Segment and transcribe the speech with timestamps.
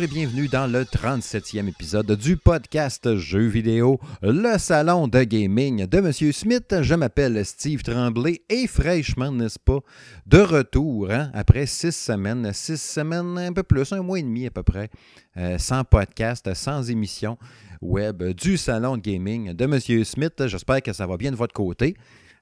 [0.00, 6.00] Et bienvenue dans le 37e épisode du podcast Jeux vidéo, le salon de gaming de
[6.00, 6.72] Monsieur Smith.
[6.82, 9.80] Je m'appelle Steve Tremblay et fraîchement, n'est-ce pas,
[10.26, 14.46] de retour hein, après six semaines, six semaines, un peu plus, un mois et demi
[14.46, 14.88] à peu près,
[15.36, 17.36] euh, sans podcast, sans émission
[17.80, 20.46] web du salon de gaming de Monsieur Smith.
[20.46, 21.96] J'espère que ça va bien de votre côté.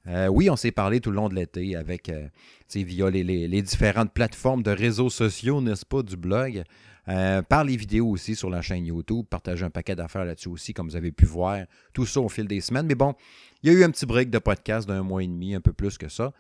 [0.09, 2.29] Euh, oui, on s'est parlé tout le long de l'été avec, euh,
[2.75, 6.63] via les, différentes plateformes de réseaux sociaux, n'est-ce pas, du blog.
[7.09, 9.27] Euh, par les vidéos aussi sur la chaîne YouTube.
[9.29, 11.61] Partager un paquet d'affaires là-dessus aussi, comme vous avez pu voir.
[11.93, 12.87] Tout ça au fil des semaines.
[12.87, 13.15] Mais bon,
[13.63, 15.73] il y a eu un petit break de podcast d'un mois et demi, un peu
[15.73, 16.33] plus que ça.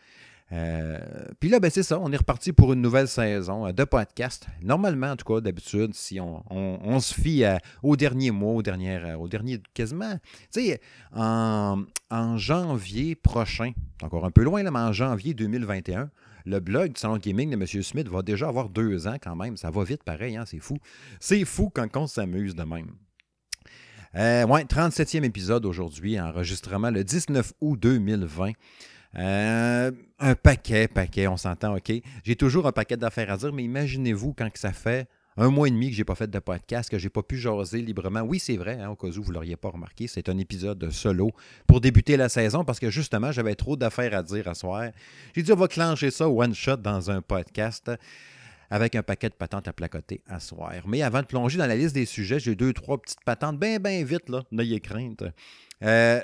[0.52, 0.98] Euh,
[1.40, 4.46] puis là, ben c'est ça, on est reparti pour une nouvelle saison euh, de podcast.
[4.62, 7.44] Normalement, en tout cas, d'habitude, si on, se fie
[7.82, 10.14] au dernier mois, au dernier, au dernier quasiment,
[10.52, 10.80] tu sais,
[11.12, 16.10] en, en, janvier prochain, encore un peu loin, là, mais en janvier 2021,
[16.46, 17.82] le blog du salon gaming de M.
[17.82, 19.56] Smith va déjà avoir deux ans quand même.
[19.56, 20.78] Ça va vite pareil, hein, c'est fou.
[21.20, 22.92] C'est fou quand on s'amuse de même.
[24.14, 28.52] Euh, ouais, 37e épisode aujourd'hui, enregistrement le 19 août 2020.
[29.18, 31.92] Euh, un paquet, paquet, on s'entend, OK.
[32.24, 35.68] J'ai toujours un paquet d'affaires à dire, mais imaginez-vous quand que ça fait un mois
[35.68, 37.82] et demi que je n'ai pas fait de podcast, que je n'ai pas pu jaser
[37.82, 38.20] librement.
[38.20, 41.30] Oui, c'est vrai, hein, au cas où vous l'auriez pas remarqué, c'est un épisode solo
[41.66, 44.90] pour débuter la saison parce que justement, j'avais trop d'affaires à dire à soir.
[45.34, 47.90] J'ai dit, on va clencher ça one shot dans un podcast
[48.70, 50.72] avec un paquet de patentes à placoter à soir.
[50.86, 53.78] Mais avant de plonger dans la liste des sujets, j'ai deux, trois petites patentes bien,
[53.78, 55.24] bien vite, là, n'ayez crainte.
[55.82, 56.20] Euh,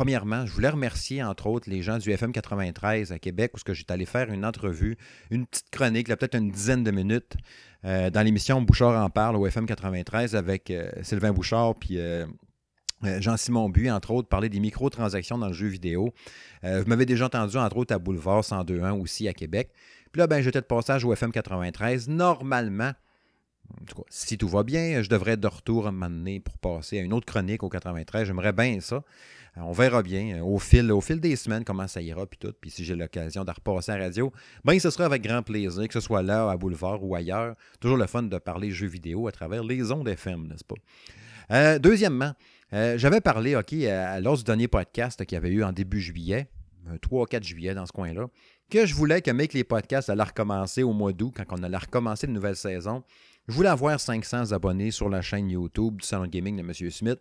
[0.00, 3.92] Premièrement, je voulais remercier, entre autres, les gens du FM 93 à Québec, où j'étais
[3.92, 4.96] allé faire une entrevue,
[5.30, 7.36] une petite chronique, peut-être une dizaine de minutes,
[7.84, 12.24] euh, dans l'émission Bouchard en parle au FM 93 avec euh, Sylvain Bouchard puis euh,
[13.02, 16.14] Jean-Simon Buis, entre autres, parler des microtransactions dans le jeu vidéo.
[16.62, 19.70] vous m'avez déjà entendu, entre autres, à Boulevard 102.1 aussi à Québec.
[20.12, 22.08] Puis là, ben, j'étais de passage au FM 93.
[22.08, 22.92] Normalement,
[23.94, 25.92] cas, si tout va bien, je devrais de retour à
[26.44, 28.26] pour passer à une autre chronique au 93.
[28.26, 29.02] J'aimerais bien ça.
[29.56, 32.52] Euh, on verra bien euh, au fil, des semaines comment ça ira, puis tout.
[32.60, 34.32] Puis si j'ai l'occasion de repasser à radio,
[34.64, 37.54] bien, ce sera avec grand plaisir, que ce soit là, à Boulevard ou ailleurs.
[37.80, 40.76] Toujours le fun de parler jeux vidéo à travers les ondes FM, n'est-ce pas?
[41.52, 42.32] Euh, deuxièmement,
[42.72, 43.74] j'avais parlé, OK,
[44.20, 46.48] lors du dernier podcast qu'il y avait eu en début juillet,
[47.02, 48.28] 3 ou 4 juillet dans ce coin-là,
[48.70, 51.76] que je voulais que Make les podcasts allaient recommencer au mois d'août, quand on allait
[51.76, 53.02] recommencer une nouvelle saison.
[53.50, 56.72] Je voulais avoir 500 abonnés sur la chaîne YouTube du Salon Gaming de M.
[56.72, 57.18] Smith.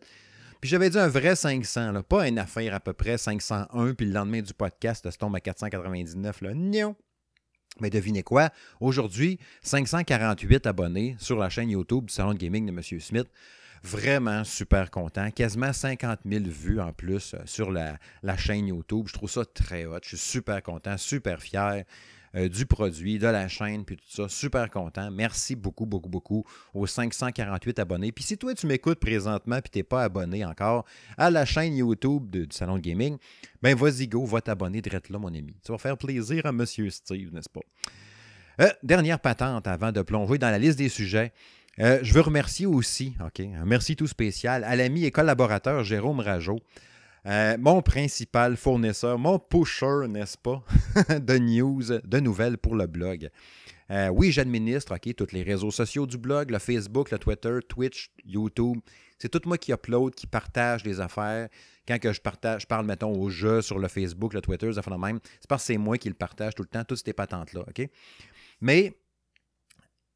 [0.62, 4.06] Puis j'avais dit un vrai 500, là, pas une affaire à peu près 501, puis
[4.06, 6.42] le lendemain du podcast, ça tombe à 499.
[6.42, 6.54] Là.
[6.54, 6.96] Non.
[7.80, 8.52] Mais devinez quoi?
[8.80, 13.00] Aujourd'hui, 548 abonnés sur la chaîne YouTube du Salon de Gaming de M.
[13.00, 13.28] Smith.
[13.82, 15.32] Vraiment super content.
[15.32, 19.08] Quasiment 50 000 vues en plus euh, sur la, la chaîne YouTube.
[19.08, 19.98] Je trouve ça très hot.
[20.04, 21.86] Je suis super content, super fier.
[22.36, 24.30] Euh, du produit, de la chaîne, puis tout ça.
[24.30, 25.10] Super content.
[25.10, 26.46] Merci beaucoup, beaucoup, beaucoup
[26.76, 28.12] aux 548 abonnés.
[28.12, 30.86] Puis si toi, tu m'écoutes présentement puis tu n'es pas abonné encore
[31.18, 33.18] à la chaîne YouTube du Salon de Gaming,
[33.64, 35.56] ben vas-y, go, va t'abonner direct là, mon ami.
[35.66, 37.62] Ça va faire plaisir à Monsieur Steve, n'est-ce pas?
[38.62, 41.32] Euh, dernière patente avant de plonger dans la liste des sujets.
[41.80, 46.20] Euh, je veux remercier aussi, OK, un merci tout spécial à l'ami et collaborateur Jérôme
[46.20, 46.60] Rajot.
[47.26, 50.64] Euh, mon principal fournisseur, mon pusher, n'est-ce pas,
[51.20, 53.30] de news, de nouvelles pour le blog.
[53.92, 58.12] Euh, oui, j'administre ok, tous les réseaux sociaux du blog, le Facebook, le Twitter, Twitch,
[58.24, 58.78] YouTube.
[59.18, 61.50] C'est tout moi qui upload, qui partage les affaires.
[61.88, 64.96] Quand je partage, je parle, mettons, au jeu sur le Facebook, le Twitter, ça fait
[64.96, 65.20] même.
[65.40, 67.62] C'est parce que c'est moi qui le partage tout le temps, toutes ces patentes-là.
[67.62, 67.90] OK?
[68.62, 68.96] Mais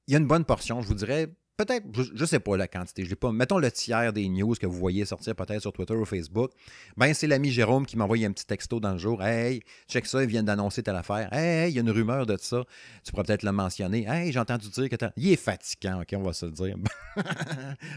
[0.07, 1.27] il y a une bonne portion, je vous dirais,
[1.57, 3.31] peut-être, je ne sais pas la quantité, je l'ai pas.
[3.31, 6.51] Mettons le tiers des news que vous voyez sortir peut-être sur Twitter ou Facebook.
[6.97, 9.23] Ben, c'est l'ami Jérôme qui m'a envoyé un petit texto dans le jour.
[9.23, 11.31] Hey, check ça, ils viennent d'annoncer telle affaire.
[11.31, 12.63] Hey, il y a une rumeur de ça.
[13.03, 14.05] Tu pourrais peut-être le mentionner.
[14.07, 16.75] Hey, j'ai entendu dire que Il est fatigant, OK, on va se le dire.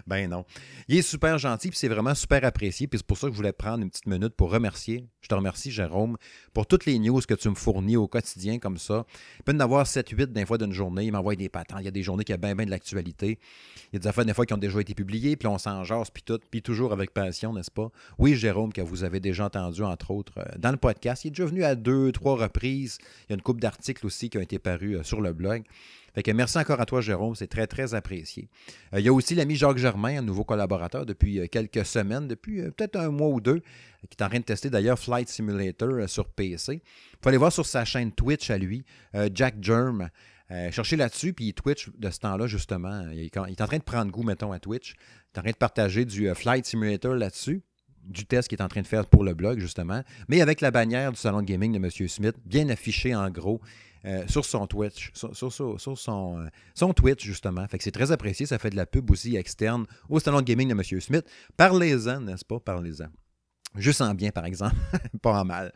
[0.06, 0.44] ben non.
[0.88, 2.86] Il est super gentil, puis c'est vraiment super apprécié.
[2.86, 5.08] Puis c'est pour ça que je voulais prendre une petite minute pour remercier.
[5.20, 6.16] Je te remercie, Jérôme,
[6.52, 9.04] pour toutes les news que tu me fournis au quotidien comme ça.
[9.38, 11.04] Il peut en avoir 7-8 d'un fois d'une journée.
[11.04, 11.78] Il m'envoie des patents.
[11.78, 13.38] Il y a des journées qui a bien, bien de l'actualité.
[13.92, 15.84] Il y a des affaires des fois qui ont déjà été publiées, puis on s'en
[15.84, 17.90] jase, puis tout, puis toujours avec passion, n'est-ce pas?
[18.18, 21.24] Oui, Jérôme, que vous avez déjà entendu, entre autres, euh, dans le podcast.
[21.24, 22.98] Il est déjà venu à deux, trois reprises.
[23.00, 25.62] Il y a une couple d'articles aussi qui ont été parus euh, sur le blog.
[26.14, 27.34] Fait que merci encore à toi, Jérôme.
[27.36, 28.48] C'est très, très apprécié.
[28.92, 32.62] Euh, il y a aussi l'ami Jacques Germain, un nouveau collaborateur depuis quelques semaines, depuis
[32.62, 33.60] peut-être un mois ou deux,
[34.10, 36.74] qui est en train de tester d'ailleurs Flight Simulator sur PC.
[36.74, 38.84] Vous pouvez aller voir sur sa chaîne Twitch à lui,
[39.32, 40.08] Jack Germ.
[40.50, 44.10] Euh, cherchez là-dessus, puis Twitch, de ce temps-là, justement, il est, en train de prendre
[44.12, 44.94] goût, mettons, à Twitch.
[44.94, 47.62] Il est en train de partager du euh, Flight Simulator là-dessus,
[48.04, 50.70] du test qu'il est en train de faire pour le blog, justement, mais avec la
[50.70, 52.08] bannière du salon de gaming de M.
[52.08, 53.60] Smith, bien affichée en gros.
[54.28, 55.78] sur son Twitch, sur, son,
[56.74, 57.66] son, Twitch, justement.
[57.66, 58.46] Fait que c'est très apprécié.
[58.46, 61.00] Ça fait de la pub aussi externe au salon de gaming de M.
[61.00, 61.26] Smith.
[61.56, 62.60] Parlez-en, n'est-ce pas?
[62.60, 63.08] Parlez-en.
[63.74, 64.76] Je sens bien, par exemple.
[65.22, 65.72] pas en mal.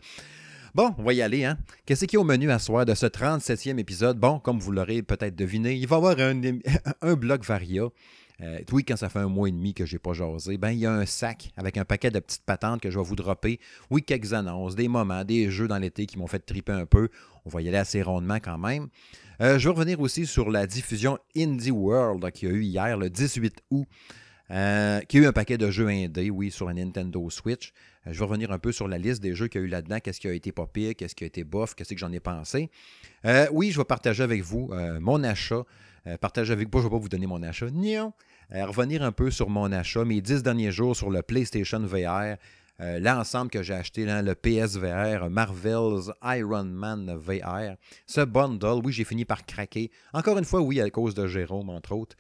[0.74, 1.44] Bon, on va y aller.
[1.44, 1.58] Hein?
[1.84, 4.18] Qu'est-ce qu'il y a au menu à soir de ce 37e épisode?
[4.18, 7.88] Bon, comme vous l'aurez peut-être deviné, il va y avoir un, blog Varia.
[8.40, 10.70] Euh, oui, quand ça fait un mois et demi que je n'ai pas jasé, ben,
[10.70, 13.16] il y a un sac avec un paquet de petites patentes que je vais vous
[13.16, 13.58] dropper.
[13.90, 17.08] Oui, quelques annonces, des moments, des jeux dans l'été qui m'ont fait triper un peu.
[17.44, 18.88] On va y aller assez rondement quand même.
[19.42, 23.10] Euh, je vais revenir aussi sur la diffusion Indie World qui a eu hier, le
[23.10, 23.86] 18 août.
[24.50, 27.72] Euh, qui a eu un paquet de jeux indés, oui, sur un Nintendo Switch.
[28.06, 29.70] Euh, je vais revenir un peu sur la liste des jeux qu'il y a eu
[29.70, 32.20] là-dedans, qu'est-ce qui a été pas qu'est-ce qui a été bof, qu'est-ce que j'en ai
[32.20, 32.70] pensé?
[33.24, 34.70] Euh, oui, je vais partager avec vous
[35.00, 35.64] mon achat.
[36.20, 38.12] partager avec vous, je ne vais pas vous donner mon achat, non.
[38.50, 42.36] revenir un peu sur mon achat, mes dix derniers jours sur le PlayStation VR.
[42.78, 47.76] l'ensemble que j'ai acheté, le PSVR, Marvel's Iron Man VR.
[48.06, 49.90] Ce bundle, oui, j'ai fini par craquer.
[50.12, 52.16] Encore une fois, oui, à cause de Jérôme, entre autres.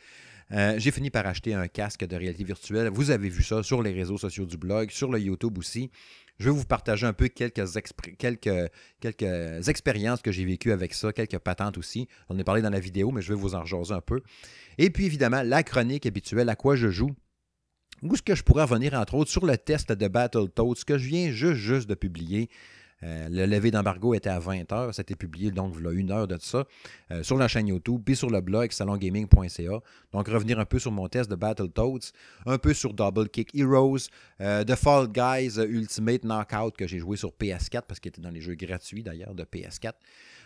[0.52, 2.88] Euh, j'ai fini par acheter un casque de réalité virtuelle.
[2.92, 5.90] Vous avez vu ça sur les réseaux sociaux du blog, sur le YouTube aussi.
[6.38, 7.62] Je vais vous partager un peu quelques,
[8.18, 8.70] quelques,
[9.00, 12.08] quelques expériences que j'ai vécues avec ça, quelques patentes aussi.
[12.28, 14.22] On en a parlé dans la vidéo, mais je vais vous en rejaser un peu.
[14.78, 17.14] Et puis évidemment, la chronique habituelle, à quoi je joue.
[18.02, 21.06] Où est-ce que je pourrais revenir, entre autres, sur le test de Battletoads que je
[21.06, 22.48] viens juste, juste de publier.
[23.02, 24.92] Euh, le lever d'embargo était à 20h.
[24.92, 26.64] Ça a été publié donc il une heure de ça
[27.10, 29.80] euh, sur la chaîne YouTube, puis sur le blog salongaming.ca.
[30.12, 32.12] Donc revenir un peu sur mon test de Battletoads,
[32.46, 34.08] un peu sur Double Kick Heroes,
[34.40, 38.30] euh, The Fall Guys Ultimate Knockout que j'ai joué sur PS4 parce qu'il était dans
[38.30, 39.92] les jeux gratuits d'ailleurs de PS4.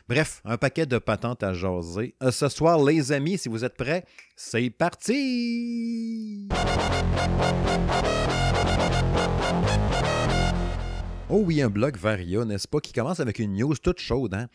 [0.07, 2.15] Bref, un paquet de patentes à jaser.
[2.31, 4.05] ce soir, les amis, si vous êtes prêts,
[4.37, 6.49] c'est parti!
[11.31, 14.35] Oh oui, un blog Varia, n'est-ce pas, qui commence avec une news toute chaude.
[14.35, 14.49] Hein?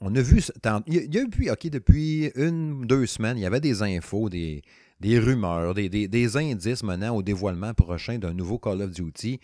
[0.00, 0.42] On a vu,
[0.88, 4.62] il y a eu, OK, depuis une, deux semaines, il y avait des infos, des,
[5.04, 9.38] rumeurs, des, indices menant au dévoilement prochain d'un nouveau Call of Duty.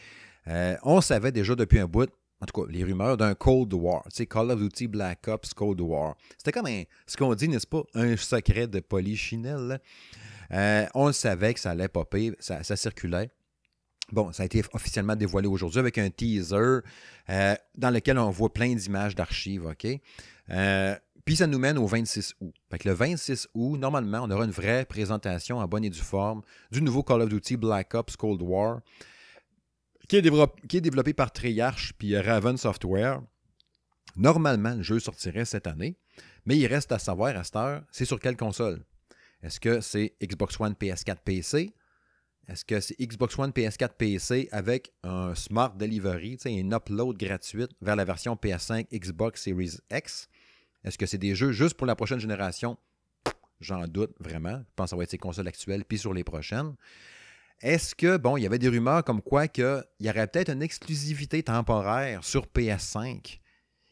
[0.48, 2.10] Euh, on savait déjà depuis un bout,
[2.40, 4.02] en tout cas, les rumeurs d'un Cold War.
[4.10, 6.16] Tu sais, Call of Duty Black Ops Cold War.
[6.36, 9.80] C'était comme un, ce qu'on dit, n'est-ce pas, un secret de polichinelle.
[10.50, 13.30] Euh, on savait que ça allait popper, ça circulait.
[14.12, 16.81] Bon, ça a été officiellement dévoilé aujourd'hui avec un teaser
[17.29, 19.87] euh, dans lequel on voit plein d'images d'archives, OK?
[20.50, 20.94] Euh,
[21.25, 22.55] puis ça nous mène au 26 août.
[22.70, 25.99] Fait que le 26 août, normalement, on aura une vraie présentation en bonne et due
[25.99, 28.81] forme du nouveau Call of Duty Black Ops Cold War,
[30.09, 33.20] qui est, développé, par Treyarch puis Raven Software.
[34.14, 35.97] Normalement, le jeu sortirait cette année,
[36.44, 38.85] mais il reste à savoir à cette heure, c'est sur quelle console?
[39.43, 41.75] Est-ce que c'est Xbox One, PS4, PC
[42.48, 47.96] est-ce que c'est Xbox One, PS4, PC avec un Smart Delivery, une upload gratuite vers
[47.96, 50.28] la version PS5, Xbox Series X?
[50.84, 52.78] Est-ce que c'est des jeux juste pour la prochaine génération?
[53.60, 54.58] J'en doute vraiment.
[54.58, 56.76] Je pense que ça va être ces consoles actuelles, puis sur les prochaines.
[57.60, 60.62] Est-ce que, bon, il y avait des rumeurs comme quoi qu'il y aurait peut-être une
[60.62, 63.40] exclusivité temporaire sur PS5?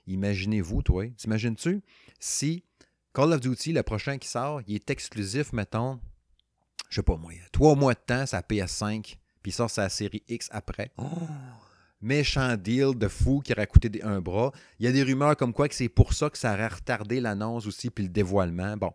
[0.07, 1.83] Imaginez-vous, toi, t'imagines-tu
[2.21, 2.63] si
[3.15, 5.99] Call of Duty, le prochain qui sort, il est exclusif, mettons,
[6.95, 10.49] je sais pas moi, trois mois de temps, sa PS5, puis sort sa série X
[10.53, 10.93] après.
[10.97, 11.05] Oh.
[12.01, 14.53] Méchant deal de fou qui aurait coûté un bras.
[14.79, 17.21] Il y a des rumeurs comme quoi que c'est pour ça que ça aurait retardé
[17.21, 18.77] l'annonce aussi, puis le dévoilement.
[18.77, 18.93] Bon,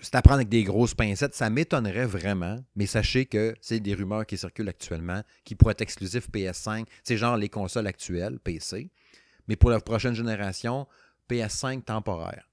[0.00, 1.34] c'est à prendre avec des grosses pincettes.
[1.34, 5.82] Ça m'étonnerait vraiment, mais sachez que c'est des rumeurs qui circulent actuellement, qui pourraient être
[5.82, 6.84] exclusifs PS5.
[7.02, 8.92] C'est genre les consoles actuelles, PC.
[9.48, 10.86] Mais pour la prochaine génération,
[11.28, 12.48] PS5 temporaire.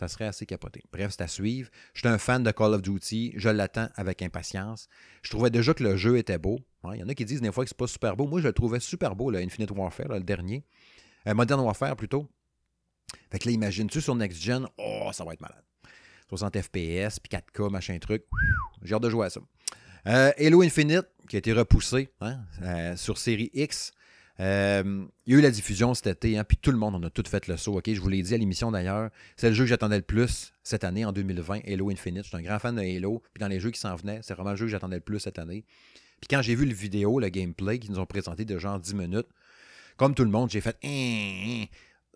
[0.00, 0.82] Ça serait assez capoté.
[0.94, 1.68] Bref, c'est à suivre.
[1.92, 3.34] Je suis un fan de Call of Duty.
[3.36, 4.88] Je l'attends avec impatience.
[5.20, 6.58] Je trouvais déjà que le jeu était beau.
[6.94, 8.26] Il y en a qui disent des fois que c'est pas super beau.
[8.26, 10.64] Moi, je le trouvais super beau, le Infinite Warfare, le dernier.
[11.26, 12.26] Euh, Modern Warfare, plutôt.
[13.30, 15.64] Fait que là, imagines-tu sur Next Gen, oh, ça va être malade.
[16.30, 18.24] 60 FPS, puis 4K, machin truc.
[18.80, 19.40] J'ai hâte de jouer à ça.
[20.06, 23.92] Euh, Halo Infinite, qui a été repoussé hein, euh, sur série X.
[24.40, 27.02] Euh, il y a eu la diffusion cet été, hein, puis tout le monde, on
[27.02, 27.76] a tout fait le saut.
[27.76, 27.92] ok?
[27.92, 29.10] Je vous l'ai dit à l'émission d'ailleurs.
[29.36, 32.24] C'est le jeu que j'attendais le plus cette année, en 2020, Halo Infinite.
[32.24, 33.22] Je suis un grand fan de Halo.
[33.34, 35.20] Puis dans les jeux qui s'en venaient, c'est vraiment le jeu que j'attendais le plus
[35.20, 35.64] cette année.
[36.20, 38.94] Puis quand j'ai vu le vidéo, le gameplay qu'ils nous ont présenté de genre 10
[38.94, 39.28] minutes,
[39.98, 41.64] comme tout le monde, j'ai fait hein, hein,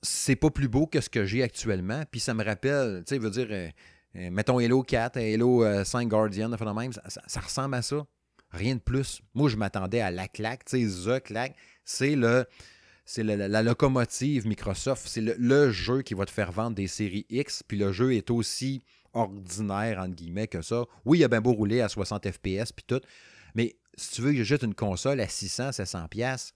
[0.00, 2.04] c'est pas plus beau que ce que j'ai actuellement.
[2.10, 3.68] Puis ça me rappelle, tu sais, veut dire, euh,
[4.16, 8.06] euh, mettons Halo 4, Halo 5 Guardian, même, ça, ça, ressemble à ça.
[8.50, 9.20] Rien de plus.
[9.34, 12.46] Moi, je m'attendais à la claque, tu sais, The claque c'est le
[13.06, 15.06] c'est la, locomotive Microsoft.
[15.06, 18.30] C'est le, jeu qui va te faire vendre des séries X, puis le jeu est
[18.30, 20.84] aussi ordinaire, entre guillemets, que ça.
[21.04, 23.00] Oui, il a bien beau rouler à 60 FPS, puis tout,
[23.54, 26.54] mais si tu veux que juste une console à 600, 700 pièces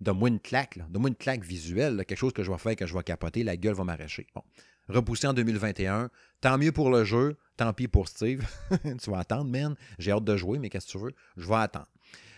[0.00, 2.94] Donne-moi une claque, donne-moi une claque visuelle, quelque chose que je vais faire, que je
[2.94, 4.26] vais capoter, la gueule va m'arracher.
[4.34, 4.42] Bon.
[4.88, 6.10] Repoussé en 2021.
[6.40, 8.44] Tant mieux pour le jeu, tant pis pour Steve.
[9.02, 9.76] tu vas attendre, man.
[9.98, 11.14] J'ai hâte de jouer, mais qu'est-ce que tu veux?
[11.36, 11.88] Je vais attendre.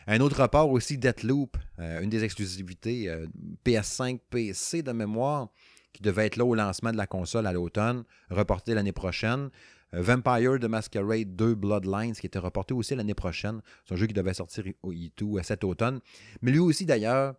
[0.08, 3.26] Un autre rapport aussi, Deathloop, euh, une des exclusivités euh,
[3.64, 5.48] PS5, PC de mémoire,
[5.92, 9.50] qui devait être là au lancement de la console à l'automne, reporté l'année prochaine.
[9.94, 13.60] Euh, Vampire de Masquerade 2 Bloodlines, qui était reporté aussi l'année prochaine.
[13.84, 16.00] C'est un jeu qui devait sortir au E2 cet automne.
[16.40, 17.34] Mais lui aussi, d'ailleurs,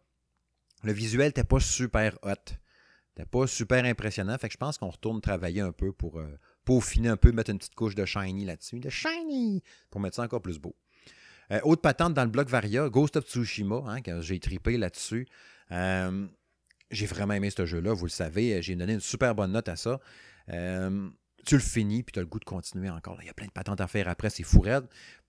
[0.84, 2.34] le visuel n'était pas super hot.
[3.16, 4.38] C'était pas super impressionnant.
[4.38, 6.22] Fait que je pense qu'on retourne travailler un peu pour
[6.66, 8.80] peaufiner un peu, mettre une petite couche de shiny là-dessus.
[8.80, 9.64] De shiny!
[9.90, 10.76] Pour mettre ça encore plus beau.
[11.52, 15.28] Euh, autre patente dans le bloc Varia, Ghost of Tsushima, hein, quand j'ai tripé là-dessus.
[15.72, 16.28] Euh,
[16.92, 18.62] j'ai vraiment aimé ce jeu-là, vous le savez.
[18.62, 20.00] J'ai donné une super bonne note à ça.
[20.50, 21.10] Euh,
[21.46, 23.18] tu le finis, puis tu as le goût de continuer encore.
[23.22, 24.64] Il y a plein de patentes à faire après, c'est fou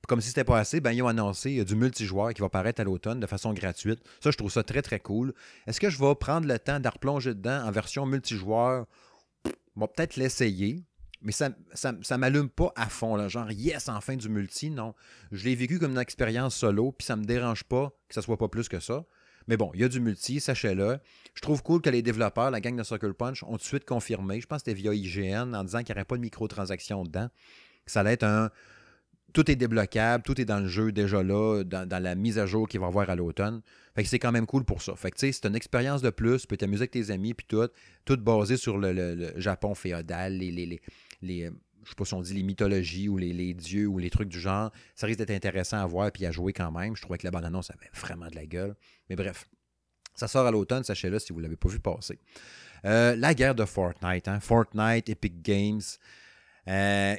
[0.09, 2.85] Comme si c'était pas assez, ben, ils ont annoncé du multijoueur qui va paraître à
[2.85, 4.01] l'automne de façon gratuite.
[4.23, 5.33] Ça, je trouve ça très, très cool.
[5.67, 8.87] Est-ce que je vais prendre le temps de replonger dedans en version multijoueur?
[9.77, 10.83] On va peut-être l'essayer.
[11.21, 14.95] Mais ça ne m'allume pas à fond, là, genre yes, enfin du multi, non.
[15.33, 18.23] Je l'ai vécu comme une expérience solo, puis ça ne me dérange pas que ça
[18.23, 19.05] soit pas plus que ça.
[19.49, 20.99] Mais bon, il y a du multi, sachez-le.
[21.35, 23.87] Je trouve cool que les développeurs, la gang de Circle Punch, ont tout de suite
[23.87, 27.03] confirmé, je pense que c'était via IGN, en disant qu'il n'y aurait pas de microtransactions
[27.03, 27.29] dedans,
[27.85, 28.51] que ça allait être un.
[29.35, 32.67] Tout est débloquable, tout est dans le jeu déjà là, dans, la mise à jour
[32.67, 33.61] qu'il va y avoir à l'automne.
[33.95, 34.97] Fait que c'est quand même cool pour ça.
[34.97, 37.35] Fait que tu sais, c'est une expérience de plus, tu peux t'amuser avec tes amis,
[37.35, 37.69] puis tout,
[38.07, 40.81] tout basé sur le, Japon féodal, les,
[41.23, 41.51] euh,
[41.85, 44.41] je sais pas si on dit les mythologies ou les, dieux ou les trucs du
[44.41, 44.71] genre.
[44.95, 46.97] Ça risque d'être intéressant à voir et à jouer quand même.
[46.97, 48.75] Je trouvais que la bande-annonce avait vraiment de la gueule.
[49.09, 49.49] Mais bref,
[50.15, 52.19] ça sort à l'automne, sachez-le si vous ne l'avez pas vu passer.
[52.85, 54.41] Euh, la guerre de Fortnite, hein?
[54.41, 55.81] Fortnite, Epic Games.
[56.69, 57.17] Euh,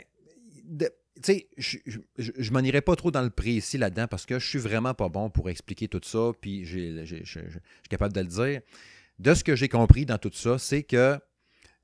[0.77, 0.85] tu
[1.21, 1.77] sais, je,
[2.17, 5.09] je, m'en irai pas trop dans le précis là-dedans parce que je suis vraiment pas
[5.09, 8.61] bon pour expliquer tout ça, puis je suis capable de le dire.
[9.17, 11.19] De ce que j'ai compris dans tout ça, c'est que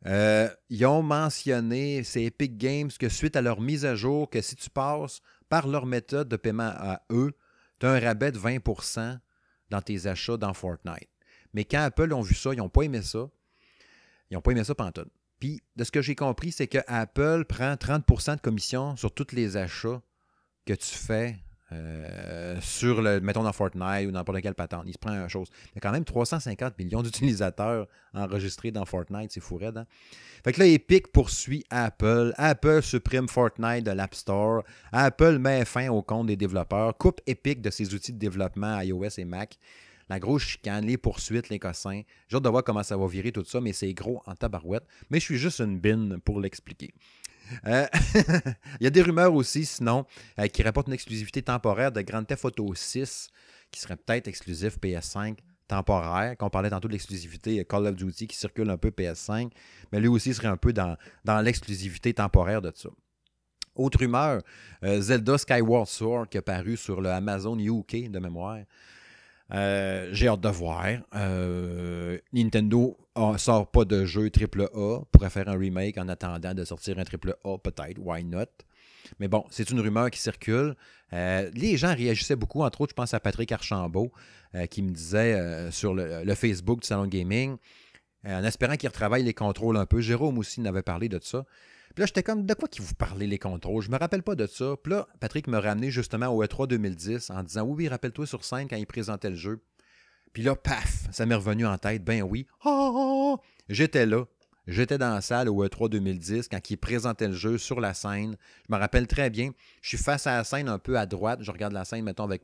[0.05, 4.41] euh, ils ont mentionné, c'est Epic Games, que suite à leur mise à jour, que
[4.41, 7.33] si tu passes par leur méthode de paiement à eux,
[7.79, 9.19] tu as un rabais de 20%
[9.69, 11.09] dans tes achats dans Fortnite.
[11.53, 13.29] Mais quand Apple ont vu ça, ils n'ont pas aimé ça.
[14.29, 15.09] Ils n'ont pas aimé ça pantoute.
[15.39, 19.33] Puis, de ce que j'ai compris, c'est que Apple prend 30% de commission sur tous
[19.33, 20.01] les achats
[20.65, 21.37] que tu fais
[21.75, 24.83] euh, sur le, mettons dans Fortnite ou n'importe quelle patente.
[24.87, 25.49] Il se prend une chose.
[25.67, 29.77] Il y a quand même 350 millions d'utilisateurs enregistrés dans Fortnite, c'est fou raide.
[29.77, 29.85] Hein?
[30.43, 32.33] Fait que là, Epic poursuit Apple.
[32.37, 34.63] Apple supprime Fortnite de l'App Store.
[34.91, 36.97] Apple met fin au compte des développeurs.
[36.97, 39.57] Coupe Epic de ses outils de développement iOS et Mac.
[40.07, 42.03] La grosse chicane, les poursuites, les cossins.
[42.27, 44.85] J'ai hâte de voir comment ça va virer tout ça, mais c'est gros en tabarouette.
[45.09, 46.93] Mais je suis juste une bine pour l'expliquer.
[47.67, 47.85] Euh,
[48.79, 50.05] il y a des rumeurs aussi, sinon,
[50.39, 53.29] euh, qui rapportent une exclusivité temporaire de Grand Theft Auto 6,
[53.71, 55.37] qui serait peut-être exclusif PS5
[55.67, 56.35] temporaire.
[56.37, 59.51] Quand on parlait tantôt de l'exclusivité Call of Duty qui circule un peu PS5,
[59.91, 60.97] mais lui aussi serait un peu dans,
[61.41, 62.89] l'exclusivité temporaire de ça.
[63.75, 64.41] Autre rumeur,
[64.83, 68.59] euh, Zelda Skyward Sword qui a paru sur le Amazon UK de mémoire.
[69.51, 70.85] J'ai hâte de voir.
[72.33, 76.97] Nintendo ne sort pas de jeu AAA, pourrait faire un remake en attendant de sortir
[76.99, 78.45] un AAA, peut-être, why not?
[79.19, 80.75] Mais bon, c'est une rumeur qui circule.
[81.13, 84.11] Euh, les gens réagissaient beaucoup, entre autres, je pense à Patrick Archambault,
[84.55, 87.57] euh, qui me disait euh, sur le, Facebook du Salon Gaming,
[88.27, 90.01] en espérant qu'il retravaille les contrôles un peu.
[90.01, 91.45] Jérôme aussi n'avait parlé de ça.
[91.95, 93.81] Puis là, j'étais comme, de quoi qui vous parlez les contrôles?
[93.81, 94.75] Je me rappelle pas de ça.
[94.83, 98.43] Puis là, Patrick me ramené justement au E3 2010 en disant, oui, oui, rappelle-toi sur
[98.43, 99.63] scène quand il présentait le jeu.
[100.33, 102.03] Puis là, paf, ça m'est revenu en tête.
[102.03, 102.47] Ben oui.
[102.65, 104.25] Oh, J'étais là.
[104.67, 108.35] J'étais dans la salle au E3 2010 quand il présentait le jeu sur la scène.
[108.67, 109.51] Je me rappelle très bien.
[109.81, 111.39] Je suis face à la scène un peu à droite.
[111.43, 112.43] Je regarde la scène, mettons, avec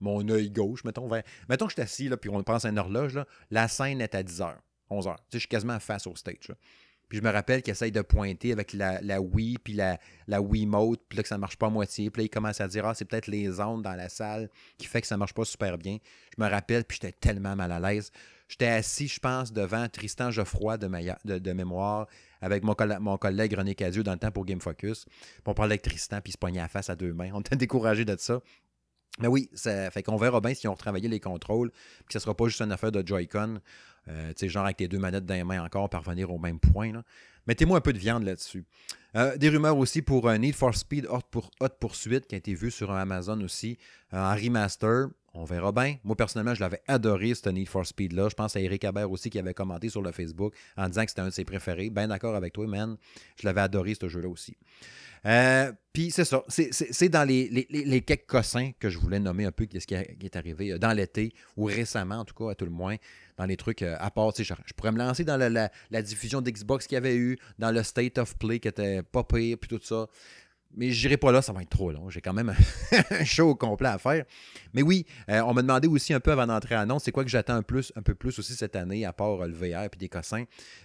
[0.00, 0.84] mon œil gauche.
[0.84, 1.08] Mettons,
[1.48, 3.14] mettons que je suis assis, là, puis on pense à une horloge.
[3.14, 3.26] Là.
[3.50, 4.56] La scène est à 10h,
[4.90, 5.14] 11h.
[5.14, 6.52] Tu sais, je suis quasiment face au stage.
[7.10, 9.98] Puis je me rappelle qu'il essaye de pointer avec la, la Wii, puis la,
[10.28, 12.08] la Wiimote, puis là que ça ne marche pas à moitié.
[12.08, 14.48] Puis là, il commence à dire Ah, c'est peut-être les ondes dans la salle
[14.78, 15.98] qui fait que ça ne marche pas super bien.
[16.38, 18.12] Je me rappelle, puis j'étais tellement mal à l'aise.
[18.48, 22.06] J'étais assis, je pense, devant Tristan Geoffroy de, mémoire,
[22.40, 22.74] avec mon,
[23.16, 25.04] collègue René Cadieux dans le temps pour Game Focus.
[25.04, 27.30] Puis on parlait avec Tristan, puis il se poignait à face à deux mains.
[27.32, 28.40] On était découragé de ça.
[29.18, 32.18] Mais oui, ça fait qu'on verra bien si on retravaillé les contrôles, puis que ce
[32.18, 33.60] ne sera pas juste une affaire de Joy-Con.
[34.08, 36.92] Euh, genre avec tes deux manettes dans les mains encore, parvenir au même point.
[37.46, 38.64] Mettez-moi un peu de viande là-dessus.
[39.16, 41.50] Euh, des rumeurs aussi pour un Need for Speed Hot, pour,
[41.80, 43.78] Pursuit qui a été vu sur Amazon aussi
[44.14, 45.08] euh, en remaster.
[45.32, 45.96] On verra bien.
[46.02, 48.28] Moi, personnellement, je l'avais adoré, ce Need for Speed-là.
[48.28, 51.10] Je pense à Eric Habert aussi qui avait commenté sur le Facebook en disant que
[51.10, 51.88] c'était un de ses préférés.
[51.88, 52.96] Bien d'accord avec toi, man.
[53.40, 54.56] Je l'avais adoré, ce jeu-là aussi.
[55.26, 56.42] Euh, puis c'est ça.
[56.48, 60.36] C'est dans les, les, quelques cossins que je voulais nommer un peu ce qui, est
[60.36, 62.96] arrivé euh, dans l'été, ou récemment, en tout cas, à tout le moins,
[63.36, 64.32] dans les trucs euh, à part.
[64.36, 67.70] Je, je pourrais me lancer dans la, la diffusion d'Xbox qu'il y avait eu, dans
[67.70, 70.06] le State of Play qui était pas pire, puis tout ça.
[70.76, 72.10] Mais je n'irai pas là, ça va être trop long.
[72.10, 72.54] J'ai quand même
[73.10, 74.24] un show complet à faire.
[74.72, 77.24] Mais oui, euh, on m'a demandé aussi un peu avant d'entrer à l'annonce, c'est quoi
[77.24, 80.08] que j'attends un, peu plus aussi cette année, à part euh, le VR et des
[80.08, 80.44] cossins.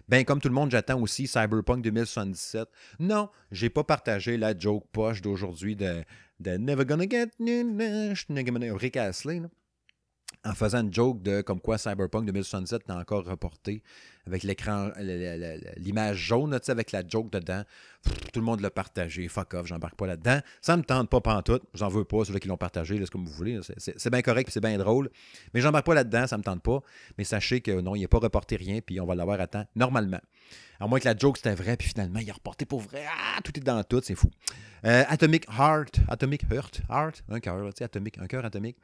[0.09, 2.67] Ben, comme tout le monde, j'attends aussi Cyberpunk 2077.
[2.99, 6.03] Non, j'ai pas partagé la joke poche d'aujourd'hui de,
[6.39, 9.41] de Never Gonna Get Rick Astley
[10.45, 13.81] en faisant une joke de comme quoi Cyberpunk 2077 n'a encore reporté
[14.27, 14.89] avec l'écran,
[15.77, 17.63] l'image jaune, avec la joke dedans.
[18.33, 19.27] tout le monde l'a partagé.
[19.27, 20.39] Fuck off, j'embarque pas là-dedans.
[20.61, 21.63] Ça me tente pas pantoute.
[21.73, 23.59] J'en veux pas, ceux qui l'ont partagé, c'est comme vous voulez.
[23.77, 25.09] C'est bien correct, c'est bien drôle.
[25.53, 26.81] Mais j'embarque pas là-dedans, ça me tente pas.
[27.17, 29.65] Mais sachez que non, il n'est pas reporté rien, puis on va l'avoir à temps
[29.75, 30.21] normalement.
[30.79, 33.05] À moins que la joke c'était vrai, puis finalement il a reporté pour vrai.
[33.07, 34.29] Ah, tout est dans tout, c'est fou.
[34.85, 38.77] Euh, Atomic Heart, Atomic Heart, Heart, un cœur, tu sais, atomique, un cœur atomique.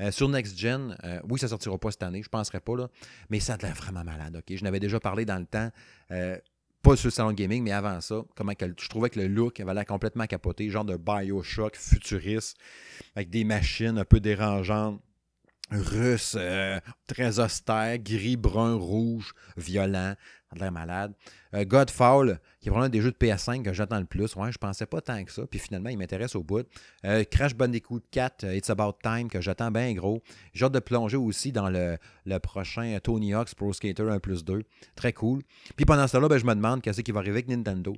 [0.00, 2.88] Euh, sur Next Gen, euh, oui, ça sortira pas cette année, je penserais pas, là,
[3.28, 4.56] mais ça a l'air vraiment malade, ok?
[4.56, 5.70] Je n'avais déjà parlé dans le temps,
[6.80, 9.74] pas sur le salon gaming, mais avant ça, comment je trouvais que le look avait
[9.74, 12.56] l'air complètement capoté, genre de Bioshock futuriste,
[13.16, 15.00] avec des machines un peu dérangeantes
[15.70, 16.38] russe,
[17.06, 20.14] très austère, gris, brun, rouge, violent.
[20.50, 21.12] A l'air malade.
[21.54, 24.34] Euh, Godfall, qui est vraiment des jeux de PS5 que j'attends le plus.
[24.34, 25.42] Ouais, je pensais pas tant que ça.
[25.46, 26.66] Puis finalement, il m'intéresse au bout.
[27.04, 30.22] Euh, Crash Bandicoot 4, euh, It's About Time, que j'attends bien gros.
[30.54, 31.98] J'ai hâte de plonger aussi dans le,
[32.38, 34.62] prochain Tony Hawk's Pro Skater 1 plus 2.
[34.94, 35.42] Très cool.
[35.76, 37.94] Puis pendant ce temps-là, ben, je me demande qu'est-ce qui va arriver avec Nintendo.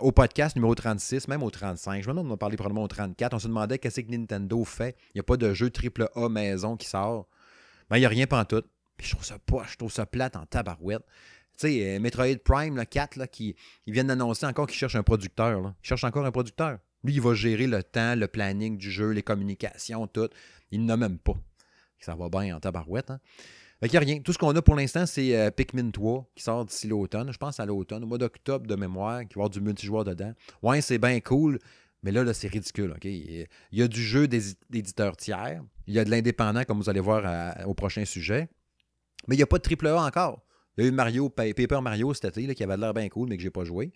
[0.00, 2.02] au podcast numéro 36, même au 35.
[2.02, 3.34] Je me demande, on a parlé probablement au 34.
[3.34, 4.96] On se demandait qu'est-ce que Nintendo fait.
[5.08, 7.28] Il n'y a pas de jeu AAA maison qui sort.
[7.90, 8.64] Ben, il n'y a rien tout.
[8.98, 11.04] Puis je trouve ça pas, je trouve ça plate en tabarouette.
[11.56, 14.96] Tu sais, euh, Metroid Prime, le 4, là, qui, ils viennent d'annoncer encore qu'ils cherchent
[14.96, 15.60] un producteur.
[15.60, 15.74] Là.
[15.82, 16.78] Ils cherchent encore un producteur.
[17.04, 20.28] Lui, il va gérer le temps, le planning du jeu, les communications, tout.
[20.70, 21.34] Il n'a même pas.
[22.00, 23.10] Ça va bien en tabarouette.
[23.10, 23.20] Hein?
[23.80, 24.20] Fait qu'il n'y a rien.
[24.20, 27.32] Tout ce qu'on a pour l'instant, c'est euh, Pikmin 3 qui sort d'ici l'automne.
[27.32, 30.32] Je pense à l'automne, au mois d'octobre de mémoire, qui va avoir du multijoueur dedans.
[30.62, 31.60] Ouais, c'est bien cool,
[32.02, 32.92] mais là, là c'est ridicule.
[32.92, 33.04] ok?
[33.04, 35.62] Il y a du jeu d'éditeurs tiers.
[35.86, 38.48] Il y a de l'indépendant, comme vous allez voir au prochain sujet.
[39.26, 40.42] Mais il n'y a pas de triple A encore.
[40.76, 43.36] Il y a eu Mario, Paper Mario cet été, qui avait l'air bien cool, mais
[43.36, 43.92] que j'ai pas joué.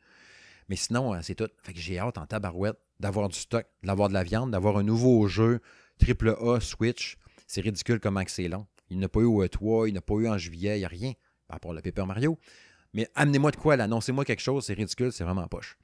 [0.69, 1.49] Mais sinon, euh, c'est tout.
[1.63, 4.83] Fait que j'ai hâte en tabarouette d'avoir du stock, d'avoir de la viande, d'avoir un
[4.83, 5.61] nouveau jeu
[5.99, 7.17] triple A Switch.
[7.47, 8.67] C'est ridicule comment c'est long.
[8.91, 10.89] Il n'a pas eu au E3, il n'a pas eu en juillet, il n'y a
[10.89, 11.13] rien,
[11.49, 12.39] à part le Paper Mario.
[12.95, 15.79] Mais amenez-moi de quoi, là, annoncez-moi quelque chose, c'est ridicule, c'est vraiment poche.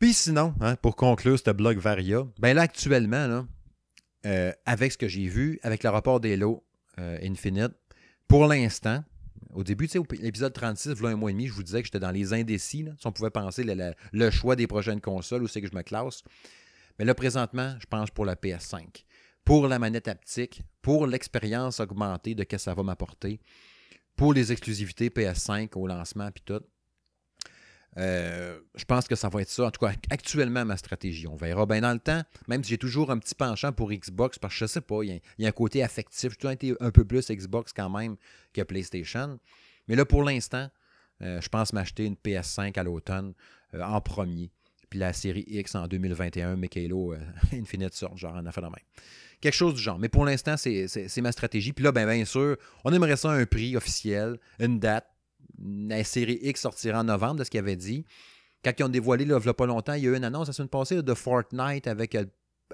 [0.00, 3.46] Puis sinon, hein, pour conclure ce blog Varia, ben là, actuellement, là,
[4.26, 6.64] euh, avec ce que j'ai vu, avec le rapport des lots
[6.98, 7.72] euh, Infinite,
[8.32, 9.04] pour l'instant,
[9.52, 11.86] au début, tu sais, l'épisode 36, voilà un mois et demi, je vous disais que
[11.88, 12.88] j'étais dans les indécis.
[12.98, 16.22] si on pouvait penser le, choix des prochaines consoles, où c'est que je me classe.
[16.98, 19.04] Mais là, présentement, je pense pour la PS5.
[19.44, 23.38] Pour la manette haptique, pour l'expérience augmentée de ce que ça va m'apporter,
[24.16, 26.62] pour les exclusivités PS5 au lancement, puis tout.
[27.98, 29.66] Euh, je pense que ça va être ça.
[29.66, 31.26] En tout cas, actuellement, ma stratégie.
[31.26, 34.38] On verra bien dans le temps, même si j'ai toujours un petit penchant pour Xbox,
[34.38, 36.32] parce que je sais pas, il y, a, un côté affectif.
[36.32, 38.16] J'ai toujours été un peu plus Xbox quand même
[38.52, 39.38] que PlayStation.
[39.88, 40.70] Mais là, pour l'instant,
[41.22, 43.34] euh, je pense m'acheter une PS5 à l'automne
[43.74, 44.50] euh, en premier.
[44.88, 47.14] Puis la série X en 2021, mais Halo
[47.52, 48.84] Infinite sort, genre en affaire de même.
[49.40, 49.98] Quelque chose du genre.
[49.98, 51.72] Mais pour l'instant, c'est ma stratégie.
[51.72, 55.11] Puis là, ben, bien sûr, on aimerait ça un prix officiel, une date
[55.62, 58.04] la série X sortira en novembre, de ce qu'ils avaient dit.
[58.64, 60.52] Quand ils ont dévoilé, il n'y pas longtemps, il y a eu une annonce la
[60.52, 62.24] semaine passée de Fortnite avec euh,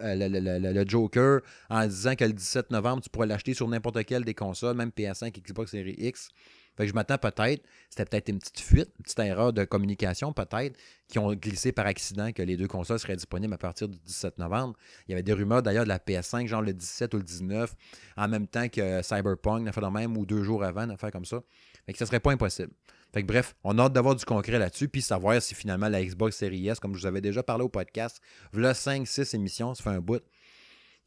[0.00, 4.34] le, Joker en disant que le 17 novembre, tu pourrais l'acheter sur n'importe quelle des
[4.34, 6.28] consoles, même PS5, Xbox Series X.
[6.76, 10.32] Fait que je m'attends peut-être, c'était peut-être une petite fuite, une petite erreur de communication
[10.32, 13.98] peut-être, qui ont glissé par accident que les deux consoles seraient disponibles à partir du
[13.98, 14.76] 17 novembre.
[15.08, 17.74] Il y avait des rumeurs d'ailleurs de la PS5, genre le 17 ou le 19,
[18.16, 21.10] en même temps que Cyberpunk, n'a fait le même, ou deux jours avant, une affaire
[21.10, 21.42] comme ça.
[21.88, 22.70] Fait que ça serait pas impossible.
[23.14, 26.04] Fait que bref, on a hâte d'avoir du concret là-dessus, puis savoir si finalement la
[26.04, 28.20] Xbox Series S, comme je vous avais déjà parlé au podcast,
[28.52, 30.22] voilà 5-6 émissions, ça fait un bout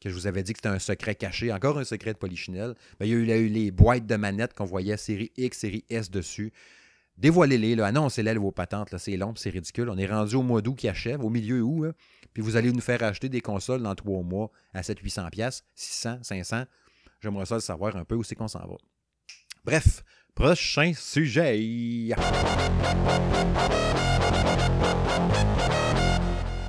[0.00, 2.74] que je vous avais dit que c'était un secret caché, encore un secret de Polichinelle.
[2.98, 6.10] Ben, il, y a eu, les boîtes de manettes qu'on voyait série X, série S
[6.10, 6.52] dessus.
[7.16, 9.88] Dévoilez-les, annoncez-les vos patentes, c'est long, c'est ridicule.
[9.88, 11.94] On est rendu au mois d'août qui achève, au milieu août,
[12.34, 16.64] puis vous allez nous faire acheter des consoles dans trois mois à 700-800$, 600, 500.
[17.20, 18.74] J'aimerais ça le savoir un peu où c'est qu'on s'en va.
[19.64, 20.02] Bref,
[20.34, 21.58] Prochain sujet.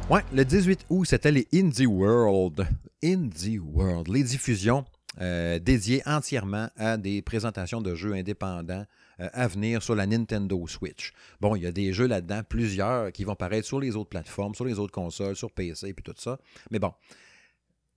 [0.10, 2.67] Ouais, le 18 août, c'était les Indie World.
[3.02, 4.84] Indie World, les diffusions
[5.21, 8.86] euh, dédiées entièrement à des présentations de jeux indépendants
[9.21, 11.13] euh, à venir sur la Nintendo Switch.
[11.39, 14.56] Bon, il y a des jeux là-dedans, plusieurs qui vont paraître sur les autres plateformes,
[14.56, 16.38] sur les autres consoles, sur PC et tout ça.
[16.69, 16.91] Mais bon,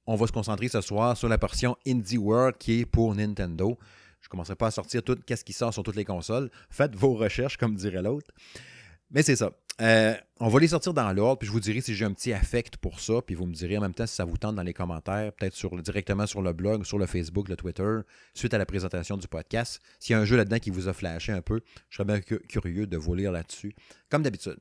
[0.07, 3.77] on va se concentrer ce soir sur la portion Indie World qui est pour Nintendo.
[4.27, 6.51] Je ne commencerai pas à sortir tout ce qui sort sur toutes les consoles.
[6.69, 8.35] Faites vos recherches, comme dirait l'autre.
[9.13, 9.53] Mais c'est ça.
[9.81, 12.33] Euh, on va les sortir dans l'ordre, puis je vous dirai si j'ai un petit
[12.33, 14.65] affect pour ça, puis vous me direz en même temps si ça vous tente dans
[14.65, 18.01] les commentaires, peut-être sur, directement sur le blog, sur le Facebook, le Twitter,
[18.35, 19.81] suite à la présentation du podcast.
[20.01, 22.21] S'il y a un jeu là-dedans qui vous a flashé un peu, je serais bien
[22.21, 23.77] curieux de vous lire là-dessus,
[24.11, 24.59] comme d'habitude.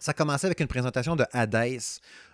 [0.00, 1.78] Ça commençait avec une présentation de Hades,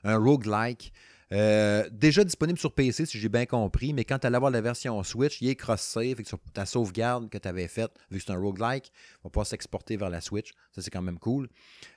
[0.02, 0.94] un roguelike
[1.32, 4.60] euh, déjà disponible sur PC, si j'ai bien compris, mais quand tu allais avoir la
[4.60, 8.32] version Switch, il est cross-save, sur ta sauvegarde que tu avais faite, vu que c'est
[8.32, 10.52] un roguelike, va pouvoir s'exporter vers la Switch.
[10.72, 11.48] Ça, c'est quand même cool.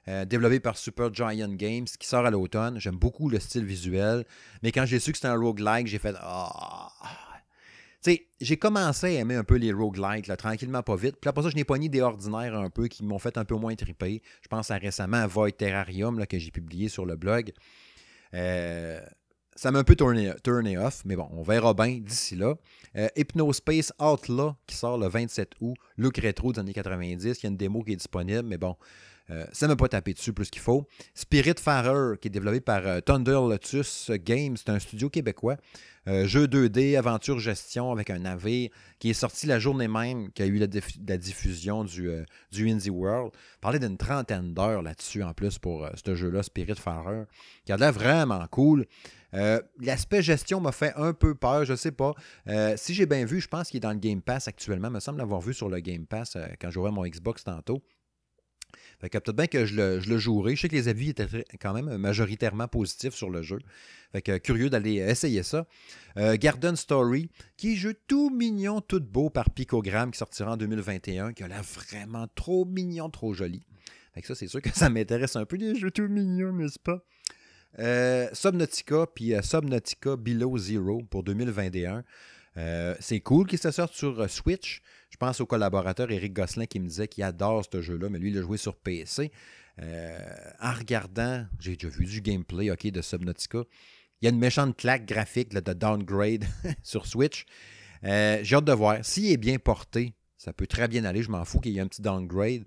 [0.08, 2.80] Euh, développé par Super Giant Games, qui sort à l'automne.
[2.80, 4.26] J'aime beaucoup le style visuel,
[4.64, 6.92] mais quand j'ai su que c'était un roguelike, j'ai fait Ah.
[8.04, 11.18] Tu sais, j'ai commencé à aimer un peu les roguelikes, là, tranquillement, pas vite.
[11.22, 13.46] Puis après ça, je n'ai pas ni des ordinaires un peu qui m'ont fait un
[13.46, 14.24] peu moins triper.
[14.42, 17.54] Je pense à récemment à Void Terrarium que j'ai publié sur le blog.
[18.34, 19.00] Euh,
[19.56, 22.56] ça m'a un peu tourné, off, mais bon, on verra bien d'ici là.
[22.96, 27.24] Euh, Hypnospace Outlaw qui sort le 27 août, look rétro des années 90.
[27.24, 28.76] Il y a une démo qui est disponible, mais bon,
[29.30, 30.88] euh, ça ne m'a pas tapé dessus plus qu'il faut.
[31.14, 35.58] Spirit Farer, qui est développé par euh, Thunder Lotus Games, c'est un studio québécois.
[36.08, 40.50] jeu 2D, aventure gestion avec un navire qui est sorti la journée même qu'il y
[40.50, 42.10] a eu la, diffusion du,
[42.52, 43.32] du, Indie World.
[43.60, 47.26] Parler d'une trentaine d'heures là-dessus en plus pour ce jeu-là, Spirit Farer,
[47.66, 48.88] qui a l'air vraiment cool.
[49.34, 52.14] Euh, l'aspect gestion m'a fait un peu peur, je ne sais pas.
[52.48, 54.90] Euh, si j'ai bien vu, je pense qu'il est dans le Game Pass actuellement.
[54.90, 57.82] Il me semble l'avoir vu sur le Game Pass euh, quand j'aurai mon Xbox tantôt.
[59.00, 60.56] Fait que peut-être bien que je le, jouerai.
[60.56, 61.28] Je sais que les avis étaient
[61.60, 63.58] quand même majoritairement positifs sur le jeu.
[64.12, 65.66] Fait que curieux d'aller essayer ça.
[66.16, 71.34] Garden Story, qui est jeu tout mignon, tout beau par Picogram, qui sortira en 2021,
[71.34, 73.64] qui a l'air vraiment trop mignon, trop joli.
[74.14, 76.80] Fait que ça, c'est sûr que ça m'intéresse un peu, des jeux tout mignons, n'est-ce
[76.80, 77.04] pas?
[77.80, 82.04] Euh, Subnautica, puis euh, Subnautica Below Zero pour 2021.
[82.58, 84.82] Euh, c'est cool qu'il se sorte sur Switch.
[85.10, 88.30] Je pense au collaborateur Eric Gosselin qui me disait qu'il adore ce jeu-là, mais lui,
[88.30, 89.32] il l'a joué sur PC.
[89.80, 93.64] en regardant, j'ai déjà vu du gameplay de Subnautica.
[94.22, 96.46] Il y a une méchante claque graphique de downgrade
[96.84, 97.46] sur Switch.
[98.04, 99.04] j'ai hâte de voir.
[99.04, 101.24] S'il est bien porté, ça peut très bien aller.
[101.24, 102.64] Je m'en fous qu'il y ait un petit downgrade.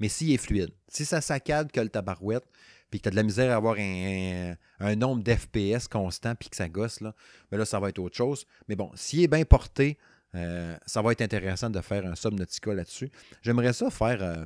[0.00, 2.44] Mais s'il est fluide, si ça saccade que le tabarouette,
[2.90, 6.56] puis que tu as de la misère à avoir un, nombre d'FPS constant, puis que
[6.56, 7.14] ça gosse, là,
[7.50, 8.46] mais ben là, ça va être autre chose.
[8.68, 9.98] Mais bon, s'il est bien porté,
[10.34, 13.10] euh, ça va être intéressant de faire un Subnautica là-dessus.
[13.42, 14.22] J'aimerais ça faire.
[14.22, 14.44] Euh,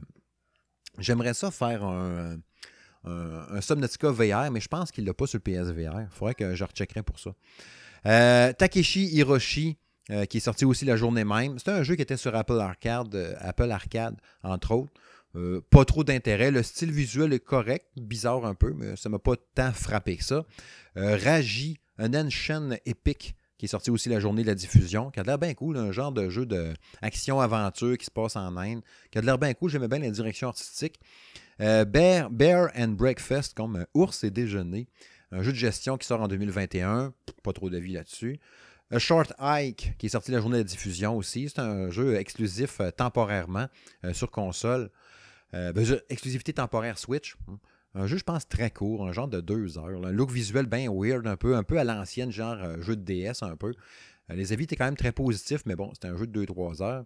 [3.05, 6.03] un, un, Subnautica VR, mais je pense qu'il ne l'a pas sur le PSVR.
[6.03, 7.31] Il faudrait que je recheckerais pour ça.
[8.07, 9.77] Euh, Takeshi Hiroshi,
[10.29, 11.59] qui est sorti aussi la journée même.
[11.59, 14.93] C'était un jeu qui était sur Apple Arcade, Apple Arcade, entre autres.
[15.35, 16.51] Euh, pas trop d'intérêt.
[16.51, 20.25] Le style visuel est correct, bizarre un peu, mais ça m'a pas tant frappé que
[20.25, 20.45] ça.
[20.97, 25.21] Euh, Raji, un ancien épique qui est sorti aussi la journée de la diffusion, qui
[25.21, 29.19] a l'air bien cool, un genre de jeu d'action-aventure qui se passe en Inde, qui
[29.19, 30.99] a l'air bien cool, j'aimais bien la direction artistique.
[31.61, 34.89] Euh, Bear, Bear and Breakfast, comme ours et déjeuner,
[35.31, 37.15] un jeu de gestion qui sort en 2021,
[37.45, 38.41] pas trop d'avis là-dessus.
[38.91, 42.17] A Short Hike, qui est sorti la journée de la diffusion aussi, c'est un jeu
[42.17, 43.69] exclusif temporairement
[44.13, 44.91] sur console.
[45.55, 47.37] Euh, ben, exclusivité temporaire Switch.
[47.95, 50.07] Un jeu, je pense, très court, un genre de deux heures.
[50.07, 53.03] Un look visuel bien weird, un peu, un peu à l'ancienne, genre euh, jeu de
[53.03, 53.75] DS, un peu.
[54.31, 56.83] Euh, les avis étaient quand même très positifs, mais bon, c'était un jeu de 2-3
[56.83, 57.05] heures.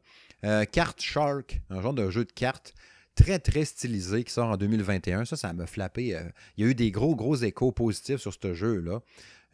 [0.70, 2.74] Cart Shark, un genre de jeu de cartes
[3.16, 5.24] très, très stylisé qui sort en 2021.
[5.24, 6.16] Ça, ça m'a flappé.
[6.56, 9.00] il y a eu des gros, gros échos positifs sur ce jeu-là.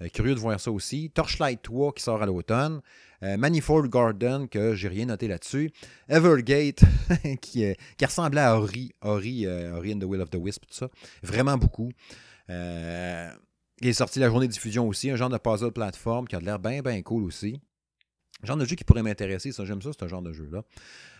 [0.03, 1.11] Euh, curieux de voir ça aussi.
[1.11, 2.81] Torchlight 3 qui sort à l'automne.
[3.23, 5.71] Euh, Manifold Garden, que j'ai rien noté là-dessus.
[6.09, 6.83] Evergate,
[7.41, 7.65] qui,
[7.97, 10.89] qui ressemblait à Ori, Ori, euh, Ori and the Will of the Wisp, tout ça.
[11.23, 11.91] Vraiment beaucoup.
[12.49, 16.41] il est sorti la journée de diffusion aussi, un genre de puzzle plateforme qui a
[16.41, 17.61] l'air bien, bien cool aussi.
[18.43, 20.63] Genre de jeu qui pourrait m'intéresser, ça, j'aime ça, ce genre de jeu-là.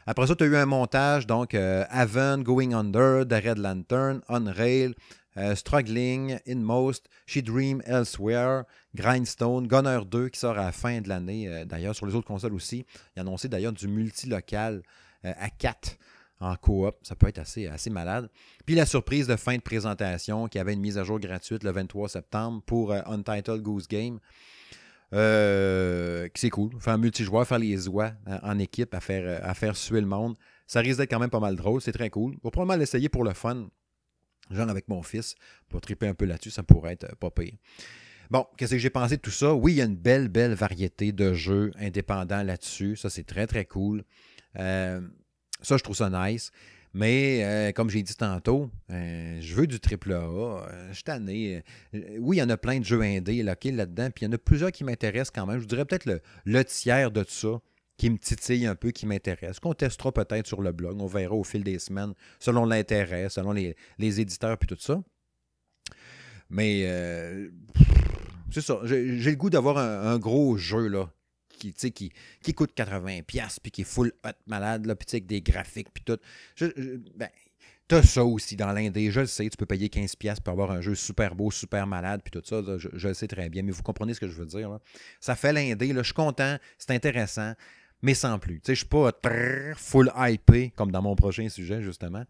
[0.07, 4.95] Après ça, tu as eu un montage, donc Haven, Going Under, The Red Lantern, Unrail,
[5.37, 8.65] euh, Struggling, Inmost, She Dream Elsewhere,
[8.95, 12.27] Grindstone, Gunner 2 qui sort à la fin de l'année, euh, d'ailleurs sur les autres
[12.27, 12.85] consoles aussi.
[13.17, 14.83] Il a annoncé d'ailleurs du multi-local
[15.25, 15.97] euh, à 4
[16.41, 16.97] en coop.
[17.03, 18.29] Ça peut être assez, malade.
[18.67, 21.71] Puis la surprise de fin de présentation qui avait une mise à jour gratuite le
[21.71, 24.19] 23 septembre pour Untitled Goose Game.
[25.13, 26.73] c'est cool.
[26.81, 30.37] Faire un multijoueur, faire les oies en équipe, à faire, à faire suer le monde.
[30.67, 31.81] Ça risque d'être quand même pas mal drôle.
[31.81, 32.33] C'est très cool.
[32.43, 33.69] On va probablement l'essayer pour le fun
[34.55, 35.35] genre avec mon fils,
[35.69, 37.55] pour triper un peu là-dessus, ça pourrait être pas pire.
[38.31, 39.53] Bon, qu'est-ce que j'ai pensé de tout ça?
[39.55, 42.97] Oui, il y a une belle, belle variété de jeux indépendants là-dessus.
[42.97, 44.05] Ça, c'est très, très cool.
[44.55, 45.01] ça,
[45.63, 46.51] je trouve ça nice.
[46.95, 50.17] Mais euh, comme j'ai dit tantôt, euh, je veux du triple A.
[50.17, 51.63] Euh, je suis
[52.19, 54.33] oui, il y en a plein de jeux indés là, là-dedans, puis il y en
[54.33, 55.61] a plusieurs qui m'intéressent quand même.
[55.61, 56.07] Je dirais peut-être
[56.45, 57.61] le, tiers de tout ça
[58.03, 59.61] qui me titille un peu, qui m'intéresse.
[59.61, 61.01] Qu'on testera peut-être sur le blog.
[61.01, 65.01] On verra au fil des semaines, selon l'intérêt, selon les, éditeurs, puis tout ça.
[66.51, 66.83] Mais
[68.51, 68.81] c'est ça.
[68.83, 71.13] J'ai le goût d'avoir un, gros jeu là,
[71.49, 72.13] qui, qui,
[72.43, 73.23] qui coûte 80$,
[73.63, 76.19] puis qui est full hot malade, là, puis avec des graphiques, puis tout.
[77.15, 77.29] ben,
[77.87, 80.81] T'as ça aussi dans l'Indé, je le sais, tu peux payer 15$ pour avoir un
[80.81, 83.83] jeu super beau, super malade, puis tout ça, je, le sais très bien, mais vous
[83.83, 84.79] comprenez ce que je veux dire.
[85.21, 87.53] Ça fait l'Indé, je suis content, c'est intéressant,
[88.03, 88.61] mais sans plus.
[88.67, 89.13] Je ne suis pas
[89.77, 92.25] full hypé, comme dans mon prochain sujet, justement.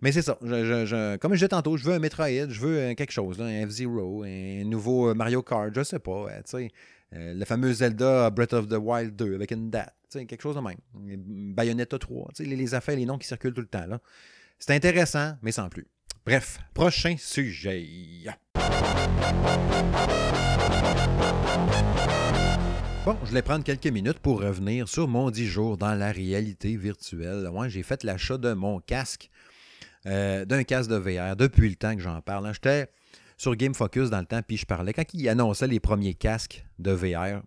[0.00, 0.36] Mais c'est ça.
[0.40, 4.64] comme je disais tantôt, je veux un Metroid, je veux quelque chose, un F-Zero, un
[4.64, 6.26] nouveau Mario Kart, je sais pas.
[6.38, 6.70] Tu sais,
[7.14, 10.60] euh, le fameux Zelda Breath of the Wild 2 avec une date, quelque chose de
[10.60, 10.78] même.
[11.54, 13.86] Bayonetta 3, les, les affaires, les noms qui circulent tout le temps.
[14.58, 15.86] C'est intéressant, mais sans plus.
[16.24, 17.86] Bref, prochain sujet.
[23.04, 26.76] Bon, je vais prendre quelques minutes pour revenir sur mon 10 jours dans la réalité
[26.76, 27.48] virtuelle.
[27.52, 29.28] Moi, j'ai fait l'achat de mon casque,
[30.06, 32.46] euh, d'un casque de VR depuis le temps que j'en parle.
[32.46, 32.52] Hein.
[32.52, 32.86] J'étais
[33.36, 34.92] sur Game Focus dans le temps, puis je parlais.
[34.92, 37.42] Quand ils annonçaient les premiers casques de VR,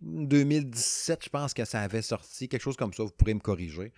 [0.00, 3.92] 2017, je pense que ça avait sorti, quelque chose comme ça, vous pourrez me corriger.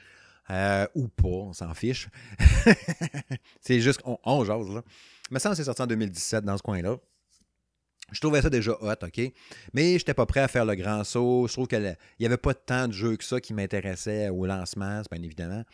[0.50, 2.08] Euh, ou pas, on s'en fiche.
[3.60, 4.82] c'est juste, on, on jase, là.
[5.30, 6.96] Mais ça, c'est sorti en 2017 dans ce coin-là.
[8.12, 9.20] Je trouvais ça déjà hot, OK?
[9.74, 11.46] Mais je n'étais pas prêt à faire le grand saut.
[11.46, 15.02] Je trouve qu'il n'y avait pas tant de jeux que ça qui m'intéressaient au lancement,
[15.10, 15.64] bien évidemment.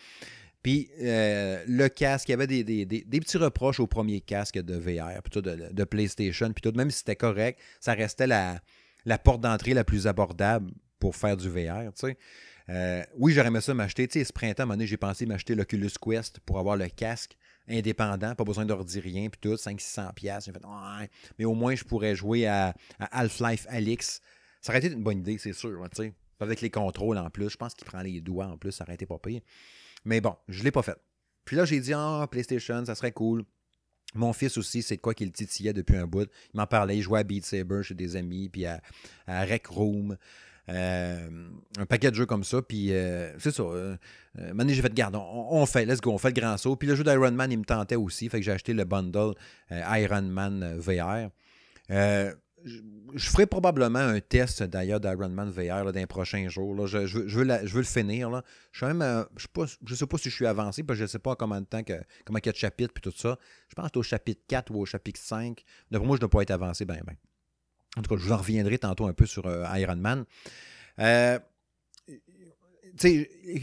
[0.64, 2.86] Puis euh, le casque, il y avait des,
[3.20, 7.16] petits reproches au premier casque de VR, plutôt de, PlayStation, puis tout, même si c'était
[7.16, 8.60] correct, ça restait la,
[9.22, 11.92] porte d'entrée la plus abordable pour faire du VR.
[12.70, 14.08] Euh, oui, j'aurais aimé ça m'acheter.
[14.08, 16.88] Tu sais, ce printemps, à un moment j'ai pensé m'acheter l'Oculus Quest pour avoir le
[16.88, 17.36] casque
[17.68, 20.44] indépendant, pas besoin d'ordi rien, puis tout, 500-600$.
[20.44, 24.20] J'ai fait, ouais, mais au moins, je pourrais jouer à, Half-Life Alix.
[24.60, 25.82] Ça aurait été une bonne idée, c'est sûr.
[25.92, 26.12] Sais.
[26.40, 28.94] Avec les contrôles en plus, je pense qu'il prend les doigts en plus, ça aurait
[28.94, 29.40] été pas pire.
[30.04, 30.96] Mais bon, je l'ai pas fait.
[31.44, 33.44] Puis là, j'ai dit, ah, PlayStation, ça serait cool.
[34.14, 36.30] Mon fils aussi, c'est de quoi qu'il titillait depuis un bout.
[36.52, 38.80] Il m'en parlait, il jouait à Beat Saber chez des amis, puis à,
[39.26, 40.16] Rec Room.
[40.70, 41.48] Euh,
[41.78, 42.62] un paquet de jeux comme ça.
[42.62, 43.62] Puis euh, c'est ça.
[43.62, 43.96] Euh,
[44.38, 46.76] euh j'ai fait, garde, on, fait, let's go, on fait le grand saut.
[46.76, 48.28] Puis le jeu d'Iron Man, il me tentait aussi.
[48.28, 49.34] Fait que j'ai acheté le bundle
[49.70, 51.30] Iron Man VR
[52.64, 56.86] je, ferai probablement un test d'ailleurs d'Ironman VR dans les prochains jours.
[56.86, 58.30] Je, veux, je, veux le finir.
[58.30, 58.42] Là.
[58.72, 61.60] Je ne sais, pas si je suis avancé, parce que je ne sais pas combien
[61.60, 63.38] de temps, que, comment il y a de chapitres et tout ça.
[63.68, 65.62] Je pense que au chapitre 4 ou au chapitre 5.
[65.92, 67.16] Pour moi, je ne dois pas être avancé ben, ben.
[67.96, 70.24] En tout cas, je vous en reviendrai tantôt un peu sur euh, Iron Man.
[70.98, 71.38] Euh,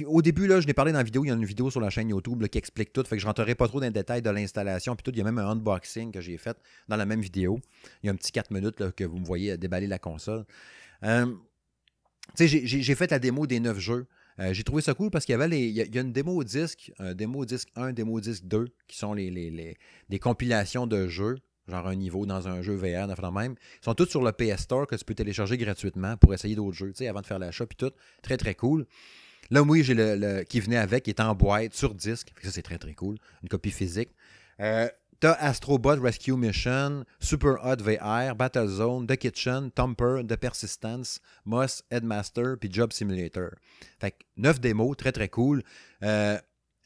[0.07, 1.23] au début, là, je l'ai parlé dans la vidéo.
[1.23, 3.03] Il y a une vidéo sur la chaîne YouTube qui explique tout.
[3.03, 4.95] Fait que je rentrerai pas trop dans les détails de l'installation.
[4.95, 7.59] Puis tout, il y a même un unboxing que j'ai fait dans la même vidéo.
[8.03, 10.45] Il y a un petit 4 minutes que vous me voyez déballer la console.
[11.03, 11.33] Euh,
[12.37, 14.07] j'ai fait la démo des 9 jeux.
[14.39, 17.13] Euh, j'ai trouvé ça cool parce qu'il y avait les, a une démo disque, un
[17.13, 21.35] démo disque 1, démo disque 2, qui sont les, les, compilations de jeux
[21.67, 23.55] genre un niveau dans un jeu VR, même.
[23.81, 26.77] Ils sont tous sur le PS Store que tu peux télécharger gratuitement pour essayer d'autres
[26.77, 27.91] jeux, avant de faire l'achat, puis tout.
[28.21, 28.85] Très, très cool.
[29.49, 32.33] Là, oui, j'ai le, qui venait avec, qui est en boîte, sur disque.
[32.41, 33.17] Ça, c'est très, très cool.
[33.43, 34.09] Une copie physique.
[34.59, 34.87] Euh,
[35.21, 42.57] T'as Astrobot Rescue Mission, Super Hot VR, Battlezone, The Kitchen, Thumper, The Persistence, Moss, Headmaster,
[42.59, 43.51] puis Job Simulator.
[43.99, 45.61] Fait que 9 démos, très très cool.
[46.01, 46.39] Euh,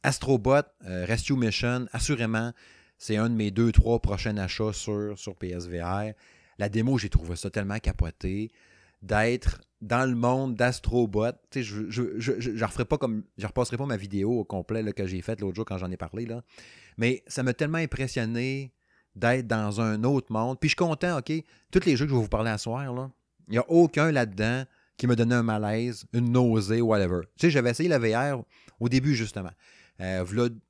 [0.03, 2.51] Astrobot, euh, Rescue Mission, assurément,
[2.97, 6.13] c'est un de mes deux, trois prochains achats sur, sur PSVR.
[6.57, 8.51] La démo, j'ai trouvé ça tellement capoté
[9.01, 11.33] d'être dans le monde d'Astrobot.
[11.53, 15.77] Je referai pas repasserai pas ma vidéo au complet que j'ai faite l'autre jour quand
[15.77, 16.25] j'en ai parlé.
[16.25, 16.41] Là.
[16.97, 18.73] Mais ça m'a tellement impressionné
[19.15, 20.59] d'être dans un autre monde.
[20.59, 21.31] Puis je suis content, OK,
[21.71, 22.83] tous les jeux que je vais vous parler à soir,
[23.47, 24.63] il n'y a aucun là-dedans
[24.97, 27.21] qui me donnait un malaise, une nausée, whatever.
[27.37, 28.43] J'avais essayé la VR
[28.79, 29.51] au début, justement.
[29.99, 30.25] Euh,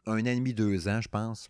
[0.05, 1.49] un an et demi, deux ans, je pense.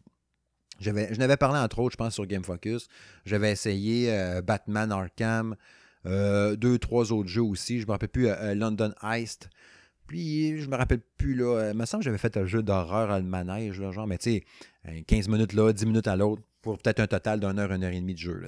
[0.80, 2.88] Je n'avais parlé, entre autres, je pense, sur Game Focus.
[3.26, 5.56] J'avais essayé euh, Batman Arkham,
[6.06, 7.80] euh, deux, trois autres jeux aussi.
[7.80, 9.50] Je ne me rappelle plus, euh, London Heist.
[10.08, 11.72] Puis, je me rappelle plus, là.
[11.72, 14.44] Il me semble que j'avais fait un jeu d'horreur à le manège, genre, mais tu
[14.86, 17.84] sais, 15 minutes là, 10 minutes à l'autre, pour peut-être un total d'une heure, une
[17.84, 18.40] heure et demie de jeu.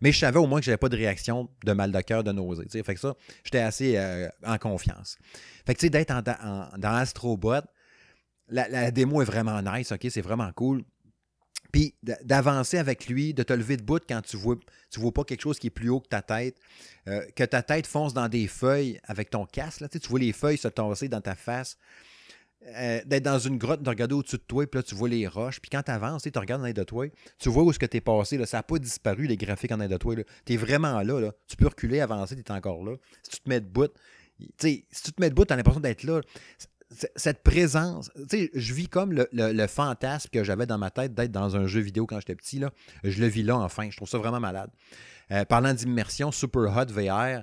[0.00, 2.32] Mais je savais au moins que j'avais pas de réaction de mal de cœur, de
[2.32, 2.66] nausée.
[2.82, 5.18] Fait que ça, j'étais assez en confiance.
[5.66, 6.14] Fait que tu sais, d'être
[6.78, 7.64] dans Astrobot,
[8.48, 10.84] la, la, démo est vraiment nice, ok, c'est vraiment cool.
[11.74, 14.54] Puis d'avancer avec lui, de te lever de bout quand tu vois,
[14.92, 16.56] tu vois pas quelque chose qui est plus haut que ta tête,
[17.08, 19.80] euh, que ta tête fonce dans des feuilles avec ton casque.
[19.80, 21.76] Là, tu, vois les feuilles se tasser dans ta face.
[22.76, 25.26] Euh, d'être dans une grotte, de regarder au-dessus de toi, puis là, tu vois les
[25.26, 25.58] roches.
[25.58, 27.08] Puis quand tu avances, tu regardes en aide de toi,
[27.40, 28.38] tu vois où est-ce que tu es passé.
[28.46, 30.14] Ça n'a pas disparu, les graphiques en aide de toi.
[30.46, 31.32] Tu es vraiment là, là.
[31.48, 32.94] Tu peux reculer, avancer, tu es encore là.
[33.24, 33.88] Si tu te mets debout,
[34.60, 36.20] si tu te mets debout, tu as l'impression d'être là
[37.16, 41.32] cette présence, tu sais, je vis comme le, fantasme que j'avais dans ma tête d'être
[41.32, 42.60] dans un jeu vidéo quand j'étais petit.
[43.02, 43.88] Je le vis là, enfin.
[43.90, 44.70] Je trouve ça vraiment malade.
[45.30, 47.42] Euh, parlant d'immersion, Super Hot VR, euh,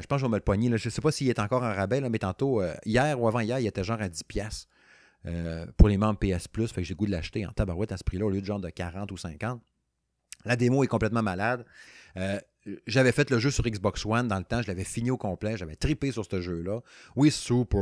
[0.00, 0.68] je pense que je vais me le poigner.
[0.76, 3.60] Je ne sais pas s'il est encore en rabais, mais tantôt, euh, hier ou avant-hier,
[3.60, 4.66] il était genre à 10$
[5.76, 6.72] pour les membres PS Plus.
[6.72, 8.60] Fait j'ai le goût de l'acheter en tabarouette à ce prix-là au lieu de genre
[8.60, 9.60] de 40 ou 50.
[10.46, 11.66] La démo est complètement malade
[12.86, 15.56] j'avais fait le jeu sur Xbox One dans le temps, je l'avais fini au complet,
[15.56, 16.80] j'avais tripé sur ce jeu-là.
[17.16, 17.80] Oui, super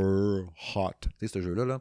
[0.75, 1.79] hot, tu sais, ce jeu-là, là,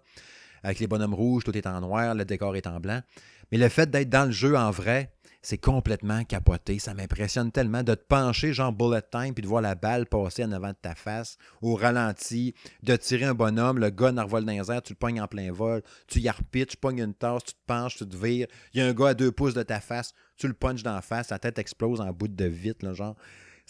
[0.63, 3.03] avec les bonhommes rouges, tout est en noir, le décor est en blanc.
[3.51, 5.13] Mais le fait d'être dans le jeu en vrai,
[5.49, 6.79] c'est complètement capoté.
[6.79, 10.45] Ça m'impressionne tellement de te pencher, genre bullet time, puis de voir la balle passer
[10.45, 14.39] en avant de ta face, au ralenti, de tirer un bonhomme, le gars en dans
[14.41, 17.45] les airs, tu le pognes en plein vol, tu y repites, tu pognes une tasse,
[17.45, 19.63] tu te penches, tu te vires, il y a un gars à deux pouces de
[19.63, 22.87] ta face, tu le punches dans la face, sa tête explose en bout de vite,
[22.93, 23.17] genre.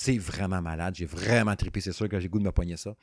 [0.01, 0.95] C'est vraiment malade.
[0.95, 1.81] J'ai vraiment trippé.
[1.81, 2.95] C'est sûr que j'ai goût de me pogner ça.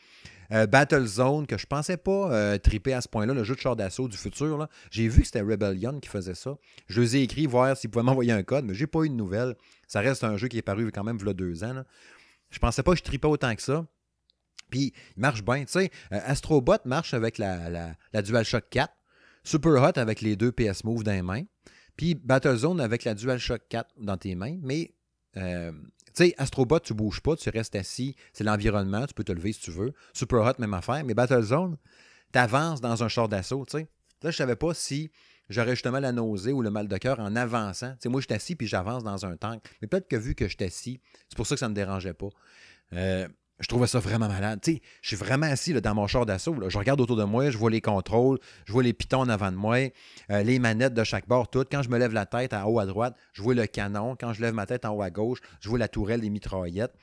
[0.53, 3.75] Euh, Battlezone, que je pensais pas euh, triper à ce point-là, le jeu de char
[3.75, 4.69] d'assaut du futur.
[4.91, 6.55] J'ai vu que c'était Rebellion qui faisait ça.
[6.87, 9.13] Je les ai écrit voir s'ils pouvaient m'envoyer un code, mais j'ai pas eu de
[9.13, 9.55] nouvelles.
[9.89, 11.83] Ça reste un jeu qui est paru quand même il y a deux ans.
[12.49, 13.85] Je pensais pas que je tripais autant que ça.
[14.69, 15.65] Puis il marche bien.
[15.65, 18.93] Tu sais, euh, Astrobot marche avec la, la, la DualShock 4.
[19.43, 21.43] Super Hot avec les deux PS Move dans les mains.
[21.97, 24.57] Puis Battlezone avec la DualShock 4 dans tes mains.
[24.61, 24.93] Mais
[26.15, 29.53] tu sais, Astrobot, tu bouges pas, tu restes assis, c'est l'environnement, tu peux te lever
[29.53, 29.93] si tu veux.
[30.13, 31.03] Super Hot, même affaire.
[31.03, 31.77] Mais Battlezone,
[32.31, 33.87] tu avances dans un char d'assaut, tu sais.
[34.21, 35.11] Là, je savais pas si
[35.49, 37.95] j'aurais justement la nausée ou le mal de cœur en avançant.
[38.01, 39.61] Tu moi, je suis assis puis j'avance dans un tank.
[39.81, 41.75] Mais peut-être que vu que je suis assis, c'est pour ça que ça ne me
[41.75, 42.29] dérangeait pas.
[42.93, 43.27] Euh,
[43.59, 44.59] je trouvais ça vraiment malade.
[44.61, 46.55] Tu sais, je suis vraiment assis là, dans mon char d'assaut.
[46.67, 49.51] Je regarde autour de moi, je vois les contrôles, je vois les pitons en avant
[49.51, 49.77] de moi,
[50.29, 51.71] euh, les manettes de chaque bord, toutes.
[51.71, 54.17] Quand je me lève la tête en haut à droite, je vois le canon.
[54.19, 56.93] Quand je lève ma tête en haut à gauche, je vois la tourelle des mitraillettes.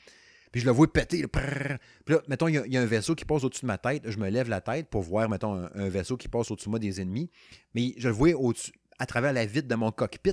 [0.52, 1.26] Puis je le vois péter.
[1.26, 4.02] Puis là, mettons, il y, a un vaisseau qui passe au-dessus de ma tête.
[4.04, 6.78] Je me lève la tête pour voir, mettons, un, vaisseau qui passe au-dessus de moi
[6.78, 7.30] des ennemis.
[7.74, 10.32] Mais je le vois au-dessus, à travers la vitre de mon cockpit.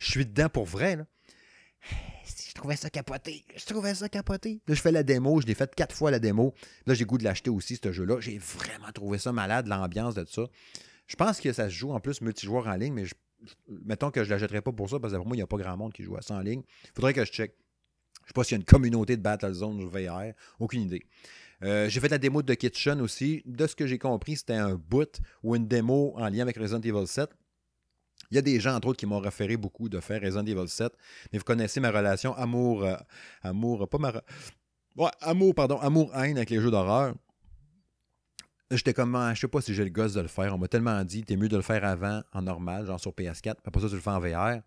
[0.00, 0.98] Je suis dedans pour vrai.
[2.24, 3.44] Je trouvais ça capoté.
[3.56, 4.60] Je trouvais ça capoté.
[4.66, 5.40] Là, je fais la démo.
[5.40, 6.54] Je l'ai fait quatre fois la démo.
[6.86, 8.20] Là, j'ai goût de l'acheter aussi, ce jeu-là.
[8.20, 10.42] J'ai vraiment trouvé ça malade, l'ambiance de ça.
[11.06, 13.04] Je pense que ça se joue en plus multijoueur en ligne, mais
[13.68, 15.46] mettons que je ne l'achèterai pas pour ça, parce que pour moi, il n'y a
[15.46, 16.62] pas grand monde qui joue à ça en ligne.
[16.94, 17.52] Faudrait que je check.
[17.52, 20.32] Je ne sais pas s'il y a une communauté de Battlezone VR.
[20.60, 21.02] Aucune idée.
[21.64, 23.42] Euh, j'ai fait la démo de Kitchen aussi.
[23.46, 26.80] De ce que j'ai compris, c'était un boot ou une démo en lien avec Resident
[26.80, 27.30] Evil 7.
[28.32, 30.66] Il y a des gens, entre autres, qui m'ont référé beaucoup de faire Resident Evil
[30.66, 30.90] 7.
[31.30, 32.96] Mais vous connaissez ma relation amour, euh,
[33.42, 34.10] amour, pas ma.
[34.96, 37.14] Ouais, amour, pardon, amour-haine avec les jeux d'horreur.
[38.70, 40.54] J'étais comme, ah, je sais pas si j'ai le gosse de le faire.
[40.54, 43.56] On m'a tellement dit, t'es mieux de le faire avant, en normal, genre sur PS4.
[43.66, 44.62] Après ça, tu le fais en VR.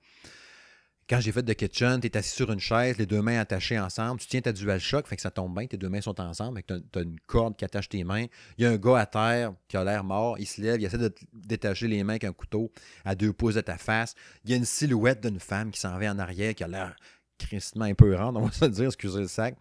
[1.07, 3.77] Quand j'ai fait The Kitchen, tu es assis sur une chaise, les deux mains attachées
[3.77, 6.63] ensemble, tu tiens ta DualShock, fait que ça tombe bien, tes deux mains sont ensemble,
[6.63, 8.25] tu as, une corde qui attache tes mains.
[8.57, 10.85] Il y a un gars à terre qui a l'air mort, il se lève, il
[10.85, 12.71] essaie de détacher les mains avec un couteau
[13.03, 14.15] à deux pouces de ta face.
[14.45, 16.95] Il y a une silhouette d'une femme qui s'en va en arrière, qui a l'air
[17.37, 19.55] tristement épeurante, on va se dire, excusez le sac.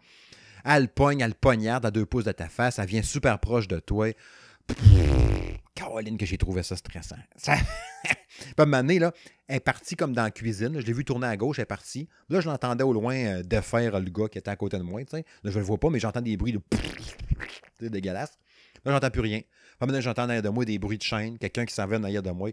[0.65, 3.81] Elle pogne, elle poignarde à deux pouces de ta face, elle vient super proche de
[3.81, 4.09] toi.
[5.75, 7.17] Caroline, que j'ai trouvé ça stressant.
[7.37, 7.55] Ça...
[8.59, 9.13] M'amener, là,
[9.49, 10.81] elle est partie comme dans la cuisine.
[10.81, 12.09] Je l'ai vu tourner à gauche, elle est partie.
[12.29, 15.03] Là, je l'entendais au loin euh, défaire le gars qui était à côté de moi.
[15.13, 16.61] Là, je le vois pas, mais j'entends des bruits de.
[17.81, 18.39] C'est dégueulasse.
[18.85, 19.41] Là, j'entends plus rien.
[19.81, 22.31] maintenant, j'entends derrière de moi des bruits de chaîne, quelqu'un qui s'en va derrière de
[22.31, 22.51] moi.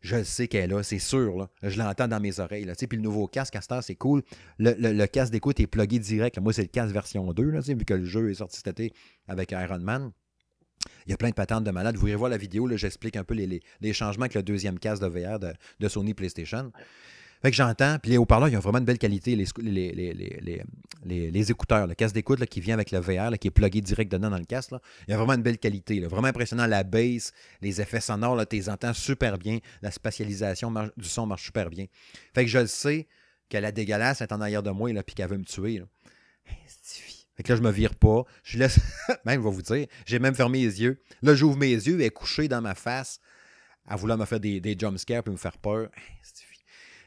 [0.00, 1.48] Je sais qu'elle est là, c'est sûr.
[1.62, 2.64] Je l'entends dans mes oreilles.
[2.64, 2.74] Là.
[2.74, 4.22] Puis le nouveau casque, à c'est cool.
[4.58, 6.38] Le, casque d'écoute est plugué direct.
[6.38, 8.92] Moi, c'est le casque version 2, là, vu que le jeu est sorti cet été
[9.28, 10.10] avec Iron Man.
[11.06, 11.96] Il y a plein de patentes de malades.
[11.96, 15.08] Vous irez voir la vidéo, j'explique un peu les, changements avec le deuxième casque de
[15.08, 16.72] VR de, Sony PlayStation.
[17.42, 20.62] Fait que j'entends, puis les haut-parleurs, ils ont vraiment une belle qualité, les,
[21.04, 24.30] les, écouteurs, le casque d'écoute qui vient avec le VR, qui est plugué direct dedans
[24.30, 24.70] dans le casque,
[25.08, 26.66] il y a vraiment une belle qualité, vraiment impressionnant.
[26.66, 31.46] La bass, les effets sonores, tu les entends super bien, la spatialisation du son marche
[31.46, 31.86] super bien.
[32.32, 33.08] Fait que je le sais
[33.50, 35.82] que la dégueulasse est en arrière de moi, puis qu'elle veut me tuer.
[37.36, 38.24] Fait que là, je me vire pas.
[38.44, 38.78] Je laisse.
[39.24, 41.02] même, je vais vous dire, j'ai même fermé les yeux.
[41.22, 43.20] Là, j'ouvre mes yeux, elle est couchée dans ma face,
[43.86, 45.88] à vouloir me faire des, des jumpscares et me faire peur.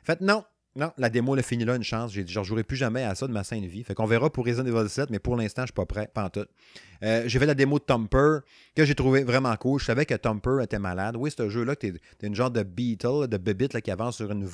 [0.03, 0.43] Fait non,
[0.77, 2.11] non, la démo l'a fini là, une chance.
[2.11, 3.83] J'ai dit, je ne jouerai plus jamais à ça de ma sainte vie.
[3.83, 6.09] Fait qu'on verra pour Resident Evil 7, mais pour l'instant, je ne suis pas prêt,
[6.13, 6.45] pas en tout.
[7.01, 8.39] Euh, j'ai fait la démo de Thumper,
[8.75, 9.79] que j'ai trouvé vraiment cool.
[9.79, 11.15] Je savais que Thumper était malade.
[11.17, 14.29] Oui, c'est un jeu-là, tu es, une genre de beetle, de bébite qui avance sur
[14.31, 14.49] une,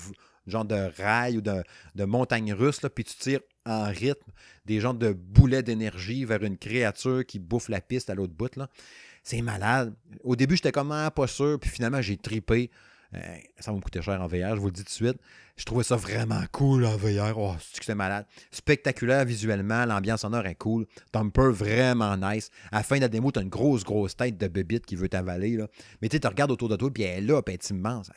[0.45, 1.63] genre de rail ou de,
[1.95, 4.31] de montagne russe, là, puis tu tires en rythme
[4.65, 8.51] des genres de boulets d'énergie vers une créature qui bouffe la piste à l'autre bout.
[9.23, 9.93] C'est malade.
[10.23, 12.69] Au début, j'étais comme ah, pas sûr, puis finalement, j'ai tripé.
[13.13, 13.19] Euh,
[13.59, 15.17] ça va me coûter cher en VR, je vous le dis tout de suite.
[15.57, 17.37] Je trouvais ça vraiment cool en VR.
[17.37, 18.25] Oh, c'est malade?
[18.51, 20.87] Spectaculaire visuellement, l'ambiance sonore est cool.
[21.11, 22.49] Thumper, vraiment nice.
[22.71, 25.09] À la fin de la démo, t'as une grosse, grosse tête de bébite qui veut
[25.09, 25.57] t'avaler.
[26.01, 28.09] Mais tu regardes autour de toi, puis elle est là, puis elle est immense.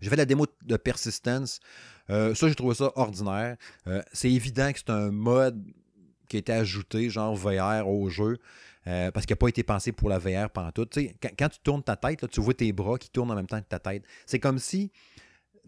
[0.00, 1.60] J'ai fait la démo de Persistence.
[2.08, 3.56] Euh, ça, j'ai trouvé ça ordinaire.
[3.86, 5.62] Euh, c'est évident que c'est un mode
[6.28, 8.38] qui a été ajouté, genre VR, au jeu.
[8.86, 10.88] Euh, parce qu'il n'a pas été pensé pour la VR pendant tout.
[11.38, 13.68] Quand, tu tournes ta tête, tu vois tes bras qui tournent en même temps que
[13.68, 14.04] ta tête.
[14.26, 14.90] C'est comme si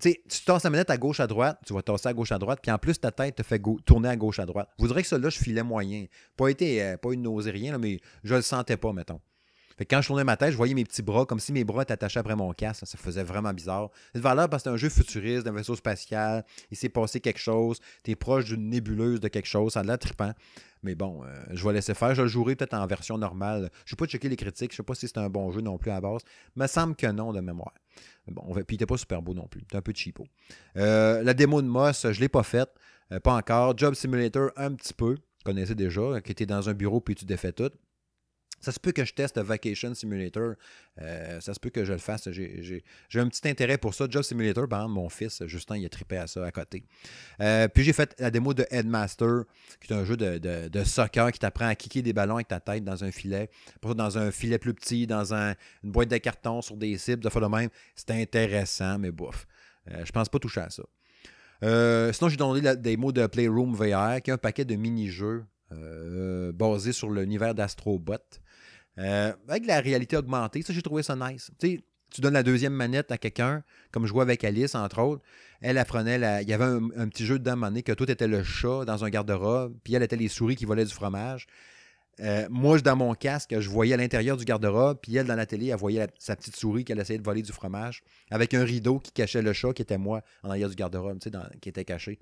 [0.00, 2.58] tu tasses la manette à gauche à droite, tu vas tasser à gauche à droite,
[2.62, 4.68] puis en plus ta tête te fait tourner à gauche à droite.
[4.78, 6.06] Vous voudrez que ça là, je filais moyen.
[6.36, 9.20] Pas été, pas une nausée, rien, mais je le sentais pas, mettons
[9.88, 11.92] quand je tournais ma tête, je voyais mes petits bras comme si mes bras étaient
[11.92, 12.86] attachés après mon casque.
[12.86, 13.90] Ça faisait vraiment bizarre.
[14.14, 16.44] C'est valeur parce que c'est un jeu futuriste, d'un vaisseau spatial.
[16.70, 17.80] Il s'est passé quelque chose.
[18.04, 19.72] Tu es proche d'une nébuleuse de quelque chose.
[19.72, 20.32] Ça a l'air trippant.
[20.82, 22.14] Mais bon, euh, je vais laisser faire.
[22.14, 23.70] Je le jouerai peut-être en version normale.
[23.84, 24.72] Je ne vais pas checker les critiques.
[24.72, 26.22] Je ne sais pas si c'est un bon jeu non plus à la base.
[26.56, 27.74] Il me semble que non de mémoire.
[28.26, 29.60] Bon, puis il n'était pas super beau non plus.
[29.60, 30.24] C'était un peu cheapo.
[30.76, 32.70] Euh, la démo de Moss, je ne l'ai pas faite.
[33.12, 33.76] Euh, pas encore.
[33.76, 35.14] Job Simulator, un petit peu.
[35.14, 37.70] Vous connaissez déjà, qui était dans un bureau puis tu défais tout.
[38.62, 40.54] Ça se peut que je teste Vacation Simulator.
[41.00, 42.30] Euh, ça se peut que je le fasse.
[42.30, 42.82] J'ai
[43.16, 44.06] un petit intérêt pour ça.
[44.08, 46.84] Job Simulator, par exemple, mon fils, Justin, il a trippé à ça à côté.
[47.40, 49.42] Euh, puis j'ai fait la démo de Headmaster,
[49.80, 52.84] qui est un jeu de, soccer qui t'apprend à kicker des ballons avec ta tête
[52.84, 53.50] dans un filet.
[53.82, 57.40] Dans un filet plus petit, dans une boîte de carton sur des cibles, de fois
[57.40, 57.68] de même.
[57.96, 59.48] C'est intéressant, mais bouf.
[59.90, 60.84] Euh, je pense pas toucher à ça.
[62.12, 65.44] sinon, j'ai donné la démo de Playroom VR, qui est un paquet de mini-jeux
[66.54, 68.18] basés sur l'univers d'Astrobot.
[68.98, 71.50] Euh, avec la réalité augmentée, ça, j'ai trouvé ça nice.
[71.58, 75.22] tu donnes la deuxième manette à quelqu'un, comme je vois avec Alice, entre autres.
[75.60, 78.84] Elle apprenait, il y avait un, petit jeu de dame que tout était le chat
[78.84, 81.46] dans un garde-robe, puis elle était les souris qui volaient du fromage.
[82.20, 85.46] Euh, moi, dans mon casque, je voyais à l'intérieur du garde-robe, puis elle, dans la
[85.46, 88.98] télé, elle voyait sa petite souris qu'elle essayait de voler du fromage, avec un rideau
[88.98, 91.18] qui cachait le chat, qui était moi, en arrière du garde-robe,
[91.60, 92.18] qui était caché.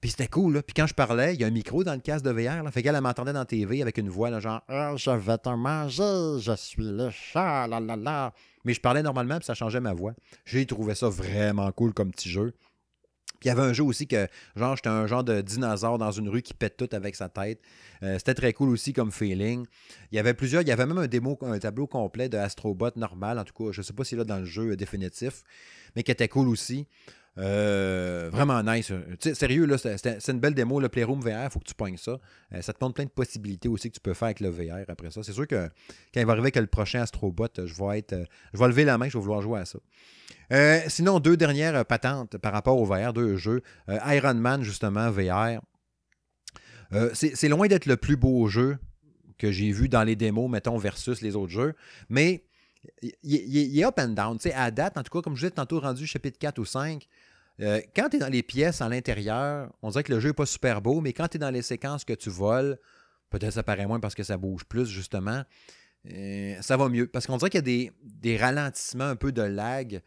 [0.00, 0.62] Puis c'était cool, là.
[0.62, 2.70] Puis quand je parlais, il y a un micro dans le casque de VR, là.
[2.70, 5.50] Fait qu'elle m'entendait dans la TV avec une voix, là, genre ah, Je vais te
[5.50, 8.32] manger, je suis le chat, la la la.
[8.64, 10.14] Mais je parlais normalement, puis ça changeait ma voix.
[10.46, 12.54] J'ai trouvé ça vraiment cool comme petit jeu.
[13.40, 16.12] Puis il y avait un jeu aussi que, genre, j'étais un genre de dinosaure dans
[16.12, 17.60] une rue qui pète tout avec sa tête.
[18.02, 19.66] Euh, c'était très cool aussi comme feeling.
[20.12, 22.90] Il y avait plusieurs, il y avait même un démo, un tableau complet de Astrobot
[22.96, 25.42] normal, en tout cas, je sais pas si là dans le jeu définitif,
[25.96, 26.86] mais qui était cool aussi.
[27.40, 28.92] Euh, vraiment nice.
[29.32, 30.78] sérieux, là, c'est une belle démo.
[30.78, 32.18] Le Playroom VR, faut que tu pognes ça.
[32.52, 34.84] Euh, ça te montre plein de possibilités aussi que tu peux faire avec le VR
[34.88, 35.22] après ça.
[35.22, 35.68] C'est sûr que
[36.12, 38.16] quand il va arriver que le prochain Astrobot, je vais être.
[38.52, 39.78] je vais lever la main, je vais vouloir jouer à ça.
[40.52, 43.62] Euh, sinon, deux dernières patentes par rapport au VR, deux jeux.
[43.88, 45.60] Iron Man, justement, VR.
[47.14, 48.78] c'est loin d'être le plus beau jeu
[49.38, 51.74] que j'ai vu dans les démos, mettons, versus les autres jeux.
[52.10, 52.44] Mais
[53.22, 54.38] il, est up and down.
[54.54, 57.06] à date, en tout cas, comme je vous ai tantôt rendu chapitre 4 ou 5,
[57.60, 60.34] euh, quand tu es dans les pièces à l'intérieur, on dirait que le jeu n'est
[60.34, 62.78] pas super beau, mais quand tu es dans les séquences que tu voles,
[63.28, 65.42] peut-être ça paraît moins parce que ça bouge plus, justement,
[66.10, 67.06] euh, ça va mieux.
[67.06, 70.02] Parce qu'on dirait qu'il y a des, ralentissements, un peu de lag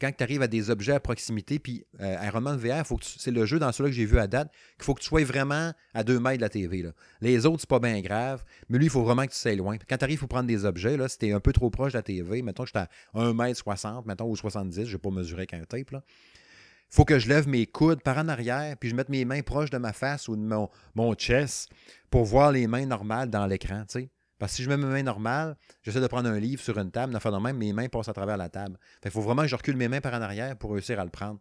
[0.00, 2.16] quand tu arrives à des objets à proximité, puis euh,
[2.56, 5.06] VR, c'est le jeu dans celui que j'ai vu à date, qu'il faut que tu
[5.06, 6.84] sois vraiment à deux mètres de la TV.
[7.20, 9.76] Les autres, c'est pas bien grave, mais lui, il faut vraiment que tu sois loin.
[9.88, 10.96] quand tu arrives, faut prendre des objets.
[10.96, 14.04] Là, si tu un peu trop proche de la TV, mettons que j'étais à 1m60,
[14.04, 15.92] mettons, ou 70, je vais pas mesurer qu'un tape.
[15.92, 16.02] Là.
[16.92, 19.70] Faut que je lève mes coudes par en arrière, puis je mette mes mains proches
[19.70, 21.70] de ma face ou de mon, mon chest
[22.10, 23.84] pour voir les mains normales dans l'écran.
[24.38, 26.90] Parce que si je mets mes mains normales, j'essaie de prendre un livre sur une
[26.90, 28.78] table, faire même, mes mains passent à travers la table.
[29.02, 31.10] il faut vraiment que je recule mes mains par en arrière pour réussir à le
[31.10, 31.40] prendre.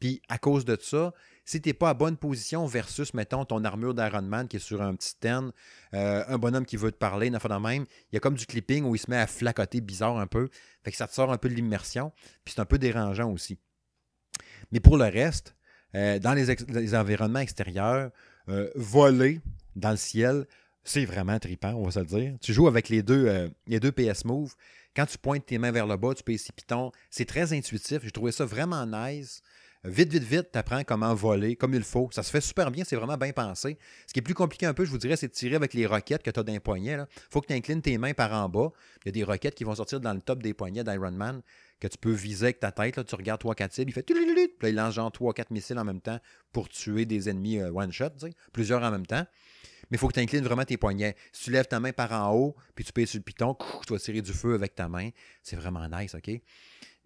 [0.00, 1.12] Puis à cause de ça,
[1.44, 4.60] si tu n'es pas à bonne position versus, mettons, ton armure d'Iron Man qui est
[4.60, 5.52] sur un petit stand,
[5.94, 8.34] euh, un bonhomme qui veut te parler, d'en faire de même, il y a comme
[8.34, 10.48] du clipping où il se met à flacoter bizarre un peu.
[10.82, 12.12] Fait que ça te sort un peu de l'immersion.
[12.44, 13.60] Puis c'est un peu dérangeant aussi.
[14.72, 15.54] Mais pour le reste,
[15.94, 18.10] euh, dans les, environnements extérieurs,
[18.48, 19.40] euh, voler
[19.76, 20.46] dans le ciel,
[20.84, 22.34] c'est vraiment trippant, on va se dire.
[22.40, 24.54] Tu joues avec les deux, euh, les deux PS Move.
[24.94, 26.90] Quand tu pointes tes mains vers le bas, tu peux essayer Python.
[27.10, 28.00] C'est très intuitif.
[28.02, 29.42] J'ai trouvé ça vraiment nice.
[29.82, 32.10] Vite, vite, vite, tu apprends comment voler comme il faut.
[32.12, 33.78] Ça se fait super bien, c'est vraiment bien pensé.
[34.06, 35.86] Ce qui est plus compliqué un peu, je vous dirais, c'est de tirer avec les
[35.86, 36.92] roquettes que tu as d'un poignet.
[36.92, 38.72] Il faut que tu inclines tes mains par en bas.
[39.04, 41.40] Il y a des roquettes qui vont sortir dans le top des poignets d'Iron Man
[41.80, 43.02] que tu peux viser avec ta tête.
[43.06, 44.02] Tu regardes 3-4 cibles, il fait.
[44.02, 46.18] Puis là, il lance genre 3-4 missiles en même temps
[46.52, 48.10] pour tuer des ennemis euh, one-shot,
[48.52, 49.24] plusieurs en même temps.
[49.90, 51.16] Mais il faut que tu inclines vraiment tes poignets.
[51.32, 53.56] Si tu lèves ta main par en haut, puis tu payes sur le piton,
[53.86, 55.08] tu vas tirer du feu avec ta main.
[55.42, 56.30] C'est vraiment nice, OK?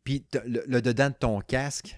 [0.03, 1.97] Puis le dedans de ton casque,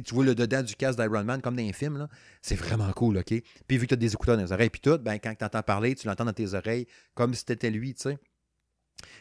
[0.00, 2.08] tu vois le dedans du casque d'Iron Man comme dans un film,
[2.40, 3.34] c'est vraiment cool, OK?
[3.66, 5.44] Puis vu que tu as des écouteurs dans les oreilles, puis tout, ben, quand tu
[5.44, 8.18] entends parler, tu l'entends dans tes oreilles comme si c'était lui, tu sais.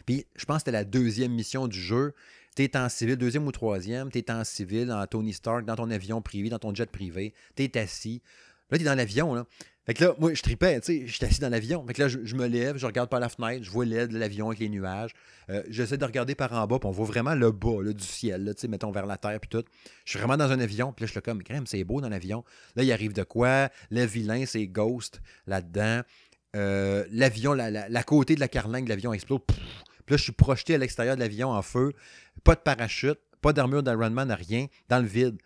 [0.06, 2.14] Puis je pense que c'était la deuxième mission du jeu.
[2.56, 5.76] Tu es en civil, deuxième ou troisième, tu es en civil, en Tony Stark, dans
[5.76, 8.22] ton avion privé, dans ton jet privé, tu es assis.
[8.70, 9.46] Là, tu es dans l'avion, là.
[9.92, 11.86] Fait là, moi, je tripais, tu sais, j'étais assis dans l'avion.
[11.86, 14.18] Fait que là, je, me lève, je regarde par la fenêtre, je vois l'aide de
[14.18, 15.12] l'avion avec les nuages.
[15.50, 18.54] Euh, j'essaie de regarder par en bas, puis on voit vraiment le bas du ciel,
[18.56, 19.66] tu sais, mettons vers la terre, puis tout.
[20.06, 22.08] Je suis vraiment dans un avion, puis là, je suis comme, crème, c'est beau dans
[22.08, 22.46] l'avion.
[22.78, 23.68] Là, il arrive de quoi?
[23.90, 26.04] Le vilain, c'est Ghost là-dedans.
[26.56, 29.42] Euh, l'avion, la, côté de la carlingue de l'avion explose.
[29.46, 29.58] puis
[30.08, 31.92] là, je suis projeté à l'extérieur de l'avion en feu.
[32.46, 35.38] Pas de parachute, pas d'armure d'Iron Man, rien, dans le vide.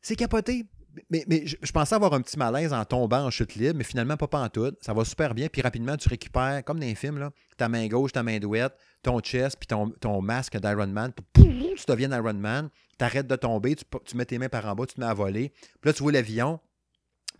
[0.00, 0.66] C'est capoté
[1.10, 4.48] mais, je, pensais avoir un petit malaise en tombant en chute libre, mais finalement, pas,
[4.48, 4.72] tout.
[4.80, 5.48] Ça va super bien.
[5.48, 9.20] Puis rapidement, tu récupères, comme dans les films, ta main gauche, ta main douette, ton
[9.20, 11.12] chest, puis ton, masque d'Iron Man.
[11.34, 12.70] Tu deviens Iron Man.
[12.98, 15.14] Tu arrêtes de tomber, tu, mets tes mains par en bas, tu te mets à
[15.14, 15.52] voler.
[15.80, 16.60] Puis là, tu vois l'avion.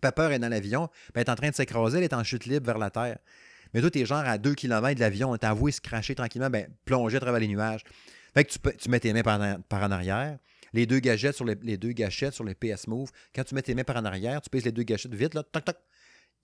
[0.00, 0.90] Pepper est dans l'avion.
[1.14, 3.18] Ben, elle est en train de s'écraser, elle est en chute libre vers la terre.
[3.72, 5.36] Mais toi, tu es genre à 2 km de l'avion.
[5.38, 7.82] T'as avoué se cracher tranquillement, ben, plonger à travers les nuages.
[8.34, 10.38] Fait que tu, tu mets tes mains par, par en arrière
[10.76, 13.10] les deux gâchettes sur les, deux gâchettes PS Move.
[13.34, 15.42] Quand tu mets tes mains par en arrière, tu pèses les deux gâchettes vite, là,
[15.42, 15.76] toc.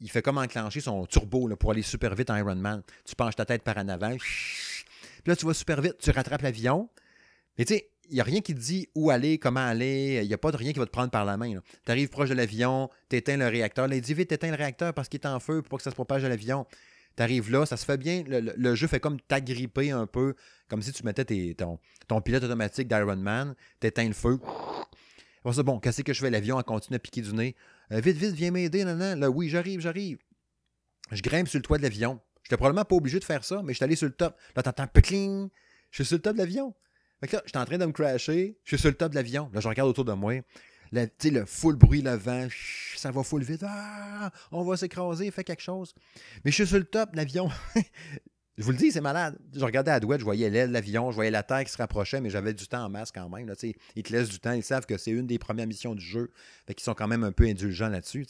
[0.00, 2.82] Il fait comme enclencher son turbo pour aller super vite en Iron Man.
[3.04, 4.16] Tu penches ta tête par en avant.
[4.16, 4.84] Puis
[5.26, 6.88] là, tu vas super vite, tu rattrapes l'avion.
[7.56, 10.20] Mais tu sais, il n'y a rien qui te dit où aller, comment aller.
[10.22, 11.60] Il n'y a pas de rien qui va te prendre par la main.
[11.84, 13.86] Tu arrives proche de l'avion, tu éteins le réacteur.
[13.86, 15.82] Là, il dit vite, éteins le réacteur parce qu'il est en feu pour pas que
[15.84, 16.66] ça se propage à l'avion.
[17.16, 18.24] Tu arrives là, ça se fait bien.
[18.26, 20.34] Le, jeu fait comme t'agripper un peu,
[20.68, 24.38] comme si tu mettais ton, ton, pilote automatique d'Iron Man, t'éteins le feu.
[25.52, 26.30] c'est bon, qu'est-ce que je fais?
[26.30, 27.54] L'avion a continué à piquer du nez.
[27.92, 28.84] Euh, vite, vite, viens m'aider.
[28.84, 30.18] Là, oui, j'arrive, j'arrive.
[31.10, 32.20] Je grimpe sur le toit de l'avion.
[32.42, 34.36] J'étais probablement pas obligé de faire ça, mais je suis allé sur le top.
[34.56, 35.48] Là, t'entends cling.
[35.90, 36.74] Je suis sur le top de l'avion.
[37.20, 38.58] Fait que là, en train de me crasher.
[38.64, 39.50] Je suis sur le top de l'avion.
[39.52, 40.40] Là, je regarde autour de moi
[40.92, 42.46] le, le full bruit, le vent,
[42.96, 43.64] ça va full vite.
[43.66, 45.94] Ah, on va s'écraser, fait quelque chose.
[46.44, 47.50] Mais je suis sur le top, l'avion.
[48.58, 49.38] je vous le dis, c'est malade.
[49.54, 51.72] Je regardais à la douette, je voyais l'aile de l'avion, je voyais la terre qui
[51.72, 53.46] se rapprochait, mais j'avais du temps en masse quand même.
[53.46, 56.04] Là, ils te laissent du temps, ils savent que c'est une des premières missions du
[56.04, 56.30] jeu.
[56.66, 58.26] Fait qu'ils sont quand même un peu indulgents là-dessus.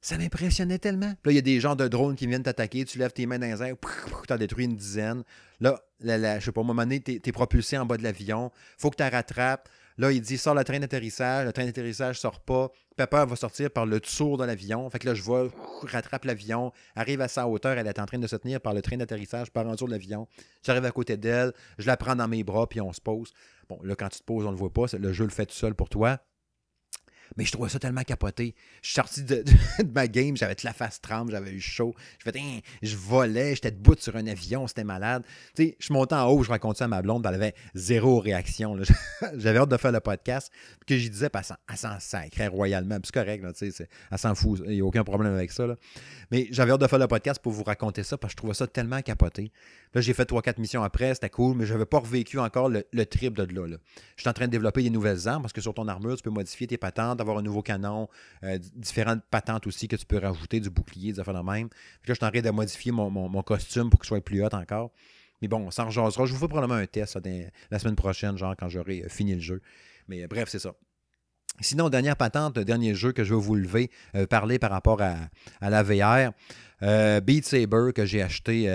[0.00, 1.08] Ça m'impressionnait tellement.
[1.08, 3.40] là, il y a des gens de drones qui viennent t'attaquer, tu lèves tes mains
[3.40, 3.74] dans les airs,
[4.28, 5.24] tu as détruit une dizaine.
[5.60, 8.52] Là, là, je sais pas, à un moment donné, tu propulsé en bas de l'avion,
[8.76, 9.68] faut que tu rattrapes.
[9.98, 11.44] Là, il dit sort le train d'atterrissage.
[11.44, 12.70] Le train d'atterrissage sort pas.
[12.96, 14.88] Pepper va sortir par le dessous de l'avion.
[14.90, 15.48] Fait que là, je vois,
[15.82, 17.76] rattrape l'avion, arrive à sa hauteur.
[17.76, 19.90] Elle est en train de se tenir par le train d'atterrissage, par en dessous de
[19.90, 20.28] l'avion.
[20.62, 23.32] J'arrive à côté d'elle, je la prends dans mes bras, puis on se pose.
[23.68, 24.84] Bon, là, quand tu te poses, on ne le voit pas.
[24.96, 26.18] Le jeu le fait tout seul pour toi.
[27.36, 28.54] Mais je trouvais ça tellement capoté.
[28.82, 29.44] Je suis sorti de,
[29.94, 31.94] ma game, j'avais de la face tremble, j'avais eu chaud.
[32.18, 35.24] Je fais, je volais, j'étais debout sur un avion, c'était malade.
[35.54, 38.76] Tu sais, je montais en haut, je racontais à ma blonde, elle avait zéro réaction.
[39.36, 40.52] J'avais hâte de faire le podcast,
[40.86, 42.98] que j'y disais, elle s'en sacrait royalement.
[43.02, 45.66] c'est correct, là, elle s'en fout, il n'y a aucun problème avec ça.
[46.30, 48.54] Mais j'avais hâte de faire le podcast pour vous raconter ça, parce que je trouvais
[48.54, 49.52] ça tellement capoté.
[49.94, 53.06] Là, j'ai fait 3-4 missions après, c'était cool, mais je n'avais pas revécu encore le,
[53.06, 53.76] trip de là.
[54.16, 56.22] Je suis en train de développer des nouvelles armes, parce que sur ton armure, tu
[56.22, 58.08] peux modifier tes patentes, avoir un nouveau canon,
[58.44, 61.68] euh, différentes patentes aussi que tu peux rajouter, du bouclier, des affaires de même.
[61.68, 64.54] Puis là, je suis en train de modifier mon, costume pour qu'il soit plus haut
[64.54, 64.90] encore.
[65.40, 67.18] Mais bon, ça en Je vous ferai probablement un test
[67.70, 69.62] la semaine prochaine, genre quand j'aurai euh, fini le jeu.
[70.08, 70.74] Mais euh, bref, c'est ça.
[71.60, 73.90] Sinon, dernière patente, dernier jeu que je vais vous lever,
[74.30, 75.28] parler par rapport à,
[75.60, 76.32] la VR.
[77.22, 78.66] Beat Saber que j'ai acheté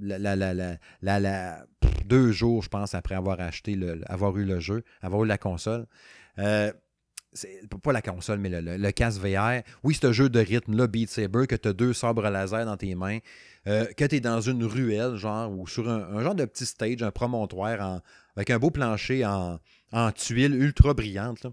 [0.00, 1.64] la,
[2.06, 5.38] deux jours, je pense, après avoir acheté le, avoir eu le jeu, avoir eu la
[5.38, 5.86] console
[7.82, 9.62] pas la console, mais le, casque VR.
[9.82, 12.76] Oui, c'est un jeu de rythme-là, Beat Saber, que tu as deux sabres laser dans
[12.76, 13.18] tes mains,
[13.66, 17.02] euh, que tu es dans une ruelle, genre, ou sur un, genre de petit stage,
[17.02, 18.00] un promontoire,
[18.36, 19.58] avec un beau plancher en,
[19.92, 21.46] en tuiles ultra brillantes.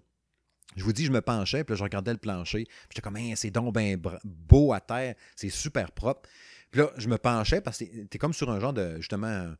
[0.76, 2.68] Je vous dis, je me penchais, puis là, je regardais le plancher.
[2.90, 6.30] J'étais comme, c'est donc bien beau à terre, c'est super propre.
[6.72, 9.54] Puis là, je me penchais parce que tu es comme sur un genre de, justement,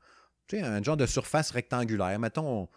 [0.48, 2.18] tu sais, un genre de surface rectangulaire.
[2.20, 2.68] Mettons,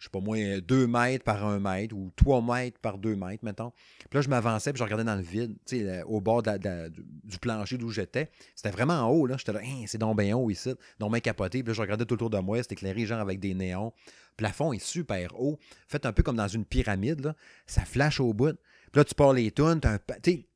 [0.00, 3.44] je sais pas moi, 2 mètres par 1 mètre ou 3 mètres par 2 mètres,
[3.44, 3.70] mettons.
[3.98, 5.56] Puis là, je m'avançais, puis je regardais dans le vide,
[6.06, 8.30] au bord du plancher d'où j'étais.
[8.56, 9.36] C'était vraiment en haut, là.
[9.36, 11.62] J'étais là, hein, c'est donc bien haut ici, donc bien capoté.
[11.62, 13.92] Puis là, je regardais tout autour de moi, c'était éclairé, genre avec des néons.
[14.06, 17.36] Le plafond est super haut, fait un peu comme dans une pyramide, là.
[17.66, 18.56] Ça flash au bout.
[18.90, 19.80] Puis là, tu pars les tunes,
[20.22, 20.46] tu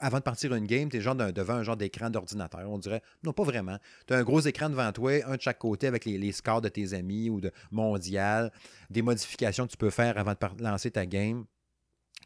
[0.00, 3.02] avant de partir une game, tu es genre devant un genre d'écran d'ordinateur, on dirait.
[3.22, 3.78] Non, pas vraiment.
[4.06, 6.68] Tu as un gros écran devant toi, un de chaque côté avec les, scores de
[6.68, 8.52] tes amis ou de mondial,
[8.90, 11.44] des modifications que tu peux faire avant de lancer ta game.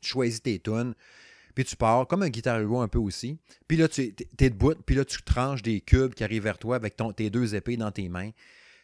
[0.00, 0.94] Tu choisis tes tunes,
[1.54, 3.38] puis tu pars, comme un Guitar un peu aussi.
[3.68, 6.76] Puis là, tu es, debout, puis là, tu tranches des cubes qui arrivent vers toi
[6.76, 8.30] avec tes deux épées dans tes mains.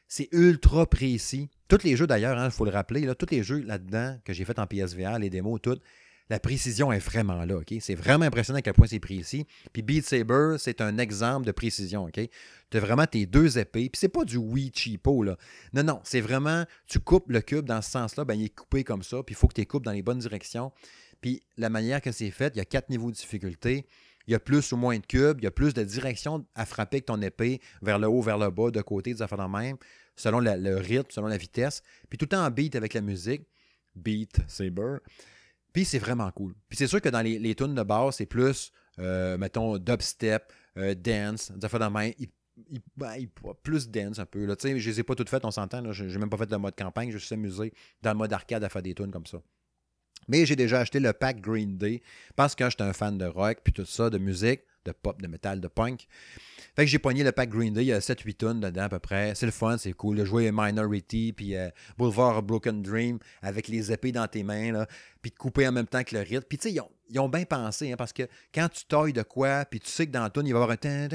[0.07, 1.51] C'est ultra précis.
[1.69, 4.33] Tous les jeux d'ailleurs, il hein, faut le rappeler, là, tous les jeux là-dedans que
[4.33, 5.79] j'ai fait en PSVR, les démos, tout,
[6.31, 7.61] la précision est vraiment là.
[7.81, 9.47] C'est vraiment impressionnant à quel point c'est précis.
[9.73, 12.05] Puis Beat Saber, c'est un exemple de précision.
[12.05, 12.21] ok?
[12.71, 13.89] Tu as vraiment tes deux épées.
[13.89, 15.23] Puis c'est pas du Wii cheapo.
[15.23, 15.37] Là.
[15.73, 16.01] Non, non.
[16.05, 19.23] C'est vraiment, tu coupes le cube dans ce sens-là, ben, il est coupé comme ça.
[19.23, 20.71] Puis il faut que tu coupes dans les bonnes directions.
[21.21, 23.87] Puis la manière que c'est fait, il y a quatre niveaux de difficulté.
[24.27, 26.67] Il y a plus ou moins de cubes, il y a plus de directions à
[26.67, 29.51] frapper avec ton épée, vers le haut, vers le bas, de côté, des affaires de
[29.51, 29.79] même,
[30.17, 31.83] selon le rythme, selon la vitesse.
[32.11, 33.47] Puis tout le temps en beat avec la musique.
[33.97, 34.99] Beat Saber.
[35.73, 36.55] Puis c'est vraiment cool.
[36.69, 40.53] Puis c'est sûr que dans les, les tunes de base, c'est plus, euh, mettons, dubstep,
[40.77, 42.11] euh, dance, des de main.
[42.97, 43.25] Ben,
[43.63, 44.45] plus dance un peu.
[44.45, 44.57] Là.
[44.61, 45.93] Je les ai pas toutes faites, on s'entend.
[45.93, 47.11] Je n'ai même pas fait le mode campagne.
[47.13, 49.41] Je suis amusé dans le mode arcade à faire des tunes comme ça.
[50.27, 52.03] Mais j'ai déjà acheté le pack Green Day
[52.35, 55.27] parce que j'étais un fan de rock, puis tout ça, de musique de pop, de
[55.27, 56.07] métal, de punk.
[56.77, 58.89] Fait que j'ai pogné le pack Green Day, il y a 7-8 tonnes dedans à
[58.89, 59.35] peu près.
[59.35, 60.17] C'est le fun, c'est cool.
[60.17, 64.87] De jouer Minority, puis euh, Boulevard Broken Dream avec les épées dans tes mains, là,
[65.21, 66.45] puis de couper en même temps que le rythme.
[66.49, 69.65] Puis tu sais, ils ont, bien pensé, hein, parce que quand tu tailles de quoi,
[69.65, 71.09] puis tu sais que dans la tune, il va y avoir un...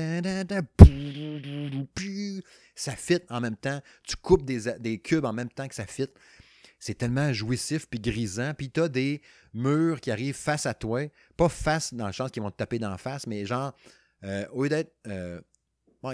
[2.75, 3.79] Ça fit en même temps.
[4.03, 6.09] Tu coupes des, des cubes en même temps que ça fit
[6.83, 8.53] c'est tellement jouissif puis grisant.
[8.57, 9.21] Puis tu as des
[9.53, 11.09] murs qui arrivent face à toi.
[11.37, 13.73] Pas face dans le sens qu'ils vont te taper d'en face, mais genre,
[14.25, 15.39] euh, au lieu d'être euh,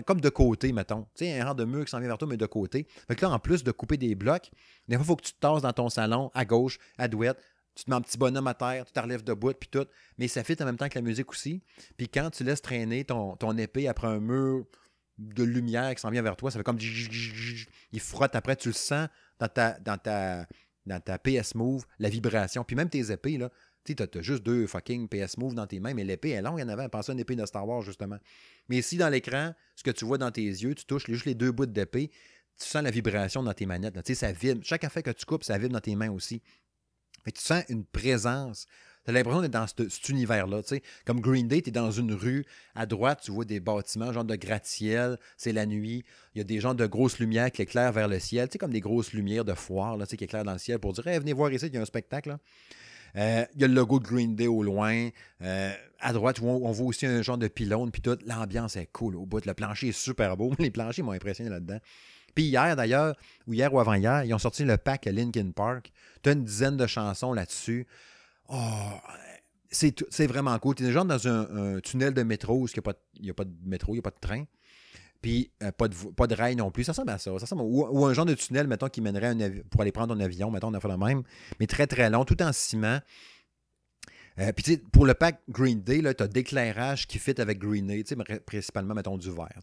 [0.05, 1.07] comme de côté, mettons.
[1.15, 2.85] Tu sais, un rang de mur qui s'en vient vers toi, mais de côté.
[3.07, 4.51] Fait que là, en plus de couper des blocs,
[4.87, 7.41] des fois, il faut que tu te tasses dans ton salon, à gauche, à droite.
[7.73, 9.85] Tu te mets un petit bonhomme à terre, tu te relèves debout, puis tout.
[10.19, 11.63] Mais ça fit en même temps que la musique aussi.
[11.97, 14.65] Puis quand tu laisses traîner ton, ton épée après un mur
[15.17, 18.73] de lumière qui s'en vient vers toi, ça fait comme il frotte après, tu le
[18.73, 19.07] sens
[19.39, 20.47] dans ta, dans ta,
[20.85, 22.63] dans ta PS Move, la vibration.
[22.63, 23.49] Puis même tes épées, là,
[23.83, 26.59] tu as, juste deux fucking PS Move dans tes mains, mais l'épée est longue.
[26.59, 28.17] Il y en avait penser à une épée de Star Wars, justement.
[28.67, 31.35] Mais ici, dans l'écran, ce que tu vois dans tes yeux, tu touches juste les
[31.35, 32.11] deux bouts d'épée,
[32.59, 33.95] tu sens la vibration dans tes manettes.
[33.95, 34.01] Là.
[34.13, 34.61] Ça vibre.
[34.63, 36.41] Chaque affaire que tu coupes, ça vibre dans tes mains aussi.
[37.23, 38.65] Fait tu sens une présence
[39.05, 40.61] T'as l'impression d'être dans cet, univers-là.
[41.05, 42.45] Comme Green Day, tu es dans une rue.
[42.75, 45.17] À droite, tu vois des bâtiments, genre de gratte-ciel.
[45.37, 46.03] C'est la nuit.
[46.35, 48.49] Il y a des gens de grosses lumières qui éclairent vers le ciel.
[48.59, 51.33] comme des grosses lumières de foire là, qui éclairent dans le ciel pour dire venez
[51.33, 52.37] voir ici, il y a un spectacle.
[53.15, 55.09] Euh, il y a le logo de Green Day au loin.
[55.41, 57.91] Euh, à droite, on, voit aussi un genre de pylône.
[57.91, 59.45] Puis toute l'ambiance est cool au bout.
[59.45, 60.53] Le plancher est super beau.
[60.59, 61.79] Les planchers m'ont impressionné là-dedans.
[62.35, 63.15] Puis hier, d'ailleurs,
[63.47, 65.91] ou hier ou avant-hier, ils ont sorti le pack à Linkin Park.
[66.21, 67.87] Tu as une dizaine de chansons là-dessus.
[68.49, 68.55] Oh,
[69.71, 70.75] c'est vraiment cool.
[70.75, 72.73] Tu es déjà dans un, tunnel de métro où il
[73.21, 74.45] n'y a, pas de métro, il n'y a pas de train.
[75.21, 76.85] Puis euh, pas, de, rail non plus.
[76.85, 77.37] Ça ressemble à ça.
[77.39, 79.35] ça ou, un genre de tunnel, mettons, qui mènerait
[79.69, 81.23] pour aller prendre un avion, mettons, on a fait la même,
[81.59, 82.99] mais très très long, tout en ciment.
[84.39, 88.03] Euh, puis, pour le pack Green Day, tu as d'éclairage qui fit avec Green Day,
[88.45, 89.59] principalement, mettons, du vert.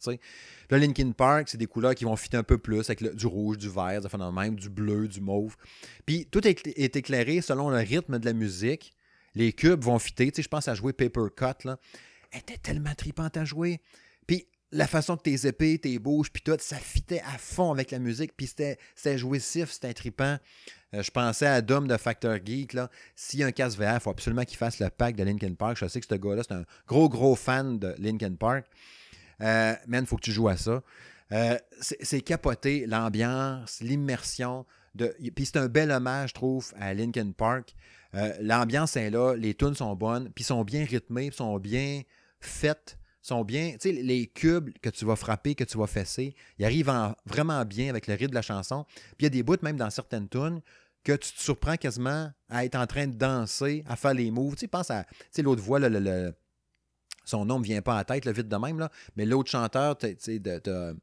[0.71, 3.57] Le Linkin Park, c'est des couleurs qui vont fitter un peu plus avec du rouge,
[3.57, 5.57] du vert, fait même, du bleu, du mauve.
[6.05, 8.93] Puis, tout est, éclairé selon le rythme de la musique.
[9.35, 10.31] Les cubes vont fitter.
[10.31, 11.79] Tu je pense à jouer Paper Cut, là.
[12.33, 13.81] Elle était tellement tripante à jouer.
[14.27, 14.47] Puis,
[14.77, 17.99] la façon que tes épées, tes bouches, puis tout, ça fitait à fond avec la
[17.99, 18.37] musique.
[18.37, 20.39] Puis c'était jouissif, c'était tripant.
[20.95, 22.73] Euh, je pensais à Dom de Factor Geek.
[22.73, 22.91] Là.
[23.15, 25.55] S'il y a un casque VR, il faut absolument qu'il fasse le pack de Linkin
[25.55, 25.79] Park.
[25.79, 28.67] Je sais que ce gars-là, c'est un gros, gros fan de Linkin Park.
[29.41, 30.83] Euh, il faut que tu joues à ça.
[31.33, 34.65] Euh, c'est capoté, l'ambiance, l'immersion.
[34.97, 37.75] Puis c'est un bel hommage, je trouve, à Linkin Park.
[38.15, 42.03] Euh, l'ambiance est là, les tunes sont bonnes, puis sont bien rythmées, sont bien
[42.41, 43.73] faites sont bien.
[43.73, 46.93] Tu sais, les cubes que tu vas frapper, que tu vas fesser, ils arrivent
[47.25, 48.85] vraiment bien avec le rythme de la chanson.
[49.17, 50.61] Puis il y a des bouts, même dans certaines tunes,
[51.03, 54.55] que tu te surprends quasiment à être en train de danser, à faire les moves.
[54.55, 56.33] Tu sais, pense à tu sais, l'autre voix, le,
[57.25, 59.51] son nom ne vient pas à la tête, le vite de même, là, mais l'autre
[59.51, 60.97] chanteur, tu sais, de.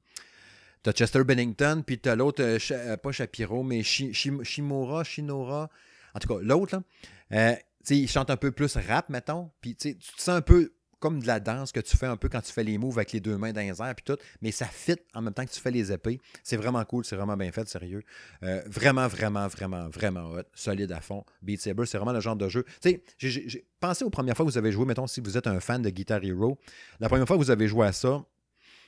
[0.84, 5.69] T'as Chester Bennington, puis t'as l'autre, euh, euh, pas Shapiro, mais Shimura, Shinora.
[6.13, 6.84] En tout cas, l'autre, là,
[7.32, 7.55] euh,
[7.89, 9.49] il chante un peu plus rap, mettons.
[9.61, 10.74] Puis tu te sens un peu
[11.04, 13.12] comme de la danse que tu fais un peu quand tu fais les moves avec
[13.12, 15.51] les deux mains dans les airs puis tout, mais ça fit en même temps que
[15.51, 16.22] tu fais les épées.
[16.43, 18.04] C'est vraiment cool, c'est vraiment bien fait, sérieux.
[18.41, 21.26] Euh, vraiment, vraiment, vraiment, vraiment hot, solide à fond.
[21.41, 22.64] Beat Saber, c'est vraiment le genre de jeu.
[22.82, 23.66] Tu sais, j'ai
[24.06, 26.24] aux premières fois que vous avez joué, mettons, si vous êtes un fan de Guitar
[26.24, 26.58] Hero,
[27.01, 28.24] la première fois que vous avez joué à ça,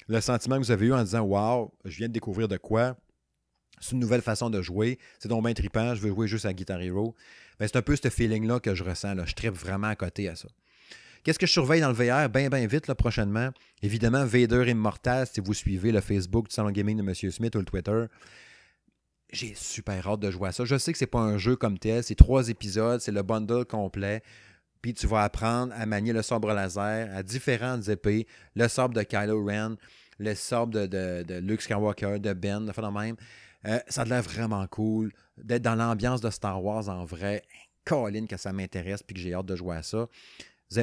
[0.07, 2.95] le sentiment que vous avez eu en disant Waouh, je viens de découvrir de quoi.
[3.81, 4.99] C'est une nouvelle façon de jouer.
[5.19, 5.93] C'est donc bien trippant.
[5.95, 7.13] Je veux jouer juste à Guitar Hero.
[7.59, 9.15] Ben, c'est un peu ce feeling-là que je ressens.
[9.15, 9.25] Là.
[9.25, 10.47] Je trippe vraiment à côté à ça.
[11.25, 13.49] Qu'est-ce que je surveille dans le VR bien, bien vite là, prochainement?
[13.81, 17.31] Évidemment, Vader Immortal, si vous suivez le Facebook du Salon Gaming de M.
[17.31, 18.05] Smith ou le Twitter.
[19.33, 20.65] J'ai super hâte de jouer à ça.
[20.65, 22.03] Je sais que c'est pas un jeu comme tel.
[22.03, 24.21] C'est trois épisodes, c'est le bundle complet.
[24.83, 28.27] Puis tu vas apprendre à manier le sabre laser à différentes épées.
[28.55, 29.77] Le sabre de Kylo Ren,
[30.19, 33.15] le sabre de, Luke Skywalker, de Ben, de même.
[33.65, 35.11] Euh, ça a l'air vraiment cool.
[35.37, 37.41] D'être dans l'ambiance de Star Wars en vrai.
[37.83, 40.07] Colin, que ça m'intéresse puis que j'ai hâte de jouer à ça.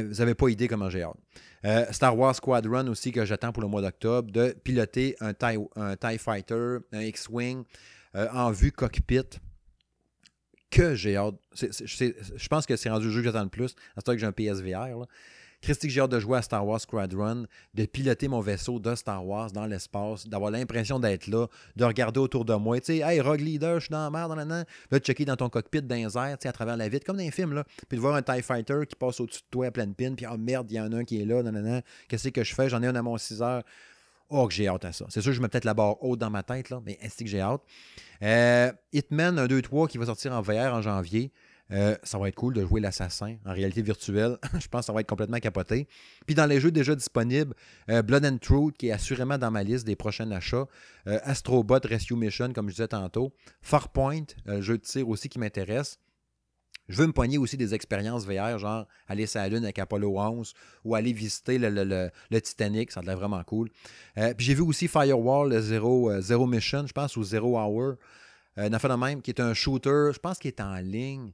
[0.01, 1.16] Vous n'avez pas idée comment j'ai hâte.
[1.64, 5.59] Euh, Star Wars Squadron aussi que j'attends pour le mois d'octobre, de piloter un TIE,
[5.76, 7.64] un TIE Fighter, un X-Wing
[8.14, 9.38] euh, en vue cockpit.
[10.70, 11.34] Que j'ai hâte.
[11.55, 13.74] je pense que c'est rendu le jeu que j'attends le plus.
[13.95, 14.99] À ce que j'ai un PSVR.
[14.99, 15.07] Là.
[15.63, 19.25] Christy, j'ai hâte de jouer à Star Wars Squadron, de piloter mon vaisseau de Star
[19.25, 21.47] Wars dans l'espace, d'avoir l'impression d'être là,
[21.77, 22.81] de regarder autour de moi.
[22.81, 24.65] Tu sais, hey, Rogue Leader, je suis dans la merde, nan, nan.
[24.91, 27.17] Là, de checker dans ton cockpit les airs, tu sais, à travers la vitre, comme
[27.17, 27.65] dans les films, là.
[27.89, 30.27] Puis de voir un TIE Fighter qui passe au-dessus de toi à pleine pin, puis
[30.29, 32.55] oh merde, il y en a un qui est là, nan, nan, Qu'est-ce que je
[32.57, 32.69] fais?
[32.69, 33.63] J'en ai un à mon 6 heures.
[34.31, 35.05] Oh, que j'ai hâte à ça.
[35.11, 37.23] C'est sûr que je mets peut-être la barre haute dans ma tête, là, mais est-ce
[37.23, 37.61] que j'ai hâte?
[38.23, 41.31] Euh, Hitman 1, 2, 3 qui va sortir en VR en janvier.
[41.71, 44.37] Euh, ça va être cool de jouer l'assassin en réalité virtuelle.
[44.61, 45.89] je pense que ça va être complètement capoté.
[46.27, 47.55] Puis dans les jeux déjà disponibles,
[47.91, 50.67] euh, Blood and Truth, qui est assurément dans ma liste des prochains achats.
[51.07, 53.33] Euh, Astrobot Rescue Mission, comme je disais tantôt.
[53.63, 55.99] Farpoint, le jeu de tir aussi qui m'intéresse.
[56.89, 60.19] Je veux me poigner aussi des expériences VR, genre aller sur la Lune avec Apollo
[60.19, 60.53] 11
[60.85, 63.71] ou aller visiter le, Titanic, ça a vraiment cool.
[64.17, 67.97] puis j'ai vu aussi Firewall, Zero, Zero Mission, je pense, ou Zero Hour.
[68.59, 71.33] Euh, de même, qui est un shooter, je pense qu'il est en ligne.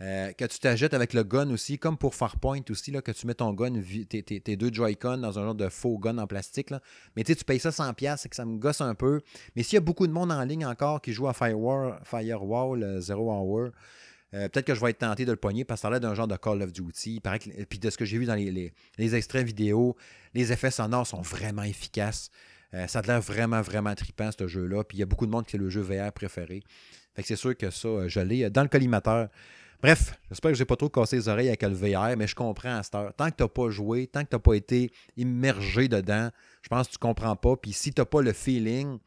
[0.00, 3.26] Euh, que tu t'ajoutes avec le gun aussi, comme pour Farpoint aussi, là, que tu
[3.26, 6.70] mets ton gun, tes, deux Joy-Con dans un genre de faux gun en plastique.
[6.70, 6.80] Là.
[7.16, 9.20] Mais tu payes ça 100$, c'est que ça me gosse un peu.
[9.56, 12.82] Mais s'il y a beaucoup de monde en ligne encore qui joue à Firewall, Firewall
[12.84, 13.70] euh, Zero Hour,
[14.34, 16.00] euh, peut-être que je vais être tenté de le pogner parce que ça a l'air
[16.00, 17.20] d'un genre de Call of Duty.
[17.68, 19.96] Puis de ce que j'ai vu dans les, extraits vidéo,
[20.32, 22.30] les effets sonores sont vraiment efficaces.
[22.86, 24.84] ça a l'air vraiment, vraiment trippant, ce jeu-là.
[24.84, 26.62] Puis il y a beaucoup de monde qui c'est le jeu VR préféré.
[27.16, 29.28] Fait que c'est sûr que ça, je l'ai dans le collimateur.
[29.80, 32.34] Bref, j'espère que je n'ai pas trop cassé les oreilles avec le VR, mais je
[32.34, 33.14] comprends à cette heure.
[33.14, 36.30] Tant que tu pas joué, tant que tu n'as pas été immergé dedans,
[36.62, 37.56] je pense que tu ne comprends pas.
[37.56, 38.98] Puis si tu n'as pas le feeling,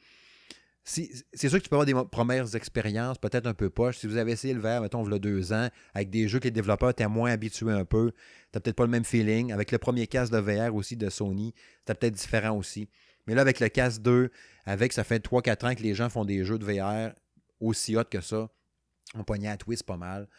[0.84, 3.98] c'est sûr que tu peux avoir des premières expériences, peut-être un peu poche.
[3.98, 6.40] Si vous avez essayé le VR, mettons, il y a deux ans, avec des jeux
[6.40, 8.14] que les développeurs étaient moins habitués un peu,
[8.54, 9.52] tu peut-être pas le même feeling.
[9.52, 12.88] Avec le premier casque de VR aussi de Sony, c'était peut-être différent aussi.
[13.28, 14.32] Mais là, avec le casque 2,
[14.66, 17.14] avec ça fait 3-4 ans que les gens font des jeux de VR
[17.60, 18.50] aussi hot que ça,
[19.16, 20.30] on poignait à twist pas mal.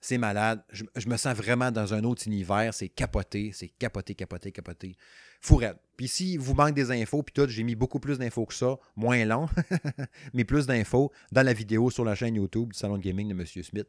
[0.00, 0.62] C'est malade.
[0.72, 2.72] Je, me sens vraiment dans un autre univers.
[2.72, 4.96] C'est capoté, c'est capoté, capoté, capoté.
[5.40, 5.78] Fourette.
[5.96, 8.76] Puis si vous manque des infos, puis tout, j'ai mis beaucoup plus d'infos que ça,
[8.96, 9.48] moins long,
[10.34, 13.34] mais plus d'infos dans la vidéo sur la chaîne YouTube du Salon de Gaming de
[13.34, 13.46] M.
[13.46, 13.88] Smith.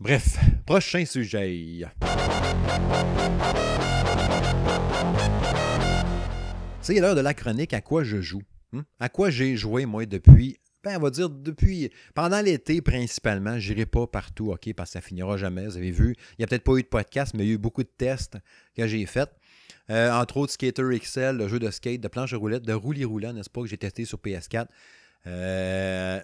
[0.00, 1.84] Bref, prochain sujet.
[6.80, 8.42] C'est l'heure de la chronique à quoi je joue.
[8.72, 8.84] Hein?
[8.98, 13.72] À quoi j'ai joué, moi, depuis ben, on va dire depuis pendant l'été principalement, je
[13.72, 15.66] n'irai pas partout, OK, parce que ça finira jamais.
[15.66, 17.54] Vous avez vu, il n'y a peut-être pas eu de podcast, mais il y a
[17.54, 18.38] eu beaucoup de tests
[18.76, 19.30] que j'ai faits.
[19.90, 23.04] Euh, entre autres, Skater XL, le jeu de skate, de planche à roulettes, de roulis
[23.04, 24.66] roulant, n'est-ce pas, que j'ai testé sur PS4.
[25.26, 26.20] Euh,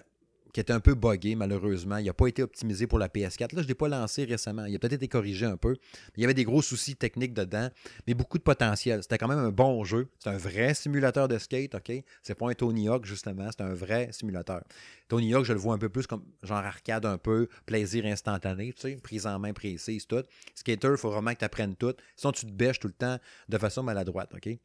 [0.53, 1.97] qui était un peu buggé, malheureusement.
[1.97, 3.41] Il n'a pas été optimisé pour la PS4.
[3.41, 4.65] Là, je ne l'ai pas lancé récemment.
[4.65, 5.75] Il a peut-être été corrigé un peu.
[6.17, 7.69] Il y avait des gros soucis techniques dedans,
[8.07, 9.01] mais beaucoup de potentiel.
[9.03, 10.07] C'était quand même un bon jeu.
[10.19, 11.91] C'est un vrai simulateur de skate, OK?
[12.23, 13.49] C'est pas un Tony Hawk, justement.
[13.51, 14.63] C'est un vrai simulateur.
[15.07, 18.73] Tony Hawk, je le vois un peu plus comme genre arcade un peu, plaisir instantané,
[18.73, 20.23] tu sais, prise en main précise, tout.
[20.55, 21.93] Skater, il faut vraiment que tu apprennes tout.
[22.15, 24.57] Sinon, tu te bêches tout le temps de façon maladroite, OK?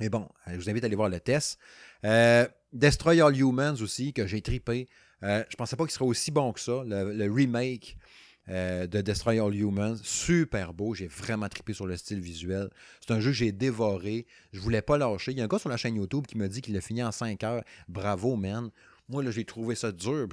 [0.00, 1.58] Mais bon, je vous invite à aller voir le test.
[2.04, 4.88] Euh, Destroy All Humans aussi, que j'ai tripé.
[5.22, 6.82] Euh, je pensais pas qu'il serait aussi bon que ça.
[6.84, 7.96] Le, remake
[8.48, 10.94] euh, de Destroy All Humans, super beau.
[10.94, 12.68] J'ai vraiment trippé sur le style visuel.
[13.00, 14.26] C'est un jeu que j'ai dévoré.
[14.52, 15.32] Je voulais pas lâcher.
[15.32, 17.02] Il y a un gars sur la chaîne YouTube qui me dit qu'il l'a fini
[17.02, 17.64] en 5 heures.
[17.88, 18.70] Bravo, man.
[19.08, 20.28] Moi, là, j'ai trouvé ça dur.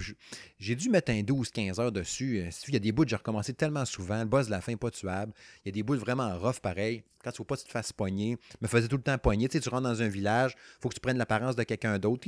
[0.60, 2.40] J'ai dû mettre un 12-15 heures dessus.
[2.40, 4.20] Euh, il y a des bouts j'ai recommencé tellement souvent.
[4.20, 5.32] Le boss de la fin, pas tuable.
[5.64, 7.04] Il y a des bouts vraiment rough, pareil.
[7.24, 8.38] Quand tu ne faut pas que tu te fasses pogner.
[8.60, 9.48] me faisait tout le temps pogner.
[9.48, 11.98] Tu sais, tu rentres dans un village, il faut que tu prennes l'apparence de quelqu'un
[12.00, 12.28] d'autre.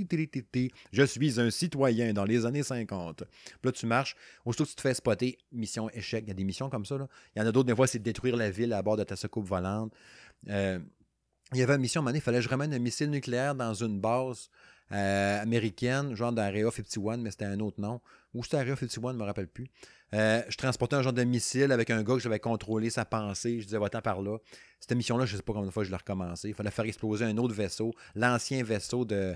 [0.94, 3.18] Je suis un citoyen dans les années 50.
[3.18, 3.28] Puis
[3.64, 4.16] là, tu marches.
[4.46, 6.24] Aussitôt que tu te fais spotter, mission échec.
[6.26, 6.96] Il y a des missions comme ça.
[7.36, 9.04] Il y en a d'autres, des fois, c'est de détruire la ville à bord de
[9.04, 9.94] ta soucoupe volante.
[10.50, 10.80] Euh,
[11.54, 13.56] il y avait une mission, à un il fallait que je ramène un missile nucléaire
[13.56, 14.50] dans une base
[14.92, 18.00] euh, américaine, genre d'Area 51, mais c'était un autre nom.
[18.34, 19.68] Ou c'était Area 51, je ne me rappelle plus.
[20.14, 23.60] Euh, je transportais un genre de missile avec un gars que j'avais contrôlé sa pensée.
[23.60, 24.38] Je disais, va-t'en par là.
[24.80, 26.50] Cette mission-là, je ne sais pas combien de fois je l'ai recommencé.
[26.50, 29.36] Il fallait faire exploser un autre vaisseau, l'ancien vaisseau d'un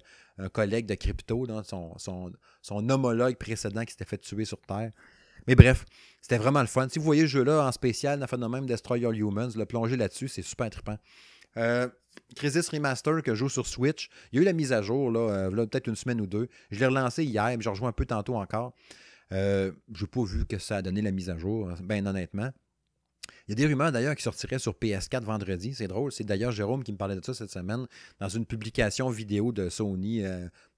[0.53, 4.91] collègue de crypto, son, son, homologue précédent qui s'était fait tuer sur Terre.
[5.47, 5.85] Mais bref,
[6.21, 6.87] c'était vraiment le fun.
[6.89, 9.97] Si vous voyez le jeu-là en spécial, dans le même Destroy All Humans, le plonger
[9.97, 10.97] là-dessus, c'est super trippant.
[11.57, 11.87] Euh,
[12.35, 14.09] Crisis Remaster que je joue sur Switch.
[14.31, 16.47] Il y a eu la mise à jour, là, euh, peut-être une semaine ou deux.
[16.69, 18.73] Je l'ai relancé hier, mais je rejoins un peu tantôt encore.
[19.31, 22.51] Euh, je n'ai pas vu que ça a donné la mise à jour, bien honnêtement.
[23.47, 25.73] Il y a des rumeurs d'ailleurs qui sortiraient sur PS4 vendredi.
[25.73, 26.11] C'est drôle.
[26.11, 27.87] C'est d'ailleurs Jérôme qui me parlait de ça cette semaine
[28.19, 30.23] dans une publication vidéo de Sony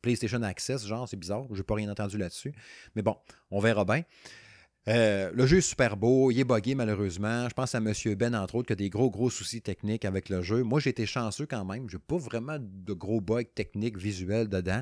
[0.01, 0.85] PlayStation Access.
[0.85, 1.45] Genre, c'est bizarre.
[1.51, 2.53] Je n'ai pas rien entendu là-dessus.
[2.95, 3.17] Mais bon,
[3.51, 4.03] on verra bien.
[4.89, 7.47] Euh, le jeu est super beau, il est buggé malheureusement.
[7.47, 7.93] Je pense à M.
[8.17, 10.63] Ben, entre autres, qui a des gros, gros soucis techniques avec le jeu.
[10.63, 11.89] Moi, j'ai été chanceux quand même.
[11.89, 14.81] Je n'ai pas vraiment de gros bugs techniques, visuels dedans.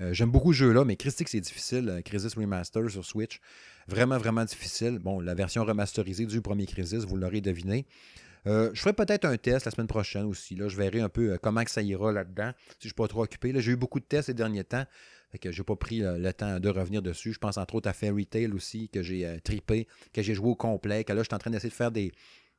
[0.00, 1.88] Euh, j'aime beaucoup ce jeu-là, mais Christique, c'est difficile.
[1.90, 3.40] Euh, Crisis Remaster sur Switch.
[3.86, 4.98] Vraiment, vraiment difficile.
[4.98, 7.86] Bon, la version remasterisée du premier Crisis, vous l'aurez deviné.
[8.46, 10.54] je ferai peut-être un test la semaine prochaine aussi.
[10.54, 10.68] Là.
[10.68, 13.24] Je verrai un peu comment que ça ira là-dedans, si je ne suis pas trop
[13.24, 13.52] occupé.
[13.60, 14.86] J'ai eu beaucoup de tests ces derniers temps.
[15.34, 17.32] Je que j'ai pas pris le, temps de revenir dessus.
[17.32, 20.48] Je pense entre autres à Fairy Tail aussi, que j'ai euh, tripé, que j'ai joué
[20.48, 22.12] au complet, que là, je suis en train d'essayer de faire des.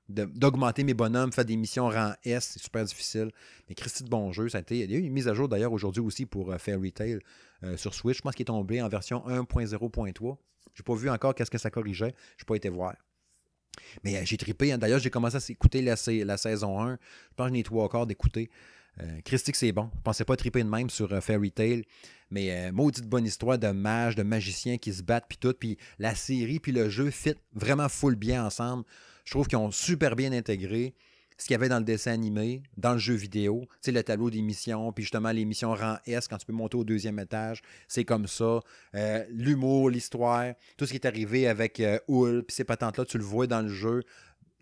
[0.09, 3.31] d'augmenter mes bonhommes, faire des missions rang S, c'est super difficile.
[3.69, 4.79] Mais Christy de bon jeu, ça a été.
[4.79, 7.19] Il y a eu une mise à jour d'ailleurs aujourd'hui aussi pour euh, Fairy Tail
[7.63, 8.17] euh, sur Switch.
[8.17, 10.37] Je pense qu'il est tombé en version 1.0.3.
[10.73, 12.13] J'ai pas vu encore qu'est-ce que ça corrigeait.
[12.37, 12.95] Je n'ai pas été voir.
[14.03, 14.71] Mais j'ai tripé.
[14.71, 14.77] Hein.
[14.77, 16.93] D'ailleurs, j'ai commencé à écouter la, saison 1.
[16.93, 18.49] Je pense que j'ai trois quarts d'écouter.
[19.01, 19.89] Euh, Christique, c'est bon.
[19.95, 21.83] Je pensais pas triper de même sur euh, Fairy Tail.
[22.31, 25.53] Mais euh, maudite bonne histoire de mages, de magiciens qui se battent, puis tout.
[25.53, 28.83] Puis la série, puis le jeu fit vraiment full bien ensemble.
[29.25, 30.95] Je trouve qu'ils ont super bien intégré
[31.37, 33.65] ce qu'il y avait dans le dessin animé, dans le jeu vidéo.
[33.69, 36.85] Tu sais, le tableau d'émission, puis justement l'émission rang S quand tu peux monter au
[36.85, 37.61] deuxième étage.
[37.89, 38.61] C'est comme ça.
[39.29, 43.47] L'humour, l'histoire, tout ce qui est arrivé avec Hull, puis ces patentes-là, tu le vois
[43.47, 44.03] dans le jeu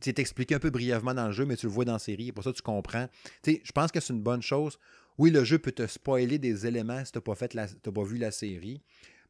[0.03, 2.29] c'est expliqué un peu brièvement dans le jeu, mais tu le vois dans la série,
[2.29, 3.07] et pour ça tu comprends.
[3.45, 4.77] je pense que c'est une bonne chose.
[5.17, 8.31] Oui, le jeu peut te spoiler des éléments si tu n'as pas, pas vu la
[8.31, 8.81] série,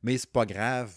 [0.02, 0.94] mais c'est pas grave.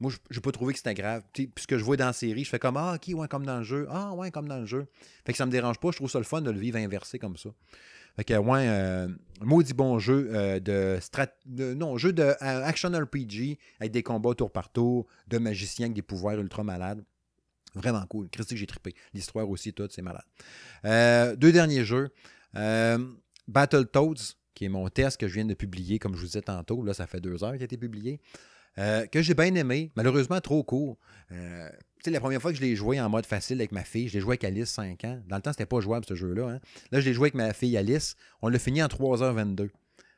[0.00, 1.22] Moi, je n'ai pas trouvé que c'était grave.
[1.32, 3.64] puisque je vois dans la série, je fais comme Ah, ok, ouais, comme dans le
[3.64, 3.86] jeu.
[3.90, 4.86] Ah, ouais, comme dans le jeu.
[5.24, 5.92] Fait que ça me dérange pas.
[5.92, 7.50] Je trouve ça le fun de le vivre inversé comme ça.
[8.16, 9.08] Fait que, ouais, euh,
[9.40, 11.28] maudit bon jeu euh, de, strat...
[11.46, 15.96] Non, jeu de euh, action RPG avec des combats tour par tour, de magiciens avec
[15.96, 17.04] des pouvoirs ultra malades.
[17.74, 18.28] Vraiment cool.
[18.30, 18.94] Christy, j'ai trippé.
[19.12, 20.24] L'histoire aussi, tout, c'est malade.
[20.84, 22.10] Euh, deux derniers jeux.
[22.56, 22.98] Euh,
[23.48, 26.82] Battletoads, qui est mon test que je viens de publier, comme je vous disais tantôt.
[26.84, 28.20] Là, ça fait deux heures qu'il a été publié.
[28.78, 30.98] Euh, que j'ai bien aimé, malheureusement trop court.
[31.32, 31.68] Euh,
[32.06, 34.20] la première fois que je l'ai joué en mode facile avec ma fille, je l'ai
[34.20, 35.22] joué avec Alice 5 ans.
[35.26, 36.48] Dans le temps, c'était pas jouable ce jeu-là.
[36.48, 36.60] Hein.
[36.90, 38.16] Là, je l'ai joué avec ma fille Alice.
[38.42, 39.70] On l'a fini en 3h22.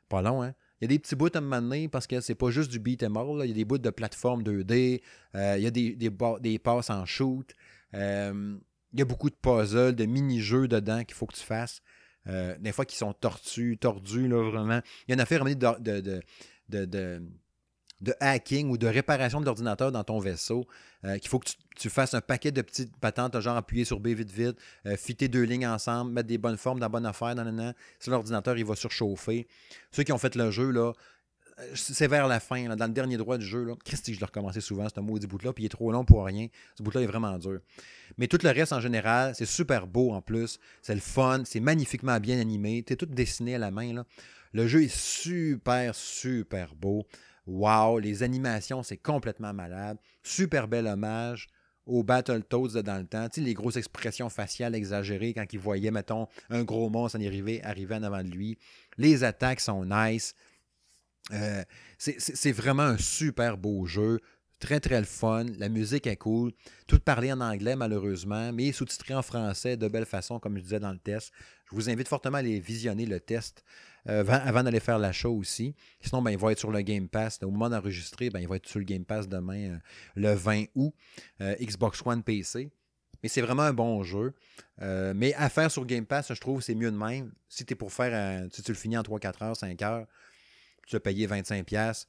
[0.09, 0.53] Pas long, hein?
[0.79, 2.79] Il y a des petits bouts à me mener parce que c'est pas juste du
[2.79, 3.45] beat and all.
[3.45, 5.01] Il y a des bouts de plateforme 2D.
[5.35, 7.51] Euh, il y a des, des, passes en shoot.
[7.93, 8.57] Euh,
[8.93, 11.81] il y a beaucoup de puzzles, de mini-jeux dedans qu'il faut que tu fasses.
[12.27, 14.81] Euh, des fois qui sont tortus, tordus, là, vraiment.
[15.07, 16.21] Il y a affaire de, de, de
[16.69, 17.21] de
[18.19, 20.65] hacking ou de réparation de l'ordinateur dans ton vaisseau,
[21.05, 24.07] euh, qu'il faut que tu, fasses un paquet de petites patentes, genre appuyer sur B
[24.09, 27.35] vite vite, euh, fitter deux lignes ensemble, mettre des bonnes formes dans la bonne affaire,
[27.35, 29.47] nan, Si l'ordinateur il va surchauffer.
[29.91, 30.93] Ceux qui ont fait le jeu, là,
[31.59, 33.63] euh, c'est vers la fin, dans le dernier droit du jeu.
[33.63, 33.73] Là.
[33.83, 36.47] Christy, je l'ai recommencé souvent, ce maudit bout-là, puis il est trop long pour rien.
[36.77, 37.59] Ce bout-là est vraiment dur.
[38.17, 40.59] Mais tout le reste, en général, c'est super beau en plus.
[40.81, 42.83] C'est le fun, c'est magnifiquement bien animé.
[42.87, 44.03] Es tout dessiné à la main.
[44.53, 47.05] Le jeu est super, super beau.
[47.47, 49.97] Wow, les animations, c'est complètement malade.
[50.21, 51.47] Super bel hommage
[51.85, 53.29] au Battletoads de dans le temps.
[53.29, 57.63] Tu les grosses expressions faciales exagérées quand il voyait, mettons, un gros monstre en arriver,
[57.63, 58.57] arriver en avant de lui.
[58.97, 60.35] Les attaques sont nice.
[61.33, 61.63] Euh,
[61.97, 64.19] c'est vraiment un super beau jeu.
[64.59, 65.45] Très, très le fun.
[65.59, 66.51] La musique est cool.
[66.87, 70.79] Tout parlé en anglais, malheureusement, mais sous-titré en français de belle façon, comme je disais
[70.79, 71.31] dans le test.
[71.69, 73.63] Je vous invite fortement à aller visionner le test
[74.09, 75.75] euh, avant, d'aller faire l'achat aussi.
[76.01, 77.39] Sinon, ben, il va être sur le Game Pass.
[77.43, 79.77] Au moment d'enregistrer, ben, il va être sur le Game Pass demain, euh,
[80.15, 80.93] le 20 août,
[81.41, 82.71] euh, Xbox One PC.
[83.21, 84.33] Mais c'est vraiment un bon jeu.
[84.79, 87.31] mais à faire sur Game Pass, je trouve c'est mieux de même.
[87.49, 90.05] Si tu pour faire, si tu le finis en 3, 4 heures, 5 heures,
[90.85, 92.05] tu as payé 25$.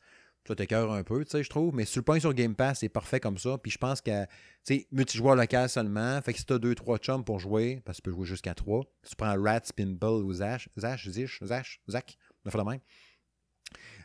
[0.47, 1.74] Ça t'écœure un peu, tu sais, je trouve.
[1.74, 3.59] Mais sur le point sur Game Pass, c'est parfait comme ça.
[3.59, 4.28] Puis je pense que, tu
[4.64, 6.20] sais, multijoueur local seulement.
[6.22, 8.55] Fait que si t'as deux, trois chums pour jouer, parce que tu peux jouer jusqu'à
[8.55, 12.80] trois, tu prends Rats, Pinball ou Zash, Zash, Zish, Zash, Zach, on fait le même.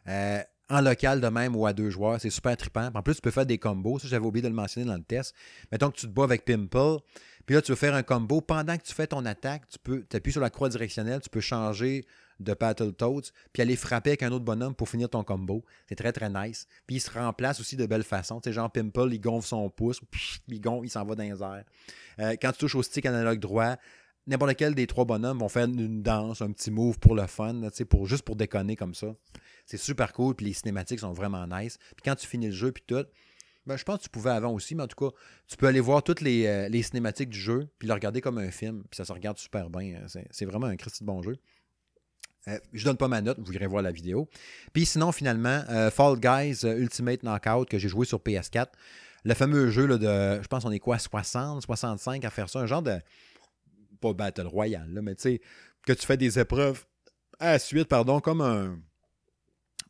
[0.07, 2.89] Euh, en local de même ou à deux joueurs, c'est super trippant.
[2.93, 3.99] En plus, tu peux faire des combos.
[3.99, 5.35] Ça, j'avais oublié de le mentionner dans le test.
[5.71, 6.97] Mettons que tu te bats avec Pimple,
[7.45, 8.41] puis là, tu veux faire un combo.
[8.41, 11.41] Pendant que tu fais ton attaque, tu peux appuies sur la croix directionnelle, tu peux
[11.41, 12.05] changer
[12.39, 15.63] de Battletoads, puis aller frapper avec un autre bonhomme pour finir ton combo.
[15.87, 16.67] C'est très, très nice.
[16.87, 18.39] Puis il se remplace aussi de belle façon.
[18.41, 20.01] Tu sais, genre Pimple, il gonfle son pouce,
[20.47, 21.63] il gonfle, il s'en va dans les airs.
[22.19, 23.75] Euh, quand tu touches au stick analogue droit,
[24.27, 27.61] n'importe lequel des trois bonhommes vont faire une danse, un petit move pour le fun,
[27.89, 29.07] pour, juste pour déconner comme ça.
[29.65, 31.77] C'est super cool, puis les cinématiques sont vraiment nice.
[31.95, 33.05] Puis quand tu finis le jeu, puis tout,
[33.65, 35.15] ben, je pense que tu pouvais avant aussi, mais en tout cas,
[35.47, 38.51] tu peux aller voir toutes les, euh, cinématiques du jeu, puis le regarder comme un
[38.51, 40.01] film, puis ça se regarde super bien.
[40.31, 41.37] C'est vraiment un Christy de bon jeu.
[42.47, 44.27] Euh, je donne pas ma note, vous irez voir la vidéo.
[44.73, 48.67] Puis sinon, finalement, euh, Fall Guys Ultimate Knockout que j'ai joué sur PS4.
[49.23, 52.59] Le fameux jeu là, de, je pense on est quoi, 60, 65 à faire ça,
[52.59, 52.99] un genre de,
[54.01, 55.41] pas Battle Royale, là, mais tu sais,
[55.85, 56.83] que tu fais des épreuves
[57.39, 58.77] à la suite, pardon, comme un,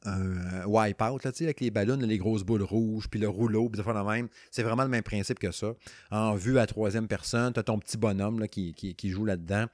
[0.06, 4.28] un wipe-out, avec les ballons, les grosses boules rouges, puis le rouleau, puis ça même.
[4.52, 5.74] C'est vraiment le même principe que ça.
[6.12, 9.66] En vue à troisième personne, tu as ton petit bonhomme là, qui, joue là-dedans.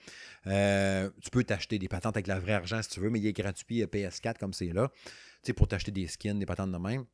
[0.47, 3.27] Euh, tu peux t'acheter des patentes avec la vraie argent si tu veux, mais il
[3.27, 4.91] est gratuit PS4 comme c'est là,
[5.55, 7.05] pour t'acheter des skins, des patentes de même.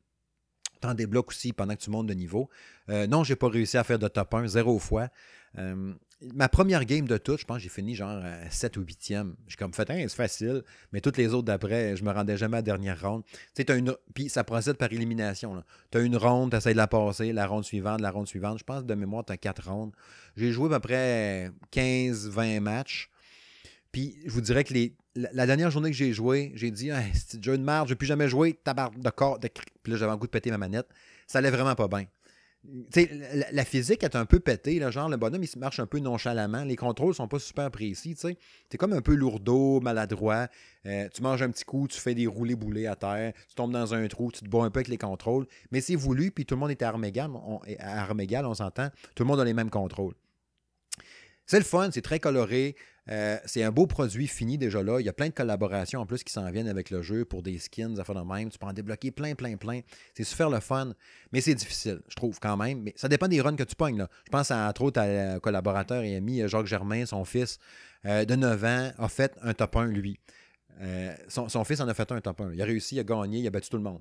[0.80, 2.50] T'en débloques aussi pendant que tu montes de niveau.
[2.90, 5.08] Euh, non, j'ai pas réussi à faire de top 1, zéro fois.
[5.58, 5.94] Euh,
[6.34, 9.34] ma première game de tout, je pense que j'ai fini genre 7 ou 8e.
[9.48, 10.62] J'ai comme fait, c'est facile,
[10.92, 13.22] mais toutes les autres d'après, je me rendais jamais à la dernière ronde.
[13.68, 13.94] Une...
[14.14, 15.62] Puis ça procède par élimination.
[15.90, 18.58] Tu as une ronde, tu essaies de la passer, la ronde suivante, la ronde suivante.
[18.58, 19.92] Je pense de mémoire, tu as 4 rondes.
[20.36, 23.10] J'ai joué à peu près 15-20 matchs.
[23.92, 24.74] Puis je vous dirais que
[25.14, 27.98] la, dernière journée que j'ai joué, j'ai dit, c'est jeu de merde, je ne vais
[27.98, 29.38] plus jamais jouer, tabarre de corps.
[29.38, 29.48] De...
[29.82, 30.88] Puis là, j'avais un goût de péter ma manette.
[31.26, 32.06] Ça allait vraiment pas bien
[33.52, 36.76] la, physique est un peu pétée, genre le bonhomme il marche un peu nonchalamment, les
[36.76, 40.48] contrôles sont pas super précis, tu comme un peu lourdeau, maladroit,
[40.86, 43.72] euh, tu manges un petit coup, tu fais des roulés boulés à terre, tu tombes
[43.72, 46.44] dans un trou, tu te bats un peu avec les contrôles, mais c'est voulu, puis
[46.44, 49.54] tout le monde est à armes égales, on, on s'entend, tout le monde a les
[49.54, 50.14] mêmes contrôles.
[51.46, 52.74] C'est le fun, c'est très coloré.
[53.08, 55.00] Euh, c'est un beau produit fini déjà là.
[55.00, 57.42] Il y a plein de collaborations en plus qui s'en viennent avec le jeu pour
[57.42, 58.50] des skins, des affaires de même.
[58.50, 59.80] Tu peux en débloquer plein, plein, plein.
[60.14, 60.92] C'est super le fun,
[61.32, 62.82] mais c'est difficile, je trouve quand même.
[62.82, 63.98] Mais ça dépend des runs que tu pognes.
[63.98, 64.08] Là.
[64.24, 67.58] Je pense à, entre autres à collaborateur et ami Jacques Germain, son fils
[68.06, 70.18] euh, de 9 ans, a fait un top 1 lui.
[70.80, 72.52] Euh, son, fils en a fait un top 1.
[72.52, 74.00] Il a réussi, il a gagné, il a battu tout le monde.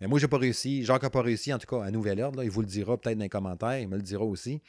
[0.00, 0.84] Mais moi, j'ai pas réussi.
[0.84, 2.42] Jacques n'a pas réussi, en tout cas, à Nouvelle Ordre.
[2.42, 3.78] il vous le dira peut-être dans les commentaires.
[3.78, 4.60] Il me le dira aussi.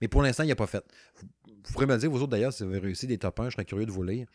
[0.00, 0.84] Mais pour l'instant, il n'a pas fait.
[1.16, 3.46] Vous, pourrez me le dire, vous autres d'ailleurs, si vous avez réussi des top 1,
[3.46, 4.26] je serais curieux de vous lire.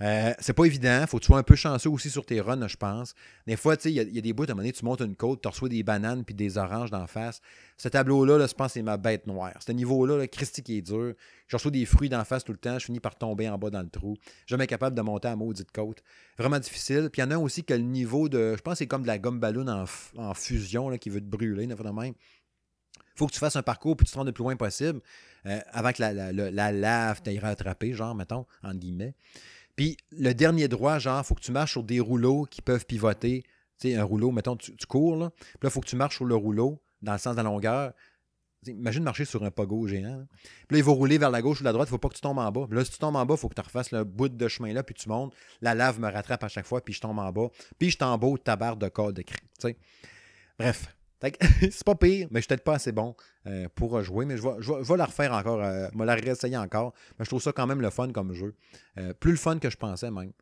[0.00, 1.04] Euh, c'est pas évident.
[1.06, 3.14] Faut que tu sois un peu chanceux aussi sur tes runs, je pense.
[3.46, 5.42] Des fois, il y, a des bouts, à un moment donné, tu montes une côte,
[5.42, 7.40] tu reçois des bananes puis des oranges d'en face.
[7.76, 9.52] Ce tableau-là, je pense c'est ma bête noire.
[9.64, 11.14] Ce niveau-là, là, Christy qui est dur.
[11.46, 12.78] Je reçois des fruits d'en face tout le temps.
[12.78, 14.16] Je finis par tomber en bas dans le trou.
[14.46, 16.02] Jamais capable de monter à maudite côte.
[16.38, 17.08] Vraiment difficile.
[17.12, 18.56] Puis il y en a un aussi que le niveau de.
[18.56, 21.26] Je pense que c'est comme de la gomme ballon en, fusion là, qui veut te
[21.26, 22.14] brûler, de même
[23.14, 25.00] faut que tu fasses un parcours puis tu te rends le plus loin possible
[25.46, 29.14] euh, avant que la, la, lave t'aille rattraper, genre, mettons, entre guillemets.
[29.76, 33.42] Puis le dernier droit, genre, faut que tu marches sur des rouleaux qui peuvent pivoter.
[33.80, 35.30] Tu sais, un rouleau, mettons, tu, cours, là.
[35.30, 37.44] Puis là, il faut que tu marches sur le rouleau dans le sens de la
[37.44, 37.92] longueur.
[38.66, 40.26] imagine marcher sur un pogo géant.
[40.68, 42.08] Puis là, il va rouler vers la gauche ou la droite, il ne faut pas
[42.08, 42.66] que tu tombes en bas.
[42.68, 44.48] Puis là, si tu tombes en bas, il faut que tu refasses le bout de
[44.48, 45.34] chemin-là, puis tu montes.
[45.62, 47.48] La lave me rattrape à chaque fois, puis je tombe en bas.
[47.78, 49.40] Puis je tombe ta barre de code de cri.
[50.58, 50.94] Bref,
[51.60, 53.14] c'est pas pire, mais je suis peut-être pas assez bon
[53.46, 54.24] euh, pour rejouer.
[54.24, 56.94] Mais je vais, la refaire encore, euh, je vais la réessayer encore.
[57.18, 58.54] Mais je trouve ça quand même le fun comme jeu.
[58.98, 60.32] Euh, plus le fun que je pensais même.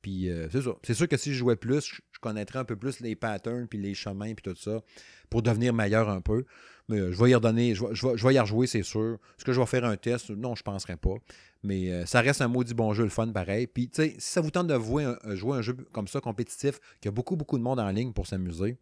[0.00, 0.70] Puis c'est ça.
[0.84, 3.80] C'est sûr que si je jouais plus, je, connaîtrais un peu plus les patterns, puis
[3.80, 4.80] les chemins, puis tout ça,
[5.28, 6.44] pour devenir meilleur un peu.
[6.88, 9.18] Mais je vais y redonner, je vais, y rejouer, c'est sûr.
[9.36, 10.30] Est-ce que je vais faire un test?
[10.30, 11.16] Non, je ne penserais pas.
[11.64, 13.66] Mais ça reste un maudit bon jeu, le fun pareil.
[13.66, 17.06] Puis, tu sais, si ça vous tente de jouer un jeu comme ça, compétitif, qu'il
[17.06, 18.78] y a beaucoup, beaucoup de monde en ligne pour s'amuser,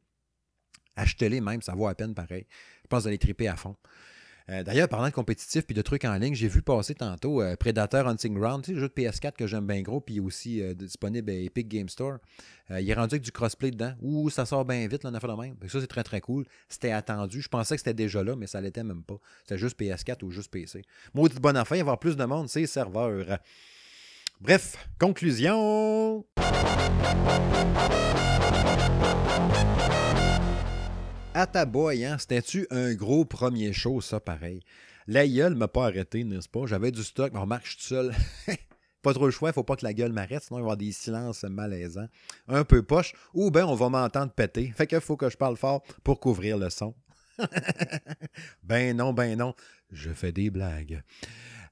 [0.97, 2.47] Achetez-les même, ça vaut à peine pareil.
[2.82, 3.76] Je pense d'aller triper à fond.
[4.49, 7.57] Euh, d'ailleurs, parlant de compétitif puis de trucs en ligne, j'ai vu passer tantôt euh,
[7.57, 10.62] Predator Hunting Ground, tu sais, le jeu de PS4 que j'aime bien gros, puis aussi
[10.62, 12.18] euh, disponible à Epic Game Store.
[12.70, 13.94] il est rendu avec du crossplay dedans.
[14.03, 15.57] Ouh, ça sort bien vite, là, on a même.
[15.68, 16.44] ça, c'est très très cool.
[16.68, 17.42] C'était attendu.
[17.42, 19.18] Je pensais que c'était déjà là, mais ça l'était même pas.
[19.42, 20.82] C'était juste PS4 ou juste PC.
[21.12, 23.38] Maudite bonne affaire, avoir plus de monde, c'est serveur.
[24.40, 26.24] Bref, conclusion.
[31.37, 32.16] À ta boy, hein?
[32.18, 34.62] C'était-tu un gros premier show, ça, pareil?
[35.07, 36.64] La gueule m'a pas arrêté, n'est-ce pas?
[36.64, 38.14] J'avais du stock, mais remarque, je suis tout seul.
[39.03, 40.62] pas trop le choix, il faut pas que la gueule m'arrête, sinon il va y
[40.62, 42.09] avoir des silences malaisants,
[42.49, 44.72] un peu poche, ou bien on va m'entendre péter.
[44.74, 46.95] Fait qu'il faut que je parle fort pour couvrir le son.
[48.62, 49.55] ben non, ben non,
[49.93, 51.03] je fais des blagues.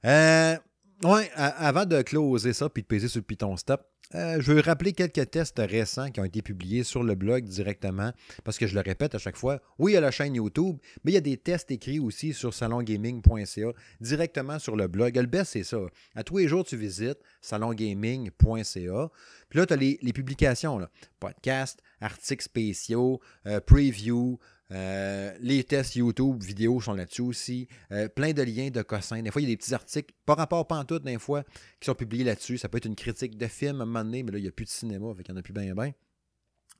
[0.05, 0.57] Euh,
[1.03, 3.81] ouais, avant de closer ça puis de peser sur le Python Stop,
[4.13, 8.11] euh, je veux rappeler quelques tests récents qui ont été publiés sur le blog directement,
[8.43, 10.77] parce que je le répète à chaque fois, oui, il y a la chaîne YouTube,
[11.03, 15.15] mais il y a des tests écrits aussi sur salongaming.ca, directement sur le blog.
[15.15, 15.79] Le best, c'est ça.
[16.13, 19.09] À tous les jours, tu visites salongaming.ca,
[19.49, 20.87] puis là, tu as les, publications,
[21.19, 24.37] podcasts, articles spéciaux, euh, preview,
[24.71, 27.67] euh, les tests YouTube, vidéos sont là-dessus aussi.
[27.91, 29.21] Euh, plein de liens de cossins.
[29.21, 31.43] Des fois, il y a des petits articles, par rapport pas en tout, des fois,
[31.79, 32.57] qui sont publiés là-dessus.
[32.57, 34.47] Ça peut être une critique de film à un moment donné, mais là, il n'y
[34.47, 35.91] a plus de cinéma, fait qu'il n'y en a plus bien bien.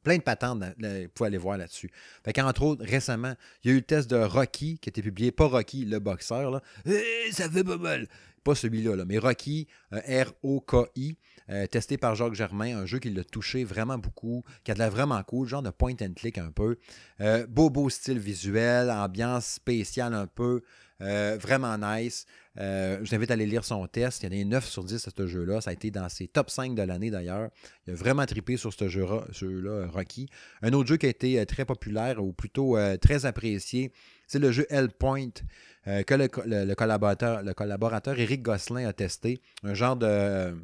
[0.04, 1.90] Plein de patentes, vous pouvez aller voir là-dessus.
[2.24, 3.34] Fait qu'entre autres, récemment,
[3.64, 5.98] il y a eu le test de Rocky qui a été publié, pas Rocky, le
[5.98, 6.62] boxeur, là.
[6.86, 8.08] Eh, ça fait pas mal.
[8.46, 11.18] Pas celui-là, là, mais Rocky, euh, R-O-K-I.
[11.50, 14.80] Euh, testé par Jacques Germain, un jeu qui l'a touché vraiment beaucoup, qui a de
[14.80, 16.78] l'air vraiment cool, genre de point and click un peu.
[17.22, 20.64] Euh, beau, beau style visuel, ambiance spéciale un peu,
[21.02, 22.26] euh, vraiment nice.
[22.56, 24.24] je vous invite à aller lire son test.
[24.24, 25.62] Il y en a 9 sur 10 à ce jeu-là.
[25.62, 27.50] Ça a été dans ses top 5 de l'année d'ailleurs.
[27.86, 30.28] Il a vraiment trippé sur ce jeu-là, Rocky.
[30.64, 33.92] Un autre jeu qui a été très populaire, ou plutôt très apprécié,
[34.28, 35.32] c'est le jeu Hellpoint.
[35.86, 39.42] que le, collaborateur, le Eric Gosselin a testé.
[39.64, 40.56] Un genre de,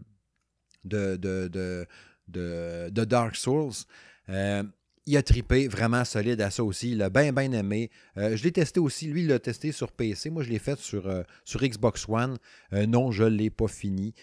[3.05, 3.85] Dark Souls.
[4.29, 4.63] Euh,
[5.11, 6.91] il a tripé vraiment solide à ça aussi.
[6.91, 7.89] Il l'a bien, bien aimé.
[8.17, 9.07] Euh, je l'ai testé aussi.
[9.07, 10.29] Lui, il l'a testé sur PC.
[10.29, 11.23] Moi, je l'ai fait sur, euh,
[11.61, 12.37] Xbox One.
[12.71, 14.13] non, je ne l'ai pas fini.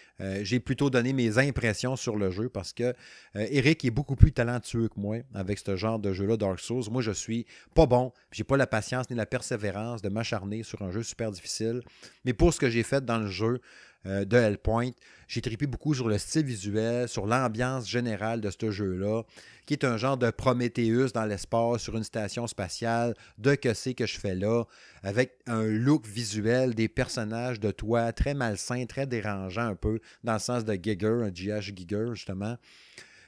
[0.43, 2.95] J'ai plutôt donné mes impressions sur le jeu parce que
[3.34, 6.84] Eric est beaucoup plus talentueux que moi avec ce genre de jeu-là, Dark Souls.
[6.91, 8.12] Moi, je suis pas bon.
[8.32, 11.82] J'ai pas la patience ni la persévérance de m'acharner sur un jeu super difficile.
[12.24, 13.61] Mais pour ce que j'ai fait dans le jeu,
[14.09, 14.90] euh, de Hellpoint.
[15.26, 19.22] J'ai tripé beaucoup sur le style visuel, sur l'ambiance générale de ce jeu-là,
[19.66, 23.92] qui est un genre de Prometheus dans l'espace sur une station spatiale, de que c'est
[23.92, 24.64] que je fais là,
[25.02, 30.32] avec un look visuel des personnages de toi très malsain, très dérangeant un peu, dans
[30.34, 32.56] le sens de Giger, un GH Giger, justement.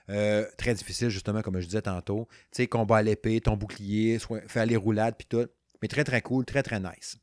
[0.08, 2.26] Euh, très difficile, justement, comme je disais tantôt.
[2.50, 4.18] Tu sais, combat à l'épée, ton bouclier,
[4.48, 5.46] faire les roulades, puis tout.
[5.82, 7.18] Mais très, très cool, très, très nice.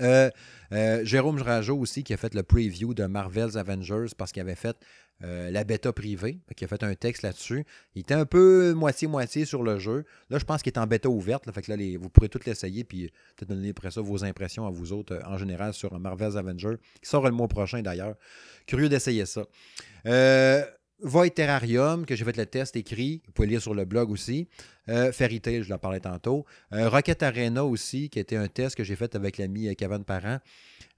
[0.00, 0.30] Euh,
[0.72, 4.54] euh, Jérôme Rajo aussi, qui a fait le preview de Marvel's Avengers parce qu'il avait
[4.54, 4.76] fait
[5.24, 7.64] euh, la bêta privée, qui a fait un texte là-dessus.
[7.94, 10.04] Il était un peu moitié-moitié sur le jeu.
[10.30, 11.46] Là, je pense qu'il est en bêta ouverte.
[11.46, 15.18] là, vous pourrez tout l'essayer, puis peut-être donner après ça vos impressions à vous autres
[15.26, 18.14] en général sur Marvel's Avengers, qui sort le mois prochain d'ailleurs.
[18.66, 19.46] Curieux d'essayer ça.
[21.00, 24.48] Void que j'ai fait le test écrit, vous pouvez lire sur le blog aussi.
[24.88, 26.44] Euh, Fairy je l'en parlais tantôt.
[26.72, 30.38] Euh, Rocket Arena aussi, qui était un test que j'ai fait avec l'ami Kevin Parent,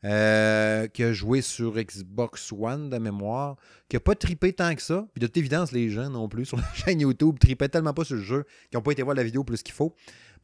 [0.05, 3.57] euh, qui a joué sur Xbox One de mémoire,
[3.91, 5.07] qui n'a pas tripé tant que ça.
[5.13, 8.05] Puis de toute évidence, les gens non plus sur la chaîne YouTube tripaient tellement pas
[8.05, 9.95] sur le jeu qu'ils n'ont pas été voir la vidéo plus qu'il faut.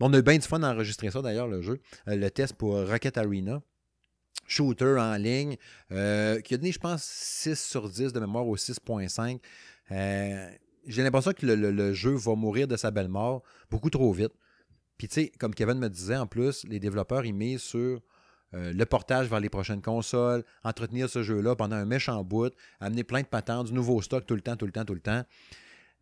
[0.01, 3.17] on a eu bien du fun d'enregistrer ça d'ailleurs, le jeu, le test pour Rocket
[3.17, 3.63] Arena
[4.47, 5.57] shooter en ligne,
[5.93, 9.41] euh, qui a donné, je pense, 6 sur 10 de mémoire au 6.5.
[9.93, 10.51] Euh,
[10.87, 14.33] j'ai l'impression que le, jeu va mourir de sa belle mort beaucoup trop vite.
[14.99, 18.01] Puis, tu sais, comme Kevin me disait, en plus, les développeurs, ils misent sur
[18.55, 23.05] euh, le portage vers les prochaines consoles, entretenir ce jeu-là pendant un méchant bout, amener
[23.05, 25.25] plein de patentes, du nouveau stock tout le temps, tout le temps, tout le temps.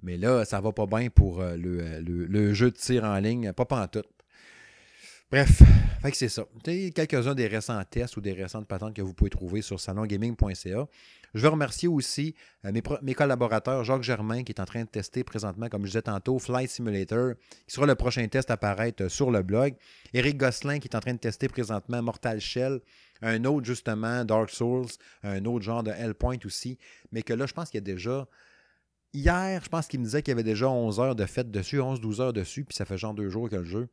[0.02, 3.64] Mais là, ça va pas bien pour le, le, jeu de tir en ligne, pas
[3.64, 3.88] pas
[5.30, 5.62] Bref,
[6.12, 6.44] c'est ça.
[6.62, 10.86] Quelques-uns des récents tests ou des récentes patentes que vous pouvez trouver sur salongaming.ca.
[11.34, 12.72] Je veux remercier aussi euh,
[13.02, 16.38] mes, collaborateurs, Jacques Germain, qui est en train de tester présentement, comme je disais tantôt,
[16.38, 17.32] Flight Simulator,
[17.66, 19.74] qui sera le prochain test à apparaître sur le blog.
[20.12, 22.80] Éric Gosselin, qui est en train de tester présentement Mortal Shell.
[23.20, 24.86] Un autre, justement, Dark Souls.
[25.24, 26.78] Un autre genre de Hellpoint aussi.
[27.10, 28.28] Mais que là, je pense qu'il y a déjà.
[29.12, 31.78] Hier, je pense qu'il me disait qu'il y avait déjà 11 heures de fête dessus,
[31.78, 33.88] 11-12 heures dessus, puis ça fait genre deux jours que le jeu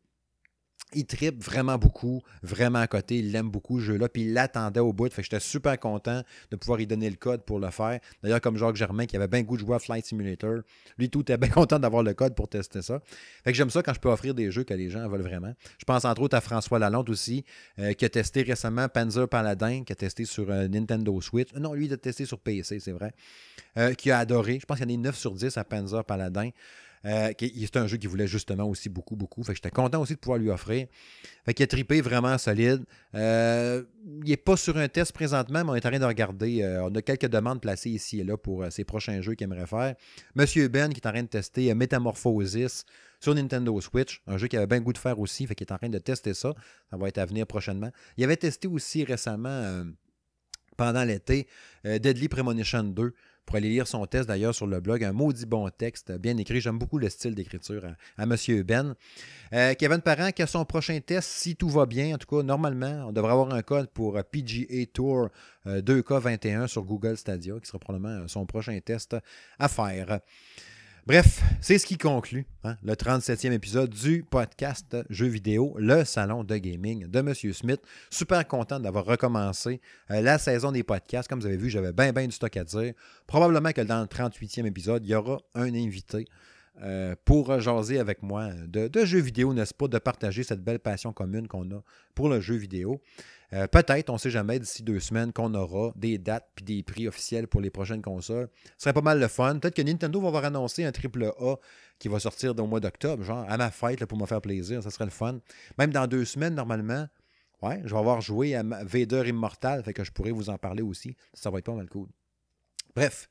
[0.94, 3.18] il tripe vraiment beaucoup, vraiment à côté.
[3.20, 4.10] Il l'aime beaucoup, ce jeu-là.
[4.10, 5.12] Puis il l'attendait au bout.
[5.12, 8.00] Fait que j'étais super content de pouvoir lui donner le code pour le faire.
[8.24, 10.62] D'ailleurs, comme Jacques Germain, qui avait bien goût de jouer à Flight Simulator,
[10.98, 13.00] lui, tout était bien content d'avoir le code pour tester ça.
[13.44, 15.54] Fait que j'aime ça quand je peux offrir des jeux que les gens veulent vraiment.
[15.78, 17.46] Je pense entre autres à François Lalonde aussi,
[17.80, 21.54] euh, qui a testé récemment Panzer Paladin, qui a testé sur euh, Nintendo Switch.
[21.54, 23.14] Non, lui, il a testé sur PC, c'est vrai.
[23.78, 24.60] Euh, qui a adoré.
[24.60, 26.50] Je pense qu'il y en a 9 sur 10 à Panzer Paladin.
[27.06, 29.44] Euh, c'est un jeu qu'il voulait justement aussi beaucoup, beaucoup.
[29.44, 30.88] Fait j'étais content aussi de pouvoir lui offrir.
[31.46, 32.84] Fait qu'il a tripé vraiment solide.
[33.16, 33.84] Euh,
[34.24, 36.62] il n'est pas sur un test présentement, mais on est en train de regarder.
[36.62, 39.68] Euh, on a quelques demandes placées ici et là pour ses prochains jeux qu'il aimerait
[39.68, 39.96] faire.
[40.36, 42.86] Monsieur Ben qui est en train de tester Metamorphosis
[43.20, 45.78] sur Nintendo Switch, un jeu qu'il avait bien goût de faire aussi, fait est en
[45.78, 46.54] train de tester ça.
[46.90, 47.92] Ça va être à venir prochainement.
[48.18, 49.86] Il avait testé aussi récemment
[50.76, 51.48] pendant l'été.
[51.84, 53.14] Deadly Premonition 2
[53.52, 55.04] pour aller lire son test d'ailleurs sur le blog.
[55.04, 56.62] Un maudit bon texte, bien écrit.
[56.62, 57.84] J'aime beaucoup le style d'écriture
[58.18, 58.64] à, M.
[58.64, 58.96] Ben.
[59.78, 63.08] Kevin Parent qui a son prochain test, si tout va bien, en tout cas, normalement,
[63.10, 65.28] on devrait avoir un code pour PGA Tour
[65.66, 69.18] 2K21 sur Google Stadia, qui sera probablement son prochain test
[69.60, 70.22] à faire.
[71.08, 76.44] Bref, c'est ce qui conclut hein, le 37e épisode du podcast Jeux vidéo, le salon
[76.44, 77.34] de gaming de M.
[77.34, 77.82] Smith.
[78.12, 81.28] Super content d'avoir recommencé euh, la saison des podcasts.
[81.28, 82.94] Comme vous avez vu, j'avais bien, bien du stock à dire.
[83.26, 86.26] Probablement que dans le 38e épisode, il y aura un invité.
[86.84, 90.80] Euh, pour jaser avec moi de, de jeux vidéo, n'est-ce pas, de partager cette belle
[90.80, 91.84] passion commune qu'on a
[92.16, 93.02] pour le jeu vidéo.
[93.54, 96.84] Euh, peut-être, on ne sait jamais, d'ici deux semaines, qu'on aura des dates et des
[96.84, 98.50] prix officiels pour les prochaines consoles.
[98.78, 99.60] Ce serait pas mal le fun.
[99.60, 101.56] Peut-être que Nintendo va avoir annoncé un triple A
[102.00, 104.82] qui va sortir au mois d'octobre, genre à ma fête pour me faire plaisir.
[104.82, 105.40] Ça serait le fun.
[105.78, 107.08] Même dans deux semaines, normalement,
[107.62, 110.82] ouais, je vais avoir joué à Vader Immortal, fait que je pourrais vous en parler
[110.82, 111.16] aussi.
[111.34, 112.08] Ça va être pas mal cool.
[112.96, 113.30] Bref,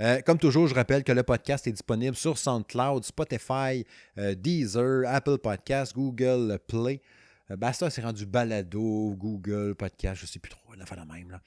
[0.00, 3.84] euh, comme toujours, je rappelle que le podcast est disponible sur SoundCloud, Spotify,
[4.18, 7.00] euh, Deezer, Apple Podcasts, Google Play.
[7.50, 11.04] Euh, Basta c'est rendu balado, Google, podcast, je ne sais plus trop, la fin la
[11.04, 11.30] même.
[11.30, 11.40] Là.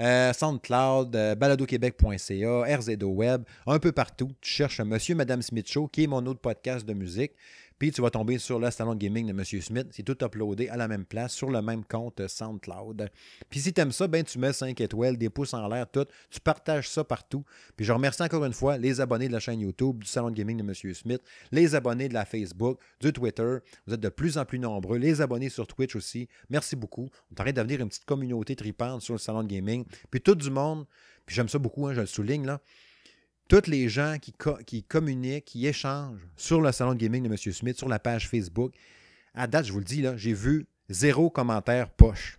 [0.00, 4.30] Euh, SoundCloud, euh, baladoquebec.ca, RZO Web, un peu partout.
[4.40, 7.32] Tu cherches Monsieur Madame Smith Show, qui est mon autre podcast de musique.
[7.78, 9.44] Puis tu vas tomber sur le salon de gaming de M.
[9.44, 9.86] Smith.
[9.92, 13.08] C'est tout uploadé à la même place, sur le même compte SoundCloud.
[13.48, 16.06] Puis si tu aimes ça, ben tu mets 5 étoiles, des pouces en l'air, tout.
[16.30, 17.44] Tu partages ça partout.
[17.76, 20.34] Puis je remercie encore une fois les abonnés de la chaîne YouTube du salon de
[20.34, 20.94] gaming de M.
[20.94, 21.22] Smith,
[21.52, 23.58] les abonnés de la Facebook, du Twitter.
[23.86, 24.98] Vous êtes de plus en plus nombreux.
[24.98, 26.28] Les abonnés sur Twitch aussi.
[26.50, 27.08] Merci beaucoup.
[27.30, 29.84] On t'arrête de devenir une petite communauté tripante sur le salon de gaming.
[30.10, 30.84] Puis tout du monde,
[31.26, 32.60] puis j'aime ça beaucoup, hein, je le souligne là
[33.48, 37.36] tous les gens qui, communiquent, qui échangent sur le salon de gaming de M.
[37.36, 38.74] Smith, sur la page Facebook,
[39.34, 42.38] à date, je vous le dis, là, j'ai vu zéro commentaire poche.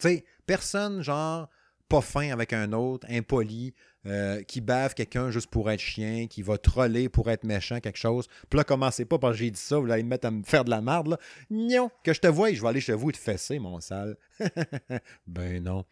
[0.00, 1.48] Tu sais, personne, genre,
[1.88, 3.74] pas fin avec un autre, impoli,
[4.06, 7.98] euh, qui bave quelqu'un juste pour être chien, qui va troller pour être méchant, quelque
[7.98, 8.26] chose.
[8.50, 10.42] Puis là, commencez pas parce que j'ai dit ça, vous allez me mettre à me
[10.42, 11.18] faire de la merde, là.
[11.50, 14.16] Non, que je te vois, je vais aller chez vous et te fesser, mon sale.
[15.26, 15.84] ben non.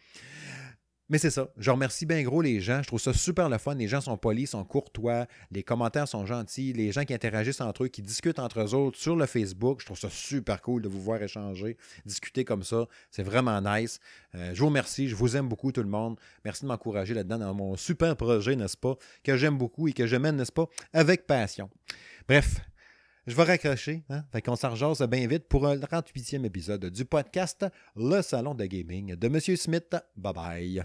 [1.10, 1.48] Mais c'est ça.
[1.56, 2.82] Je remercie bien gros les gens.
[2.82, 3.74] Je trouve ça super le fun.
[3.74, 5.26] Les gens sont polis, sont courtois.
[5.50, 6.72] Les commentaires sont gentils.
[6.72, 9.80] Les gens qui interagissent entre eux, qui discutent entre eux autres sur le Facebook.
[9.80, 11.76] Je trouve ça super cool de vous voir échanger,
[12.06, 12.86] discuter comme ça.
[13.10, 13.98] C'est vraiment nice.
[14.36, 15.08] Euh, je vous remercie.
[15.08, 16.16] Je vous aime beaucoup, tout le monde.
[16.44, 18.96] Merci de m'encourager là-dedans dans mon super projet, n'est-ce pas?
[19.24, 20.68] Que j'aime beaucoup et que je mène, n'est-ce pas?
[20.92, 21.70] Avec passion.
[22.28, 22.60] Bref,
[23.26, 24.04] je vais raccrocher.
[24.10, 24.22] Hein?
[24.30, 24.74] Fait qu'on s'en
[25.08, 27.66] bien vite pour un 38e épisode du podcast
[27.96, 29.40] Le Salon de Gaming de M.
[29.56, 29.96] Smith.
[30.16, 30.84] Bye bye.